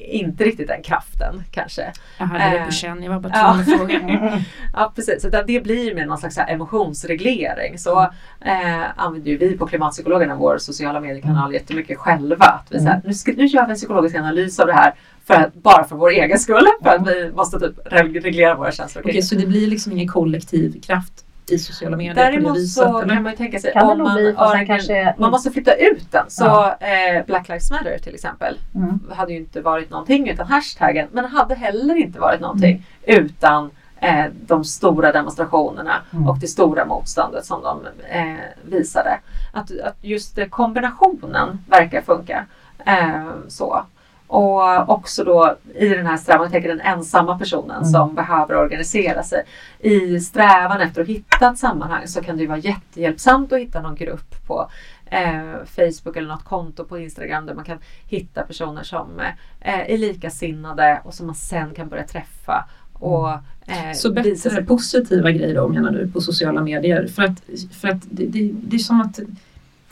inte 0.00 0.44
riktigt 0.44 0.68
den 0.68 0.82
kraften 0.82 1.42
kanske. 1.50 1.92
Jag 2.18 2.26
hade 2.26 2.44
det 2.44 2.58
på 2.58 2.64
eh, 2.64 2.70
känn, 2.70 3.02
jag 3.02 3.12
var 3.12 3.20
bara 3.20 3.54
tvungen 3.54 3.60
att 3.60 3.78
fråga. 3.78 4.42
ja 4.72 4.92
precis, 4.94 5.22
så 5.22 5.28
det 5.28 5.60
blir 5.62 5.94
mer 5.94 6.06
någon 6.06 6.18
slags 6.18 6.38
emotionsreglering. 6.38 7.78
Så 7.78 8.00
eh, 8.40 8.84
använder 8.96 9.30
ju 9.30 9.36
vi 9.36 9.58
på 9.58 9.66
Klimatpsykologerna 9.66 10.36
vår 10.36 10.58
sociala 10.58 11.00
mediekanal 11.00 11.44
mm. 11.44 11.52
jättemycket 11.52 11.98
själva. 11.98 12.44
Att 12.44 12.66
vi, 12.70 12.78
så 12.78 12.84
här, 12.84 13.00
nu, 13.04 13.14
ska, 13.14 13.32
nu 13.32 13.46
gör 13.46 13.64
vi 13.66 13.70
en 13.70 13.76
psykologisk 13.76 14.16
analys 14.16 14.60
av 14.60 14.66
det 14.66 14.74
här 14.74 14.94
för 15.24 15.34
att, 15.34 15.54
bara 15.54 15.84
för 15.84 15.96
vår 15.96 16.10
egen 16.10 16.38
skull. 16.38 16.66
För 16.82 16.90
att 16.90 17.08
vi 17.08 17.32
måste 17.32 17.60
typ 17.60 17.74
reglera 17.92 18.54
våra 18.54 18.72
känslor. 18.72 19.02
Okej, 19.02 19.10
okay, 19.10 19.22
så 19.22 19.34
det 19.34 19.46
blir 19.46 19.66
liksom 19.66 19.92
ingen 19.92 20.08
kollektiv 20.08 20.80
kraft 20.80 21.25
i 21.50 21.58
sociala 21.58 21.96
medier 21.96 22.14
Däremot 22.14 22.48
på 22.48 22.54
det 22.54 22.60
viset? 22.60 22.84
så 22.84 22.98
eller? 22.98 23.14
kan 23.14 23.22
man 23.22 23.32
ju 23.32 23.36
tänka 23.38 23.58
sig 23.58 23.72
kan 23.72 23.90
om 23.90 23.98
man, 23.98 24.14
bli, 24.14 24.34
en, 24.54 24.66
kanske... 24.66 25.14
man 25.18 25.30
måste 25.30 25.50
flytta 25.50 25.74
ut 25.74 26.12
den. 26.12 26.24
Så 26.28 26.44
ja. 26.44 26.76
eh, 26.80 27.26
Black 27.26 27.48
Lives 27.48 27.70
Matter 27.70 27.98
till 27.98 28.14
exempel 28.14 28.58
mm. 28.74 29.00
hade 29.16 29.32
ju 29.32 29.38
inte 29.38 29.60
varit 29.60 29.90
någonting 29.90 30.28
utan 30.28 30.46
hashtaggen 30.46 31.08
men 31.12 31.24
hade 31.24 31.54
heller 31.54 31.94
inte 31.94 32.20
varit 32.20 32.40
någonting 32.40 32.86
mm. 33.04 33.24
utan 33.24 33.70
eh, 34.00 34.24
de 34.46 34.64
stora 34.64 35.12
demonstrationerna 35.12 36.02
mm. 36.12 36.28
och 36.28 36.38
det 36.38 36.48
stora 36.48 36.84
motståndet 36.84 37.44
som 37.44 37.62
de 37.62 37.86
eh, 38.10 38.34
visade. 38.62 39.18
Att, 39.52 39.80
att 39.80 39.96
just 40.00 40.38
kombinationen 40.50 41.58
verkar 41.68 42.00
funka. 42.00 42.46
Eh, 42.86 43.30
så. 43.48 43.84
Och 44.26 44.88
också 44.88 45.24
då 45.24 45.56
i 45.74 45.88
den 45.88 46.06
här 46.06 46.16
strävan, 46.16 46.42
jag 46.42 46.52
tänker 46.52 46.68
den 46.68 46.80
ensamma 46.80 47.38
personen 47.38 47.76
mm. 47.76 47.84
som 47.84 48.14
behöver 48.14 48.56
organisera 48.56 49.22
sig. 49.22 49.42
I 49.80 50.20
strävan 50.20 50.80
efter 50.80 51.02
att 51.02 51.08
hitta 51.08 51.50
ett 51.50 51.58
sammanhang 51.58 52.06
så 52.06 52.22
kan 52.22 52.36
det 52.36 52.42
ju 52.42 52.48
vara 52.48 52.58
jättehjälpsamt 52.58 53.52
att 53.52 53.58
hitta 53.58 53.82
någon 53.82 53.94
grupp 53.94 54.46
på 54.46 54.70
eh, 55.06 55.64
Facebook 55.66 56.16
eller 56.16 56.28
något 56.28 56.44
konto 56.44 56.84
på 56.84 56.98
Instagram 56.98 57.46
där 57.46 57.54
man 57.54 57.64
kan 57.64 57.78
hitta 58.06 58.42
personer 58.42 58.82
som 58.82 59.20
eh, 59.60 59.92
är 59.92 59.98
likasinnade 59.98 61.00
och 61.04 61.14
som 61.14 61.26
man 61.26 61.34
sen 61.34 61.74
kan 61.74 61.88
börja 61.88 62.06
träffa. 62.06 62.68
Och, 62.92 63.30
eh, 63.66 63.92
så 63.94 64.12
bättre 64.12 64.64
positiva 64.64 65.30
grejer 65.30 65.54
då 65.54 65.68
menar 65.68 65.92
du 65.92 66.10
på 66.10 66.20
sociala 66.20 66.60
medier? 66.60 67.06
För 67.06 67.22
att, 67.22 67.42
för 67.80 67.88
att 67.88 68.02
det, 68.10 68.26
det, 68.26 68.50
det 68.52 68.76
är 68.76 68.80
som 68.80 69.00
att 69.00 69.20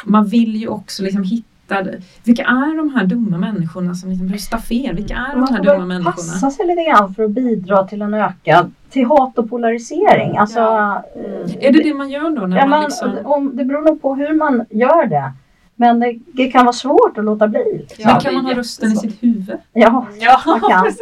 man 0.05 0.26
vill 0.26 0.57
ju 0.57 0.68
också 0.68 1.03
liksom 1.03 1.22
hitta 1.22 1.53
hittade, 1.64 2.00
vilka 2.24 2.42
är 2.42 2.76
de 2.76 2.94
här 2.94 3.06
dumma 3.06 3.38
människorna 3.38 3.94
som 3.94 4.10
liksom 4.10 4.28
röstar 4.28 4.58
fel? 4.58 4.96
Vilka 4.96 5.14
är 5.14 5.34
de 5.34 5.54
här 5.54 5.62
dumma 5.62 5.86
människorna? 5.86 6.02
Man 6.04 6.14
passa 6.14 6.50
sig 6.50 6.66
lite 6.66 6.84
grann 6.84 7.14
för 7.14 7.24
att 7.24 7.30
bidra 7.30 7.84
till 7.84 8.02
en 8.02 8.14
ökad 8.14 8.72
till 8.90 9.04
hat 9.06 9.38
och 9.38 9.50
polarisering. 9.50 10.36
Alltså, 10.36 10.60
ja. 10.60 11.04
mm. 11.14 11.48
Är 11.60 11.72
det 11.72 11.82
det 11.82 11.94
man 11.94 12.10
gör 12.10 12.30
då? 12.30 12.46
När 12.46 12.56
ja, 12.56 12.66
man, 12.66 12.82
liksom... 12.82 13.18
om, 13.24 13.56
det 13.56 13.64
beror 13.64 13.82
nog 13.82 14.02
på 14.02 14.14
hur 14.14 14.34
man 14.34 14.64
gör 14.70 15.06
det. 15.06 15.32
Men 15.77 16.01
det, 16.01 16.18
det, 16.27 16.49
kan 16.49 16.64
vara 16.64 16.72
svårt 16.72 17.18
att 17.18 17.25
låta 17.25 17.49
bli. 17.49 17.64
Liksom. 17.89 18.11
Ja, 18.11 18.20
kan 18.20 18.35
man 18.35 18.47
ha 18.47 18.55
rösten 18.55 18.93
i 18.93 18.97
sitt 18.97 19.22
huvud? 19.22 19.59
Ja, 19.72 20.07
ja 20.20 20.41
man 20.47 20.61
kan. 20.61 20.85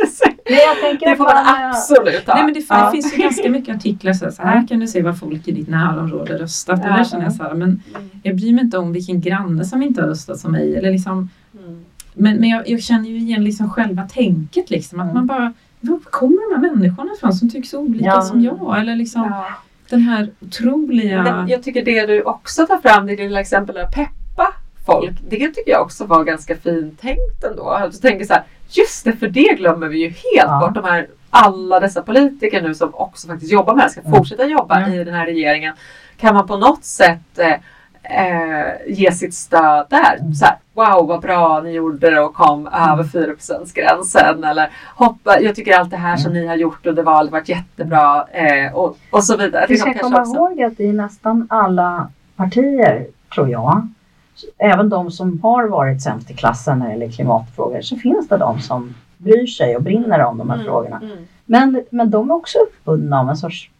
Men 0.44 0.54
jag 0.54 0.80
tänker 0.80 1.10
det 1.10 1.16
får 1.16 1.24
man, 1.24 1.44
man 1.44 1.70
absolut 1.70 2.26
ha. 2.26 2.34
Nej, 2.34 2.44
men 2.44 2.54
det, 2.54 2.64
ja. 2.68 2.84
det 2.84 2.90
finns 2.92 3.14
ju 3.14 3.22
ganska 3.22 3.50
mycket 3.50 3.76
artiklar 3.76 4.12
så 4.12 4.24
här, 4.24 4.32
så 4.32 4.42
här 4.42 4.68
kan 4.68 4.80
du 4.80 4.86
se 4.86 5.02
vad 5.02 5.18
folk 5.18 5.48
i 5.48 5.52
ditt 5.52 5.68
närområde 5.68 6.38
röstat. 6.38 6.80
Ja. 6.82 6.90
Och 6.90 6.96
där 6.96 7.04
känner 7.04 7.24
jag 7.24 7.32
så 7.32 7.42
här, 7.42 7.54
men 7.54 7.82
mm. 7.94 8.10
jag 8.22 8.36
bryr 8.36 8.52
mig 8.52 8.64
inte 8.64 8.78
om 8.78 8.92
vilken 8.92 9.20
granne 9.20 9.64
som 9.64 9.82
inte 9.82 10.02
har 10.02 10.08
röstat 10.08 10.38
som 10.38 10.52
mig. 10.52 10.76
Eller 10.76 10.92
liksom, 10.92 11.30
mm. 11.58 11.84
Men, 12.14 12.36
men 12.36 12.48
jag, 12.48 12.68
jag, 12.68 12.82
känner 12.82 13.08
ju 13.08 13.16
igen 13.16 13.44
liksom 13.44 13.70
själva 13.70 14.02
tänket 14.02 14.70
liksom. 14.70 15.00
Att 15.00 15.04
mm. 15.04 15.14
man 15.14 15.26
bara, 15.26 15.52
var 15.80 15.98
kommer 15.98 16.54
de 16.54 16.60
här 16.60 16.74
människorna 16.74 17.12
ifrån 17.12 17.32
som 17.32 17.50
tycks 17.50 17.74
olika 17.74 18.04
ja. 18.04 18.22
som 18.22 18.40
jag? 18.40 18.80
Eller 18.80 18.96
liksom 18.96 19.32
den 19.90 20.00
här 20.00 20.30
otroliga... 20.40 21.22
Men 21.22 21.48
jag 21.48 21.62
tycker 21.62 21.84
det 21.84 22.06
du 22.06 22.22
också 22.22 22.66
tar 22.66 22.78
fram, 22.78 23.06
det 23.06 23.16
lilla 23.16 23.40
exempel 23.40 23.76
av 23.76 23.86
peppa 23.86 24.21
folk. 24.86 25.14
Det 25.28 25.48
tycker 25.48 25.70
jag 25.70 25.82
också 25.82 26.04
var 26.04 26.24
ganska 26.24 26.56
fint 26.56 27.00
tänkt 27.00 27.44
ändå. 27.44 27.70
Alltså 27.70 28.00
tänker 28.00 28.24
så 28.24 28.32
här, 28.32 28.42
just 28.68 29.04
det, 29.04 29.12
för 29.12 29.28
det 29.28 29.56
glömmer 29.56 29.88
vi 29.88 29.98
ju 29.98 30.08
helt 30.08 30.16
ja. 30.34 30.60
bort. 30.60 30.74
De 30.74 30.84
här, 30.84 31.06
alla 31.30 31.80
dessa 31.80 32.02
politiker 32.02 32.62
nu 32.62 32.74
som 32.74 32.94
också 32.94 33.28
faktiskt 33.28 33.52
jobbar 33.52 33.74
med 33.74 33.84
det 33.84 33.90
ska 33.90 34.00
mm. 34.00 34.12
fortsätta 34.12 34.44
jobba 34.44 34.80
mm. 34.80 34.92
i 34.92 35.04
den 35.04 35.14
här 35.14 35.26
regeringen. 35.26 35.74
Kan 36.16 36.34
man 36.34 36.46
på 36.46 36.56
något 36.56 36.84
sätt 36.84 37.38
eh, 37.38 37.56
eh, 38.02 38.66
ge 38.86 39.12
sitt 39.12 39.34
stöd 39.34 39.86
där. 39.90 40.16
Mm. 40.20 40.34
Så 40.34 40.44
här, 40.44 40.56
wow 40.74 41.06
vad 41.06 41.20
bra 41.20 41.60
ni 41.60 41.70
gjorde 41.70 42.10
det 42.10 42.20
och 42.20 42.34
kom 42.34 42.66
mm. 42.66 42.90
över 42.90 43.04
4 43.04 43.34
gränsen 43.74 44.44
eller 44.44 44.70
hoppa, 44.94 45.40
jag 45.40 45.54
tycker 45.54 45.78
allt 45.78 45.90
det 45.90 45.96
här 45.96 46.16
som 46.16 46.30
mm. 46.30 46.42
ni 46.42 46.48
har 46.48 46.56
gjort 46.56 46.86
under 46.86 47.02
valet 47.02 47.32
varit 47.32 47.48
jättebra 47.48 48.26
eh, 48.32 48.74
och, 48.74 48.98
och 49.10 49.24
så 49.24 49.36
vidare. 49.36 49.66
Vi 49.68 49.78
ska 49.78 49.94
komma 49.94 50.20
också. 50.20 50.34
ihåg 50.34 50.62
att 50.62 50.80
i 50.80 50.92
nästan 50.92 51.46
alla 51.50 52.08
partier 52.36 53.06
tror 53.34 53.48
jag 53.48 53.88
även 54.58 54.88
de 54.88 55.10
som 55.10 55.40
har 55.42 55.68
varit 55.68 56.02
sämst 56.02 56.30
i 56.30 56.34
klassen 56.34 56.78
när 56.78 56.86
det 56.86 56.92
gäller 56.92 57.10
klimatfrågor 57.10 57.80
så 57.80 57.96
finns 57.96 58.28
det 58.28 58.36
de 58.36 58.60
som 58.60 58.94
bryr 59.18 59.46
sig 59.46 59.76
och 59.76 59.82
brinner 59.82 60.24
om 60.24 60.38
de 60.38 60.50
här 60.50 60.56
mm, 60.56 60.66
frågorna. 60.66 61.00
Mm. 61.02 61.16
Men, 61.44 61.84
men 61.90 62.10
de 62.10 62.30
är 62.30 62.34
också 62.34 62.58
uppbundna 62.58 63.20
av 63.20 63.28
en 63.28 63.36
sorts 63.36 63.70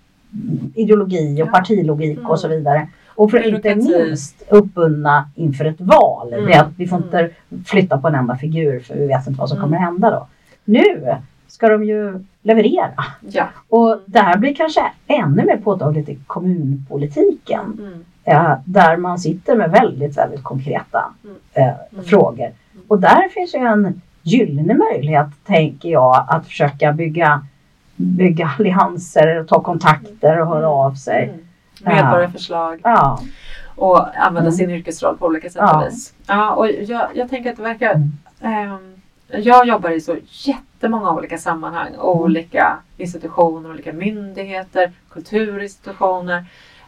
ideologi 0.75 1.43
och 1.43 1.47
ja. 1.47 1.53
partilogik 1.53 2.19
mm. 2.19 2.31
och 2.31 2.41
så 2.41 2.49
vidare. 2.49 2.89
Och 3.07 3.31
för 3.31 3.55
inte 3.55 3.75
minst 3.75 4.43
uppbundna 4.49 5.31
inför 5.35 5.65
ett 5.65 5.81
val. 5.81 6.33
Mm. 6.33 6.47
Det 6.47 6.55
att 6.55 6.73
vi 6.77 6.89
får 6.89 6.99
inte 6.99 7.31
flytta 7.67 7.99
på 7.99 8.09
en 8.09 8.15
enda 8.15 8.37
figur 8.37 8.81
för 8.81 8.95
vi 8.95 9.07
vet 9.07 9.27
inte 9.27 9.41
vad 9.41 9.49
som 9.49 9.59
Mm. 9.59 9.71
kommer 9.71 9.79
hända 9.79 10.11
då. 10.11 10.27
Nu 10.65 11.17
ska 11.47 11.69
de 11.69 11.85
ju 11.85 12.25
leverera. 12.43 13.05
Ja. 13.21 13.49
Och 13.69 14.01
det 14.07 14.19
här 14.19 14.39
blir 14.39 14.55
kanske 14.55 14.81
ännu 15.07 15.45
mer 15.45 15.57
påtagligt 15.57 16.09
i 16.09 16.19
kommunpolitiken. 16.27 17.79
Mm. 17.79 18.05
Eh, 18.25 18.55
där 18.65 18.97
man 18.97 19.19
sitter 19.19 19.57
med 19.57 19.71
väldigt, 19.71 20.17
väldigt 20.19 20.43
konkreta 20.43 21.05
Mm. 21.25 21.37
eh, 21.53 21.75
Mm. 21.93 22.05
frågor. 22.05 22.51
Och 22.89 23.01
där 23.01 23.29
finns 23.29 23.55
ju 23.55 23.59
en 23.59 24.03
gyllene 24.23 24.75
möjlighet, 24.75 25.27
tänker 25.47 25.89
jag, 25.89 26.25
att 26.29 26.47
försöka 26.47 26.93
bygga, 26.93 27.47
bygga 27.97 28.51
allianser, 28.59 29.45
ta 29.45 29.63
kontakter 29.63 30.41
och 30.41 30.47
höra 30.47 30.69
av 30.69 30.95
sig. 30.95 31.25
Mm. 31.25 31.97
Medborgarförslag 31.97 32.81
Ja, 32.85 33.21
och 33.77 34.17
använda 34.17 34.41
Mm. 34.41 34.53
sin 34.53 34.71
yrkesroll 34.71 35.17
på 35.17 35.27
olika 35.27 35.51
sätt 35.51 35.63
Ja. 35.67 35.81
och 35.83 35.87
vis. 35.93 36.15
Ja, 36.27 36.51
och 36.55 36.69
jag, 36.71 37.09
jag 37.15 37.31
tänker 37.31 37.51
att 37.51 37.57
det 37.57 37.63
verkar 37.63 37.95
Mm. 37.95 38.11
ehm, 38.71 38.95
jag 39.43 39.67
jobbar 39.67 39.91
i 39.91 40.01
så 40.01 40.17
jättemånga 40.29 41.11
olika 41.11 41.39
sammanhang, 41.39 41.89
Mm. 41.89 42.01
olika 42.01 42.79
institutioner, 42.97 43.71
olika 43.71 43.93
myndigheter, 43.93 44.93
kulturinstitutioner, 45.11 46.45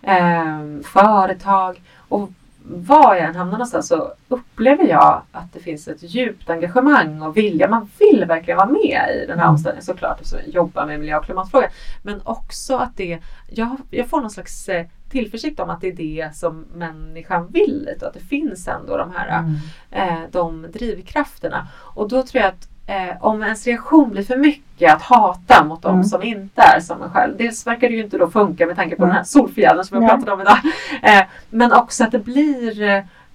ehm, 0.07 0.83
företag. 0.83 1.83
Och 2.09 2.31
var 2.67 3.15
jag 3.15 3.25
än 3.25 3.37
hamnar 3.37 3.53
någonstans 3.53 3.89
så 3.89 4.13
upplever 4.29 4.85
jag 4.85 5.23
att 5.33 5.53
det 5.53 5.61
finns 5.61 5.89
ett 5.89 6.03
djupt 6.03 6.51
engagemang 6.51 7.23
och 7.23 7.37
vilja. 7.37 7.69
Man 7.69 7.91
vill 7.99 8.25
verkligen 8.25 8.57
vara 8.57 8.69
med 8.69 9.03
i 9.15 9.27
den 9.27 9.39
här 9.39 9.45
Mm. 9.45 9.51
omställningen 9.51 9.85
såklart, 9.85 10.21
eftersom 10.21 10.39
jag 10.45 10.55
jobbar 10.55 10.87
med 10.87 11.01
miljö 11.01 11.17
och 11.17 11.25
klimatfrågan. 11.25 11.71
Men 12.03 12.21
också 12.25 12.77
att 12.77 12.97
det, 12.97 13.19
jag, 13.49 13.77
jag 13.91 14.09
får 14.09 14.21
någon 14.21 14.31
slags 14.31 14.69
eh, 14.69 14.87
tillförsikt 15.11 15.61
om 15.61 15.71
att 15.71 15.81
det 15.81 15.89
är 15.89 15.93
det 15.93 16.37
som 16.37 16.67
människan 16.75 17.47
vill 17.47 17.89
och 18.01 18.07
att 18.07 18.15
det 18.15 18.21
finns 18.21 18.69
ändå 18.69 18.97
de 18.97 19.13
här 19.17 19.39
mm. 19.39 19.55
eh, 19.91 20.31
de 20.31 20.67
drivkrafterna. 20.73 21.69
Och 21.77 22.09
då 22.09 22.23
tror 22.23 22.43
jag 22.43 22.49
att 22.49 22.69
eh, 22.87 23.17
om 23.21 23.43
ens 23.43 23.67
reaktion 23.67 24.11
blir 24.11 24.23
för 24.23 24.37
mycket 24.37 24.95
att 24.95 25.03
hata 25.03 25.65
mot 25.65 25.83
de 25.83 25.95
Mm. 25.95 26.05
som 26.05 26.23
inte 26.23 26.63
är 26.63 26.81
som 26.81 27.03
en 27.03 27.11
själv. 27.11 27.37
Dels 27.37 27.67
verkar 27.67 27.89
det 27.89 27.95
ju 27.95 28.03
inte 28.05 28.19
då 28.19 28.31
funka 28.31 28.67
med 28.67 28.77
tanke 28.77 28.97
på 28.97 29.03
Mm. 29.03 29.09
den 29.09 29.17
här 29.17 29.25
solfjädern 29.25 29.85
som 29.85 29.99
Nej. 30.01 30.09
pratade 30.09 30.33
om 30.33 30.41
idag. 30.41 30.59
Eh, 31.03 31.23
men 31.51 31.73
också 31.73 32.05
att 32.05 32.13
det 32.13 32.19
blir 32.19 32.83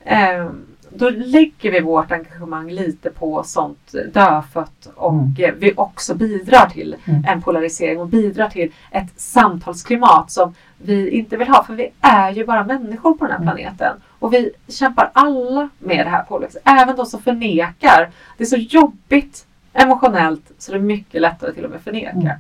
eh, 0.06 0.46
då 0.94 1.10
lägger 1.10 1.72
vi 1.72 1.80
vårt 1.80 2.12
engagemang 2.12 2.72
lite 2.72 3.10
på 3.10 3.44
sånt 3.44 3.96
dödfött 4.14 4.90
och 4.96 5.14
Mm. 5.14 5.36
eh, 5.40 5.52
vi 5.58 5.74
också 5.78 6.16
bidrar 6.16 6.70
till 6.70 6.96
Mm. 7.06 7.26
en 7.28 7.42
polarisering 7.42 8.00
och 8.00 8.08
bidrar 8.08 8.50
till 8.50 8.72
ett 8.92 9.10
samtalsklimat 9.20 10.32
som 10.32 10.54
vi 10.78 11.10
inte 11.10 11.38
vill 11.38 11.48
ha. 11.48 11.64
För 11.64 11.74
vi 11.74 11.90
är 12.02 12.32
ju 12.32 12.46
bara 12.46 12.64
människor 12.64 13.14
på 13.14 13.26
den 13.28 13.32
här 13.32 13.42
Mm. 13.42 13.56
planeten. 13.56 13.98
Och 14.20 14.34
vi 14.34 14.52
kämpar 14.68 15.10
alla 15.14 15.70
med 15.80 16.06
det 16.06 16.10
här 16.10 16.24
på 16.24 16.36
olika 16.36 16.52
sätt. 16.52 16.62
Även 16.66 16.96
de 16.96 17.06
som 17.06 17.22
förnekar. 17.22 18.10
Det 18.38 18.44
är 18.44 18.48
så 18.48 18.56
jobbigt 18.58 19.46
emotionellt 19.74 20.52
så 20.58 20.72
det 20.72 20.78
är 20.78 20.82
mycket 20.82 21.22
lättare 21.22 21.54
till 21.54 21.66
och 21.66 21.72
med 21.72 21.82
förneka. 21.82 22.12
Mm. 22.12 22.38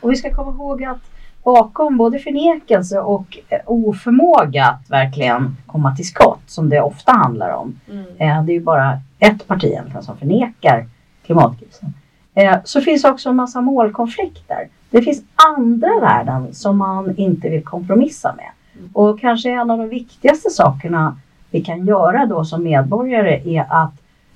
Och 0.00 0.12
vi 0.12 0.16
ska 0.16 0.34
komma 0.34 0.50
ihåg 0.52 0.84
att 0.84 1.10
bakom 1.44 1.96
både 1.96 2.18
förnekelse 2.18 2.98
och 3.00 3.38
eh, 3.48 3.58
oförmåga 3.66 4.66
att 4.66 4.90
verkligen 4.90 5.56
komma 5.66 5.96
till 5.96 6.06
skott, 6.06 6.42
som 6.46 6.68
det 6.68 6.80
ofta 6.80 7.12
handlar 7.12 7.50
om, 7.50 7.80
Mm. 7.90 8.04
eh, 8.18 8.44
det 8.44 8.52
är 8.52 8.54
ju 8.54 8.60
bara 8.64 9.00
ett 9.18 9.46
parti 9.46 9.64
egentligen 9.64 10.02
som 10.02 10.16
förnekar 10.16 10.86
klimatkrisen, 11.26 11.94
eh, 12.34 12.56
så 12.64 12.80
finns 12.80 13.04
också 13.04 13.28
en 13.28 13.36
massa 13.36 13.60
målkonflikter. 13.60 14.68
Det 14.90 15.02
finns 15.02 15.22
andra 15.56 16.00
värden 16.00 16.54
som 16.54 16.78
man 16.78 17.16
inte 17.16 17.48
vill 17.48 17.64
kompromissa 17.64 18.34
med. 18.36 18.50
Mm. 18.78 18.90
Och 18.92 19.20
kanske 19.20 19.50
en 19.50 19.70
av 19.70 19.78
de 19.78 19.88
viktigaste 19.88 20.50
sakerna 20.50 21.16
vi 21.50 21.60
kan 21.64 21.86
göra 21.86 22.26
då 22.26 22.44
som 22.44 22.62
medborgare 22.62 23.56
är 23.56 23.66
att 23.68 23.92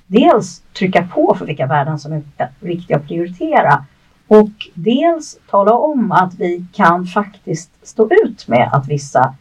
dels 0.07 0.59
trycka 0.77 1.07
på 1.13 1.35
för 1.39 1.45
vilka 1.45 1.65
värden 1.65 1.99
som 1.99 2.13
är 2.13 2.21
viktiga 2.59 2.97
att 2.97 3.07
prioritera 3.07 3.85
och 4.27 4.49
dels 4.73 5.39
tala 5.49 5.73
om 5.73 6.11
att 6.11 6.33
vi 6.33 6.65
kan 6.73 7.05
faktiskt 7.05 7.87
stå 7.87 8.09
ut 8.23 8.47
med 8.47 8.69
att 8.73 8.87
vissa 8.87 9.35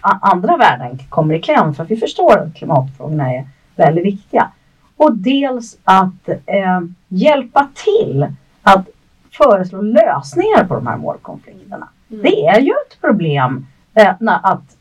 andra 0.00 0.56
värden 0.56 0.98
kommer 1.08 1.34
i 1.34 1.42
kläm 1.42 1.74
för 1.74 1.82
att 1.82 1.90
vi 1.90 1.96
förstår 1.96 2.38
att 2.38 2.54
klimatfrågorna 2.54 3.34
är 3.34 3.48
väldigt 3.76 4.04
viktiga. 4.04 4.50
Och 4.96 5.16
dels 5.16 5.78
att 5.84 6.28
eh, 6.28 6.80
hjälpa 7.08 7.68
till 7.74 8.26
att 8.62 8.88
föreslå 9.30 9.82
lösningar 9.82 10.64
på 10.64 10.74
de 10.74 10.86
här 10.86 10.96
målkonflikterna. 10.96 11.88
Mm. 12.10 12.22
Det 12.22 12.46
är 12.46 12.60
ju 12.60 12.70
ett 12.86 13.00
problem 13.00 13.66
eh, 13.94 14.14
när, 14.20 14.40
att 14.42 14.76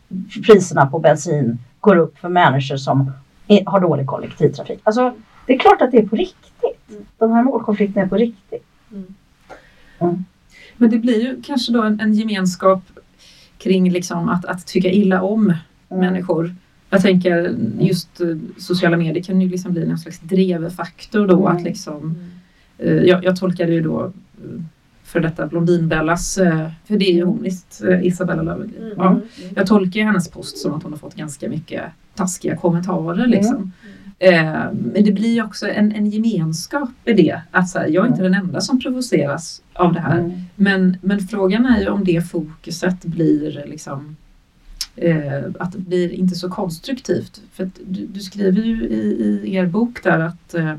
priserna 0.47 0.85
på 0.85 0.99
bensin 0.99 1.59
går 1.79 1.95
upp 1.95 2.17
för 2.17 2.29
människor 2.29 2.77
som 2.77 3.11
har 3.65 3.79
dålig 3.79 4.07
kollektivtrafik. 4.07 4.79
Alltså, 4.83 5.13
det 5.45 5.53
är 5.53 5.59
klart 5.59 5.81
att 5.81 5.91
det 5.91 5.97
är 5.97 6.07
på 6.07 6.15
riktigt. 6.15 6.89
Mm. 6.89 7.05
De 7.17 7.31
här 7.31 7.43
målkonflikterna 7.43 8.05
är 8.05 8.09
på 8.09 8.15
riktigt. 8.15 8.65
Mm. 10.01 10.25
Men 10.77 10.89
det 10.89 10.97
blir 10.97 11.21
ju 11.21 11.41
kanske 11.41 11.71
då 11.71 11.81
en, 11.83 11.99
en 11.99 12.13
gemenskap 12.13 12.83
kring 13.57 13.91
liksom 13.91 14.29
att, 14.29 14.45
att 14.45 14.67
tycka 14.67 14.89
illa 14.91 15.21
om 15.21 15.53
Mm. 15.91 16.05
människor. 16.05 16.55
Jag 16.89 17.01
tänker 17.01 17.55
just 17.79 18.21
eh, 18.21 18.27
sociala 18.57 18.97
medier 18.97 19.23
kan 19.23 19.41
ju 19.41 19.49
liksom 19.49 19.71
bli 19.73 19.85
någon 19.87 19.97
slags 19.97 20.19
drevfaktor 20.19 21.27
då 21.27 21.47
att 21.47 21.61
liksom 21.63 22.03
Mm. 22.79 22.97
eh, 22.97 23.03
jag, 23.03 23.23
jag 23.23 23.35
tolkade 23.39 23.71
ju 23.73 23.81
då 23.81 24.05
eh, 24.05 24.61
för 25.03 25.19
detta 25.19 25.47
Blondinbellas, 25.47 26.35
för 26.85 26.97
det 26.97 27.09
är 27.09 27.13
ju 27.13 27.23
hon 27.23 27.43
visst, 27.43 27.81
Isabella 28.03 28.41
Löwengrip. 28.41 28.79
Mm. 28.79 28.93
Ja. 28.97 29.09
Mm. 29.09 29.21
Jag 29.55 29.67
tolkar 29.67 29.99
ju 29.99 30.05
hennes 30.05 30.29
post 30.31 30.57
som 30.57 30.73
att 30.73 30.83
hon 30.83 30.91
har 30.91 30.99
fått 30.99 31.15
ganska 31.15 31.49
mycket 31.49 31.83
taskiga 32.15 32.55
kommentarer 32.55 33.25
Mm. 33.25 33.71
Eh, 34.19 34.43
men 34.71 35.03
det 35.03 35.11
blir 35.11 35.43
också 35.43 35.67
en, 35.67 35.91
en 35.91 36.05
gemenskap 36.09 36.89
i 37.05 37.13
det. 37.13 37.41
Att 37.51 37.75
här, 37.75 37.87
jag 37.87 38.05
är 38.05 38.09
inte 38.09 38.21
den 38.23 38.33
enda 38.33 38.61
som 38.61 38.79
provoceras 38.79 39.61
av 39.73 39.93
det 39.93 39.99
här. 39.99 40.19
Mm. 40.19 40.31
Men, 40.55 40.97
men 41.01 41.19
frågan 41.19 41.65
är 41.65 41.81
ju 41.81 41.89
om 41.89 42.03
det 42.03 42.21
fokuset 42.29 43.05
blir 43.05 43.63
liksom 43.67 44.15
eh, 44.95 45.43
att 45.59 45.71
det 45.71 45.79
blir 45.79 46.09
inte 46.13 46.35
så 46.35 46.49
konstruktivt. 46.49 47.41
För 47.53 47.69
du, 47.87 48.05
du 48.05 48.19
skriver 48.19 48.61
ju 48.61 48.83
i, 48.83 49.41
i 49.45 49.55
er 49.55 49.65
bok 49.65 50.03
där 50.03 50.19
att 50.19 50.53
eh, 50.53 50.75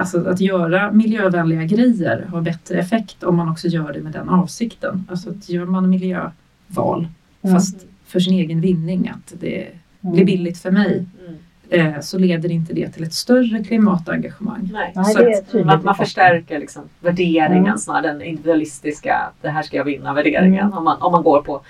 alltså 0.00 0.24
att 0.28 0.40
göra 0.40 0.92
miljövänliga 0.92 1.64
grejer 1.64 2.26
har 2.28 2.40
bättre 2.42 2.78
effekt 2.78 3.22
om 3.22 3.36
man 3.36 3.48
också 3.48 3.68
gör 3.68 3.92
det 3.92 4.00
med 4.00 4.12
den 4.12 4.28
avsikten. 4.28 5.04
Alltså 5.10 5.30
att 5.30 5.48
gör 5.48 5.64
man 5.64 5.90
miljöval 5.90 7.08
Mm. 7.42 7.56
fast 7.56 7.86
för 8.06 8.20
sin 8.20 8.34
egen 8.34 8.60
vinning, 8.60 9.08
att 9.14 9.34
det 9.40 9.66
Mm. 10.02 10.14
blir 10.14 10.24
billigt 10.24 10.58
för 10.58 10.70
mig, 10.70 11.06
Mm. 11.26 11.38
Eh, 11.70 12.00
så 12.00 12.18
leder 12.18 12.50
inte 12.52 12.72
det 12.72 12.88
till 12.88 13.04
ett 13.04 13.14
större 13.14 13.64
klimatengagemang. 13.64 14.70
Nej. 14.72 14.92
Nej, 14.96 15.04
Så 15.04 15.18
det 15.18 15.32
är 15.32 15.60
att. 15.60 15.66
Man, 15.66 15.80
man 15.84 15.94
förstärker 15.94 16.58
liksom 16.58 16.82
värderingen 17.00 17.64
Mm. 17.66 17.78
snarare 17.78 18.06
den 18.06 18.22
individualistiska, 18.22 19.16
det 19.40 19.48
här 19.48 19.62
ska 19.62 19.76
jag 19.76 19.84
vinna 19.84 20.14
värderingen. 20.14 20.66
Mm. 20.66 20.78
Om, 20.78 20.84
man, 20.84 21.02
om 21.02 21.12
man 21.12 21.22
går 21.22 21.42
på 21.42 21.60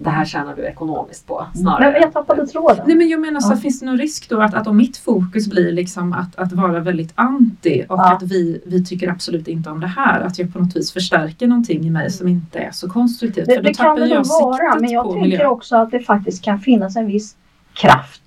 det 0.00 0.10
här 0.10 0.24
tjänar 0.24 0.56
du 0.56 0.62
ekonomiskt 0.62 1.26
på 1.26 1.46
snarare. 1.54 1.92
Men 1.92 2.00
jag 2.02 2.12
tappade 2.12 2.46
tråden. 2.46 2.84
Nej 2.86 2.96
men 2.96 3.08
jag 3.08 3.20
menar 3.20 3.40
så 3.40 3.52
Ja. 3.52 3.56
finns 3.56 3.80
det 3.80 3.86
någon 3.86 3.98
risk 3.98 4.28
då 4.28 4.40
att, 4.40 4.54
att 4.54 4.66
om 4.66 4.76
mitt 4.76 4.96
fokus 4.96 5.50
blir 5.50 5.72
liksom 5.72 6.12
att, 6.12 6.36
att 6.38 6.52
vara 6.52 6.80
väldigt 6.80 7.12
anti 7.14 7.84
och 7.88 7.98
Ja. 7.98 8.12
att 8.12 8.22
vi, 8.22 8.62
vi 8.66 8.84
tycker 8.84 9.08
absolut 9.10 9.48
inte 9.48 9.70
om 9.70 9.80
det 9.80 9.86
här, 9.86 10.20
att 10.20 10.38
jag 10.38 10.52
på 10.52 10.58
något 10.58 10.76
vis 10.76 10.92
förstärker 10.92 11.46
någonting 11.46 11.86
i 11.86 11.90
mig 11.90 12.10
som 12.10 12.28
inte 12.28 12.58
är 12.58 12.70
så 12.72 12.90
konstruktivt. 12.90 13.46
Det, 13.46 13.54
för 13.54 13.62
då 13.62 13.68
det 13.68 13.74
kan 13.74 13.96
det 13.96 14.14
nog 14.14 14.26
vara, 14.26 14.80
men 14.80 14.90
jag 14.90 15.04
tänker 15.04 15.20
miljö. 15.20 15.46
också 15.46 15.76
att 15.76 15.90
det 15.90 16.00
faktiskt 16.00 16.44
kan 16.44 16.58
finnas 16.60 16.96
en 16.96 17.06
viss 17.06 17.36
kraft 17.74 18.22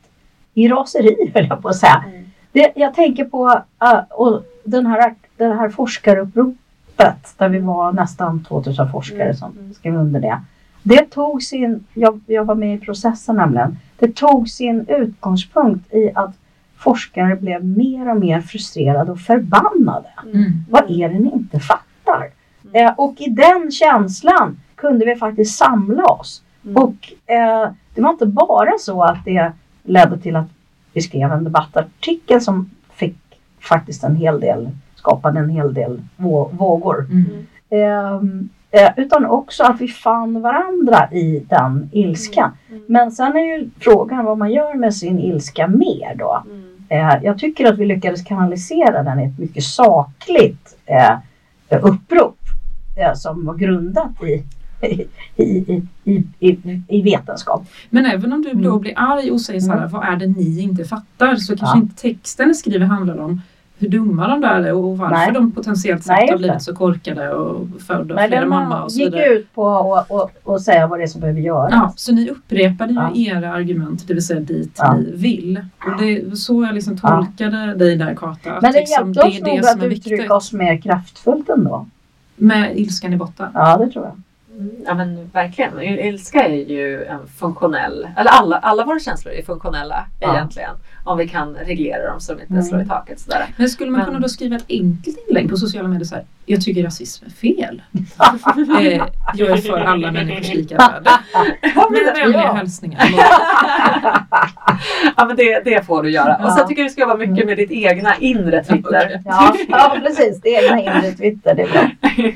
i 0.54 0.68
raseri, 0.68 1.32
höll 1.36 1.48
jag 1.48 1.62
på 1.62 1.70
att 1.70 1.76
säga. 1.76 2.04
Mm. 2.08 2.26
Det, 2.52 2.72
jag 2.76 2.94
tänker 2.94 3.26
på 3.26 3.62
och 4.10 4.44
den 4.64 4.86
här, 4.86 5.16
det 5.38 5.46
här 5.46 5.70
forskaruppropet 5.70 7.34
där 7.38 7.50
vi 7.50 7.60
var 7.60 7.92
nästan 7.94 8.44
2000 8.44 8.92
forskare 8.92 9.24
Mm, 9.24 9.36
som 9.36 9.52
mm. 9.52 9.74
skrev 9.74 9.96
under 9.96 10.20
det. 10.20 10.42
Det 10.84 11.02
tog 11.02 11.44
sin, 11.44 11.84
jag, 11.94 12.22
jag 12.26 12.46
var 12.46 12.56
med 12.56 12.76
i 12.76 12.80
processen 12.80 13.36
nämligen, 13.36 13.78
det 14.00 14.16
tog 14.16 14.50
sin 14.50 14.86
utgångspunkt 14.88 15.94
i 15.94 16.12
att 16.16 16.36
forskare 16.78 17.36
blev 17.36 17.66
mer 17.66 18.10
och 18.10 18.18
mer 18.18 18.42
frustrerade 18.42 19.12
och 19.12 19.20
förbannade. 19.20 20.10
Mm. 20.34 20.52
Vad 20.70 20.92
är 20.92 21.10
det 21.10 21.20
ni 21.20 21.32
inte 21.32 21.60
fattar? 21.60 22.30
Mm. 22.64 22.88
Eh, 22.88 22.94
och 22.98 23.16
i 23.18 23.30
den 23.30 23.72
känslan 23.72 24.60
kunde 24.76 25.06
vi 25.06 25.16
faktiskt 25.16 25.58
samla 25.58 26.06
oss. 26.06 26.44
Mm. 26.66 26.76
Och 26.76 27.14
eh, 27.32 27.72
det 27.96 28.02
var 28.02 28.10
inte 28.10 28.26
bara 28.26 28.72
så 28.80 29.04
att 29.04 29.26
det 29.26 29.52
ledde 29.84 30.18
till 30.18 30.36
att 30.36 30.48
vi 30.94 31.02
skrev 31.02 31.32
en 31.32 31.44
debattartikel 31.44 32.42
som 32.42 32.70
fick 32.94 33.18
faktiskt 33.60 34.04
en 34.04 34.16
hel 34.16 34.40
del, 34.40 34.70
skapade 34.96 35.40
en 35.40 35.50
hel 35.50 35.74
del 35.74 36.02
vå- 36.18 36.58
vågor. 36.58 37.06
Mm. 37.12 38.50
Eh, 38.74 38.90
utan 38.98 39.26
också 39.26 39.64
att 39.64 39.82
vi 39.82 39.88
fann 39.88 40.42
varandra 40.42 41.12
i 41.12 41.46
den 41.50 41.90
ilskan. 41.92 42.52
Mm. 42.70 42.84
Men 42.88 43.12
sen 43.12 43.36
är 43.36 43.58
ju 43.58 43.70
frågan 43.80 44.26
vad 44.26 44.38
man 44.38 44.52
gör 44.52 44.76
med 44.76 44.96
sin 44.96 45.20
ilska 45.20 45.68
mer 45.68 46.16
då. 46.16 46.44
Mm. 46.46 46.68
Eh, 46.90 47.24
jag 47.24 47.40
tycker 47.40 47.66
att 47.74 47.78
vi 47.78 47.86
lyckades 47.86 48.24
kanalisera 48.24 49.04
den 49.04 49.20
i 49.20 49.26
ett 49.26 49.40
mycket 49.40 49.64
sakligt 49.64 50.78
eh, 50.86 51.18
upprop 51.82 52.38
som 53.16 53.46
var 53.46 53.54
grundat 53.54 54.24
i 54.24 54.44
i, 54.82 55.08
i, 56.04 56.24
i, 56.40 56.82
i, 56.88 57.02
vetenskap. 57.02 57.66
Men 57.90 58.06
även 58.06 58.34
om 58.34 58.42
du 58.42 58.54
då 58.54 58.70
Mm. 58.70 58.80
blir 58.82 58.94
arg 58.96 59.32
och 59.32 59.42
säger 59.42 59.60
så 59.60 59.72
här, 59.72 59.78
Mm. 59.78 59.90
vad 59.92 60.04
är 60.08 60.16
det 60.16 60.28
ni 60.28 60.60
inte 60.62 60.86
fattar? 60.86 61.36
Så 61.36 61.58
kanske 61.58 61.78
Ja. 61.78 61.82
inte 61.82 62.02
texten 62.02 62.48
ni 62.48 62.54
skriver 62.56 62.86
handlar 62.86 63.18
om 63.18 63.42
hur 63.78 63.90
dumma 63.90 64.28
de 64.28 64.42
där 64.42 64.62
är 64.64 64.74
och 64.74 64.98
varför 64.98 65.16
Nej. 65.16 65.32
de 65.34 65.52
potentiellt 65.52 66.04
sett 66.04 66.30
har 66.30 66.38
blivit 66.38 66.62
så 66.62 66.76
korkade 66.76 67.34
och 67.34 67.68
födda 67.88 68.14
av 68.14 68.16
Nej, 68.16 68.28
flera 68.28 68.46
mamma 68.46 68.84
och 68.84 68.92
så 68.92 69.00
gick 69.00 69.08
vidare. 69.14 69.26
ut 69.26 69.54
på 69.54 69.96
att 69.96 70.12
och, 70.12 70.32
och 70.44 70.62
säga 70.62 70.88
vad 70.88 71.00
det 71.00 71.04
är 71.04 71.08
som 71.08 71.22
behöver 71.22 71.40
göras. 71.42 71.70
Ja, 71.72 71.94
så 71.96 72.14
ni 72.14 72.30
upprepade 72.30 72.94
ju 72.94 73.00
Ja. 73.00 73.38
era 73.40 73.54
argument, 73.54 74.08
det 74.08 74.14
vill 74.14 74.26
säga 74.26 74.40
dit 74.40 74.76
Ja. 74.78 74.94
ni 74.96 75.12
vill. 75.16 75.66
Och 75.86 76.02
det 76.02 76.38
så 76.38 76.64
jag 76.64 76.74
liksom 76.76 76.98
Ja. 77.04 77.10
tolkade 77.10 77.74
dig 77.76 77.96
där 77.96 78.16
Kata. 78.16 78.52
Att 78.52 78.62
Men 78.62 78.72
det 78.72 78.80
liksom, 78.80 79.06
hjälpte 79.14 79.28
oss 79.28 79.38
är 79.40 79.42
nog 79.46 79.58
det 79.58 79.64
som 79.64 79.80
att 79.80 79.86
uttrycka 79.86 80.10
viktigt. 80.16 80.32
oss 80.32 80.54
mer 80.54 80.78
kraftfullt 80.82 81.50
ändå. 81.50 81.86
Med 82.36 82.78
ilskan 82.80 83.14
i 83.14 83.18
botten. 83.18 83.48
Ja, 83.54 83.78
det 83.78 83.92
tror 83.92 84.06
jag. 84.06 84.22
Mm, 84.62 84.76
Ja 84.86 84.94
men 84.94 85.30
verkligen. 85.34 85.80
Il- 85.80 86.00
Ilska 86.00 86.44
är 86.48 86.56
ju 86.70 87.04
en 87.06 87.28
funktionell, 87.28 88.08
eller 88.18 88.30
alla, 88.32 88.58
alla 88.58 88.86
våra 88.86 89.00
känslor 89.00 89.34
är 89.34 89.44
funktionella 89.44 90.06
Ja. 90.20 90.34
egentligen. 90.36 90.76
Om 91.04 91.18
vi 91.18 91.28
kan 91.28 91.56
reglera 91.56 92.12
dem 92.12 92.20
så 92.20 92.34
de 92.34 92.42
inte 92.42 92.54
Mm. 92.54 92.64
slår 92.66 92.82
i 92.82 92.86
taket 92.86 93.20
sådär. 93.20 93.46
Men 93.58 93.70
skulle 93.70 93.92
man 93.92 93.98
Men- 94.00 94.08
kunna 94.08 94.20
då 94.20 94.30
skriva 94.30 94.56
ett 94.56 94.66
enkelt 94.70 95.18
inlägg 95.30 95.50
på 95.50 95.58
sociala 95.58 95.88
medier 95.88 96.06
så 96.06 96.16
här, 96.16 96.26
jag 96.52 96.62
tycker 96.62 96.84
rasism 96.84 97.26
är 97.26 97.30
fel. 97.30 97.82
eh, 98.82 99.04
jag 99.34 99.50
är 99.50 99.58
för 99.58 99.78
alla 99.80 100.12
människors 100.12 100.54
lika 100.54 100.78
värde. 100.78 101.10
Med 101.90 102.14
vänliga 102.16 102.54
hälsningar. 102.54 103.02
ja 105.18 105.26
men 105.26 105.36
det, 105.36 105.62
det 105.66 105.86
får 105.86 106.04
du 106.04 106.12
göra. 106.12 106.36
Och 106.46 106.52
sen 106.54 106.68
tycker 106.68 106.82
jag 106.82 106.90
du 106.90 106.94
ska 106.94 107.02
jobba 107.02 107.16
mycket 107.16 107.46
med 107.46 107.58
ditt 107.58 107.72
egna 107.72 108.16
inre 108.16 108.64
Twitter. 108.64 109.22
Ja, 109.26 109.56
ja 109.68 109.98
precis. 110.06 110.42
Det 110.42 110.50
egna 110.50 110.80
inre 110.80 111.12
Twitter, 111.12 111.56
det 111.56 111.62
är 111.62 111.68
bra. 111.72 111.90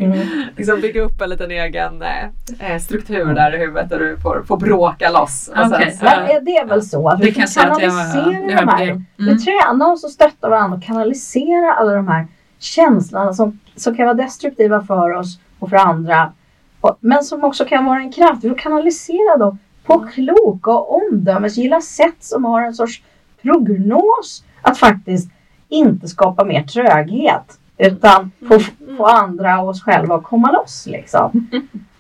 Mm. 0.05 0.27
liksom 0.57 0.81
bygga 0.81 1.01
upp 1.01 1.21
en 1.21 1.29
liten 1.29 1.51
egen 1.51 2.01
eh, 2.01 2.71
eh, 2.71 2.79
struktur 2.79 3.33
där 3.33 3.55
i 3.55 3.57
huvudet 3.57 3.89
där 3.89 3.99
du 3.99 4.17
får, 4.17 4.43
får 4.47 4.57
bråka 4.57 5.09
loss. 5.09 5.49
Och 5.55 5.65
Okej. 5.65 5.91
sen, 5.91 5.97
så, 5.97 6.05
Men 6.05 6.29
är 6.29 6.41
det 6.41 6.69
väl 6.69 6.81
så 6.81 7.09
att 7.09 7.19
Det 7.19 7.25
vi 7.25 7.31
kan 7.33 7.47
jag 7.55 7.65
jag, 7.65 7.79
kanalisera 7.79 8.31
jag 8.33 8.47
de 8.47 8.53
här 8.53 8.65
problem. 8.67 9.05
Vi 9.17 9.23
Mm. 9.31 9.37
tränar 9.37 9.91
oss 9.91 10.03
och 10.03 10.09
stöttar 10.11 10.49
varandra 10.49 10.77
och 10.77 10.83
kanalisera 10.83 11.73
alla 11.73 11.93
de 11.93 12.07
här 12.07 12.27
känslorna 12.59 13.33
som, 13.33 13.59
som 13.75 13.95
kan 13.95 14.05
vara 14.05 14.15
destruktiva 14.15 14.83
för 14.83 15.11
oss 15.13 15.39
och 15.59 15.69
för 15.69 15.77
andra. 15.77 16.33
Och, 16.81 16.97
men 16.99 17.23
som 17.23 17.43
också 17.43 17.65
kan 17.65 17.85
vara 17.85 17.99
en 17.99 18.11
kraft. 18.11 18.43
Vi 18.43 18.49
får 18.49 18.57
kanalisera 18.57 19.37
dem 19.37 19.59
på 19.83 20.07
kloka 20.13 20.71
och 20.71 20.95
omdömesgilla 20.95 21.81
sätt 21.81 22.15
som 22.19 22.45
har 22.45 22.61
en 22.61 22.73
sorts 22.73 23.01
prognos 23.41 24.43
att 24.61 24.77
faktiskt 24.77 25.31
inte 25.69 26.07
skapa 26.07 26.45
mer 26.45 26.63
tröghet 26.63 27.59
utan 27.77 28.31
få, 28.47 28.59
få 28.97 29.05
andra 29.05 29.61
och 29.61 29.69
oss 29.69 29.83
själva 29.83 30.15
att 30.15 30.23
komma 30.23 30.51
loss. 30.51 30.85
Liksom. 30.87 31.47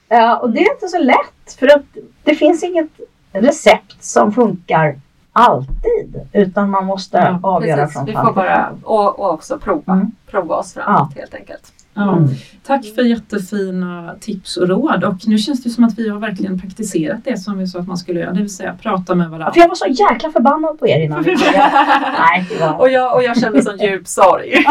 Ja, 0.09 0.37
och 0.41 0.49
det 0.49 0.59
är 0.59 0.73
inte 0.73 0.87
så 0.87 0.99
lätt 0.99 1.53
för 1.59 1.67
att 1.75 1.85
det 2.23 2.35
finns 2.35 2.63
inget 2.63 2.89
recept 3.31 4.03
som 4.03 4.31
funkar 4.31 4.99
alltid 5.35 6.21
utan 6.33 6.69
man 6.69 6.85
måste 6.85 7.17
Ja, 7.17 7.39
avgöra 7.49 7.77
precis, 7.77 7.93
från 7.93 8.05
vi 8.05 8.13
fall 8.13 8.25
får 8.25 8.31
till 8.33 8.35
bara 8.41 8.69
och, 8.83 9.19
och 9.19 9.33
också 9.33 9.59
prova, 9.59 9.93
Mm. 9.93 10.11
prova 10.31 10.55
oss 10.55 10.73
framåt 10.73 11.15
helt 11.15 11.33
enkelt. 11.33 11.73
Ja. 11.97 12.17
Mm. 12.17 12.29
Tack 12.63 12.85
för 12.95 13.01
jättefina 13.01 14.15
tips 14.19 14.57
och 14.57 14.67
råd 14.69 15.03
och 15.03 15.27
nu 15.27 15.37
känns 15.37 15.63
det 15.63 15.69
som 15.69 15.83
att 15.83 15.99
vi 15.99 16.09
har 16.09 16.19
verkligen 16.19 16.59
praktiserat 16.59 17.19
det 17.23 17.37
som 17.37 17.57
vi 17.57 17.67
sa 17.67 17.79
att 17.79 17.87
man 17.87 17.97
skulle 17.97 18.19
göra, 18.19 18.31
det 18.33 18.39
vill 18.41 18.53
säga 18.55 18.75
prata 18.81 19.15
med 19.15 19.29
varandra. 19.29 19.53
För 19.53 19.59
jag 19.59 19.67
var 19.67 19.75
så 19.75 19.85
jäkla 19.87 20.31
förbannad 20.31 20.79
på 20.79 20.87
er 20.87 20.99
innan 21.05 21.23
vi 21.23 21.35
började. 21.35 21.57
Nej, 22.19 22.47
var... 22.59 22.79
Och 22.79 22.89
jag, 22.89 23.15
och 23.15 23.23
jag 23.23 23.39
kände 23.39 23.61
sån 23.61 23.77
djup 23.77 24.07
sorg. 24.07 24.53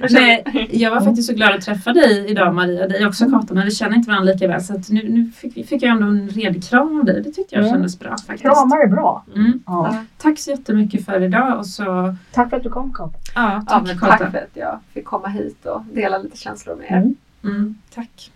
Nej, 0.10 0.68
jag 0.72 0.90
var 0.90 1.00
faktiskt 1.00 1.28
så 1.28 1.34
glad 1.34 1.54
att 1.54 1.60
träffa 1.60 1.92
dig 1.92 2.26
idag 2.30 2.54
Maria, 2.54 2.88
dig 2.88 3.06
också 3.06 3.30
Kata, 3.30 3.54
men 3.54 3.64
vi 3.64 3.70
känner 3.70 3.96
inte 3.96 4.10
varandra 4.10 4.32
lika 4.32 4.48
väl 4.48 4.64
så 4.64 4.72
nu, 4.88 5.08
nu 5.08 5.30
fick, 5.36 5.68
fick 5.68 5.82
jag 5.82 5.90
ändå 5.90 6.06
en 6.06 6.28
redig 6.28 6.64
kram 6.64 6.98
av 6.98 7.04
dig. 7.04 7.22
Det 7.22 7.32
tyckte 7.32 7.54
jag 7.54 7.60
Mm. 7.60 7.72
kändes 7.72 7.98
bra 7.98 8.10
faktiskt. 8.26 8.42
Kramar 8.42 8.84
är 8.84 8.88
bra. 8.88 9.24
Mm. 9.36 9.62
Ja. 9.66 9.96
Tack 10.22 10.38
så 10.38 10.50
jättemycket 10.50 11.04
för 11.04 11.22
idag 11.22 11.58
och 11.58 11.66
så 11.66 12.14
Tack 12.32 12.50
för 12.50 12.56
att 12.56 12.62
du 12.62 12.68
kom 12.70 12.92
Kata. 12.94 13.12
ja, 13.34 13.62
Ja, 13.68 13.84
tack 13.86 14.00
Kata. 14.00 14.16
tack 14.18 14.30
för 14.30 14.38
att 14.38 14.50
jag 14.56 14.78
fick 14.92 15.04
komma 15.04 15.28
hit 15.28 15.66
och 15.66 15.82
dela 15.92 16.18
lite 16.18 16.36
känslor 16.36 16.76
med 16.76 16.86
er. 16.90 16.96
Mm. 16.96 17.16
Mm, 17.44 17.74
tack. 17.94 18.30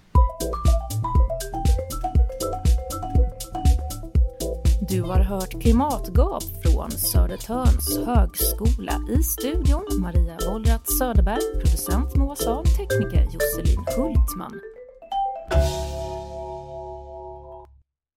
Du 4.88 5.02
har 5.02 5.20
hört 5.20 5.62
Klimatgap 5.62 6.42
från 6.64 6.90
Södertörns 6.90 7.98
högskola. 8.06 8.92
I 9.10 9.22
studion 9.22 9.84
Maria 10.00 10.36
Wollratz 10.50 10.98
Söderberg, 10.98 11.40
producent 11.64 12.14
Moa 12.16 12.36
Saab, 12.36 12.64
tekniker 12.64 13.24
Josselin 13.32 13.84
Hultman. 13.96 14.60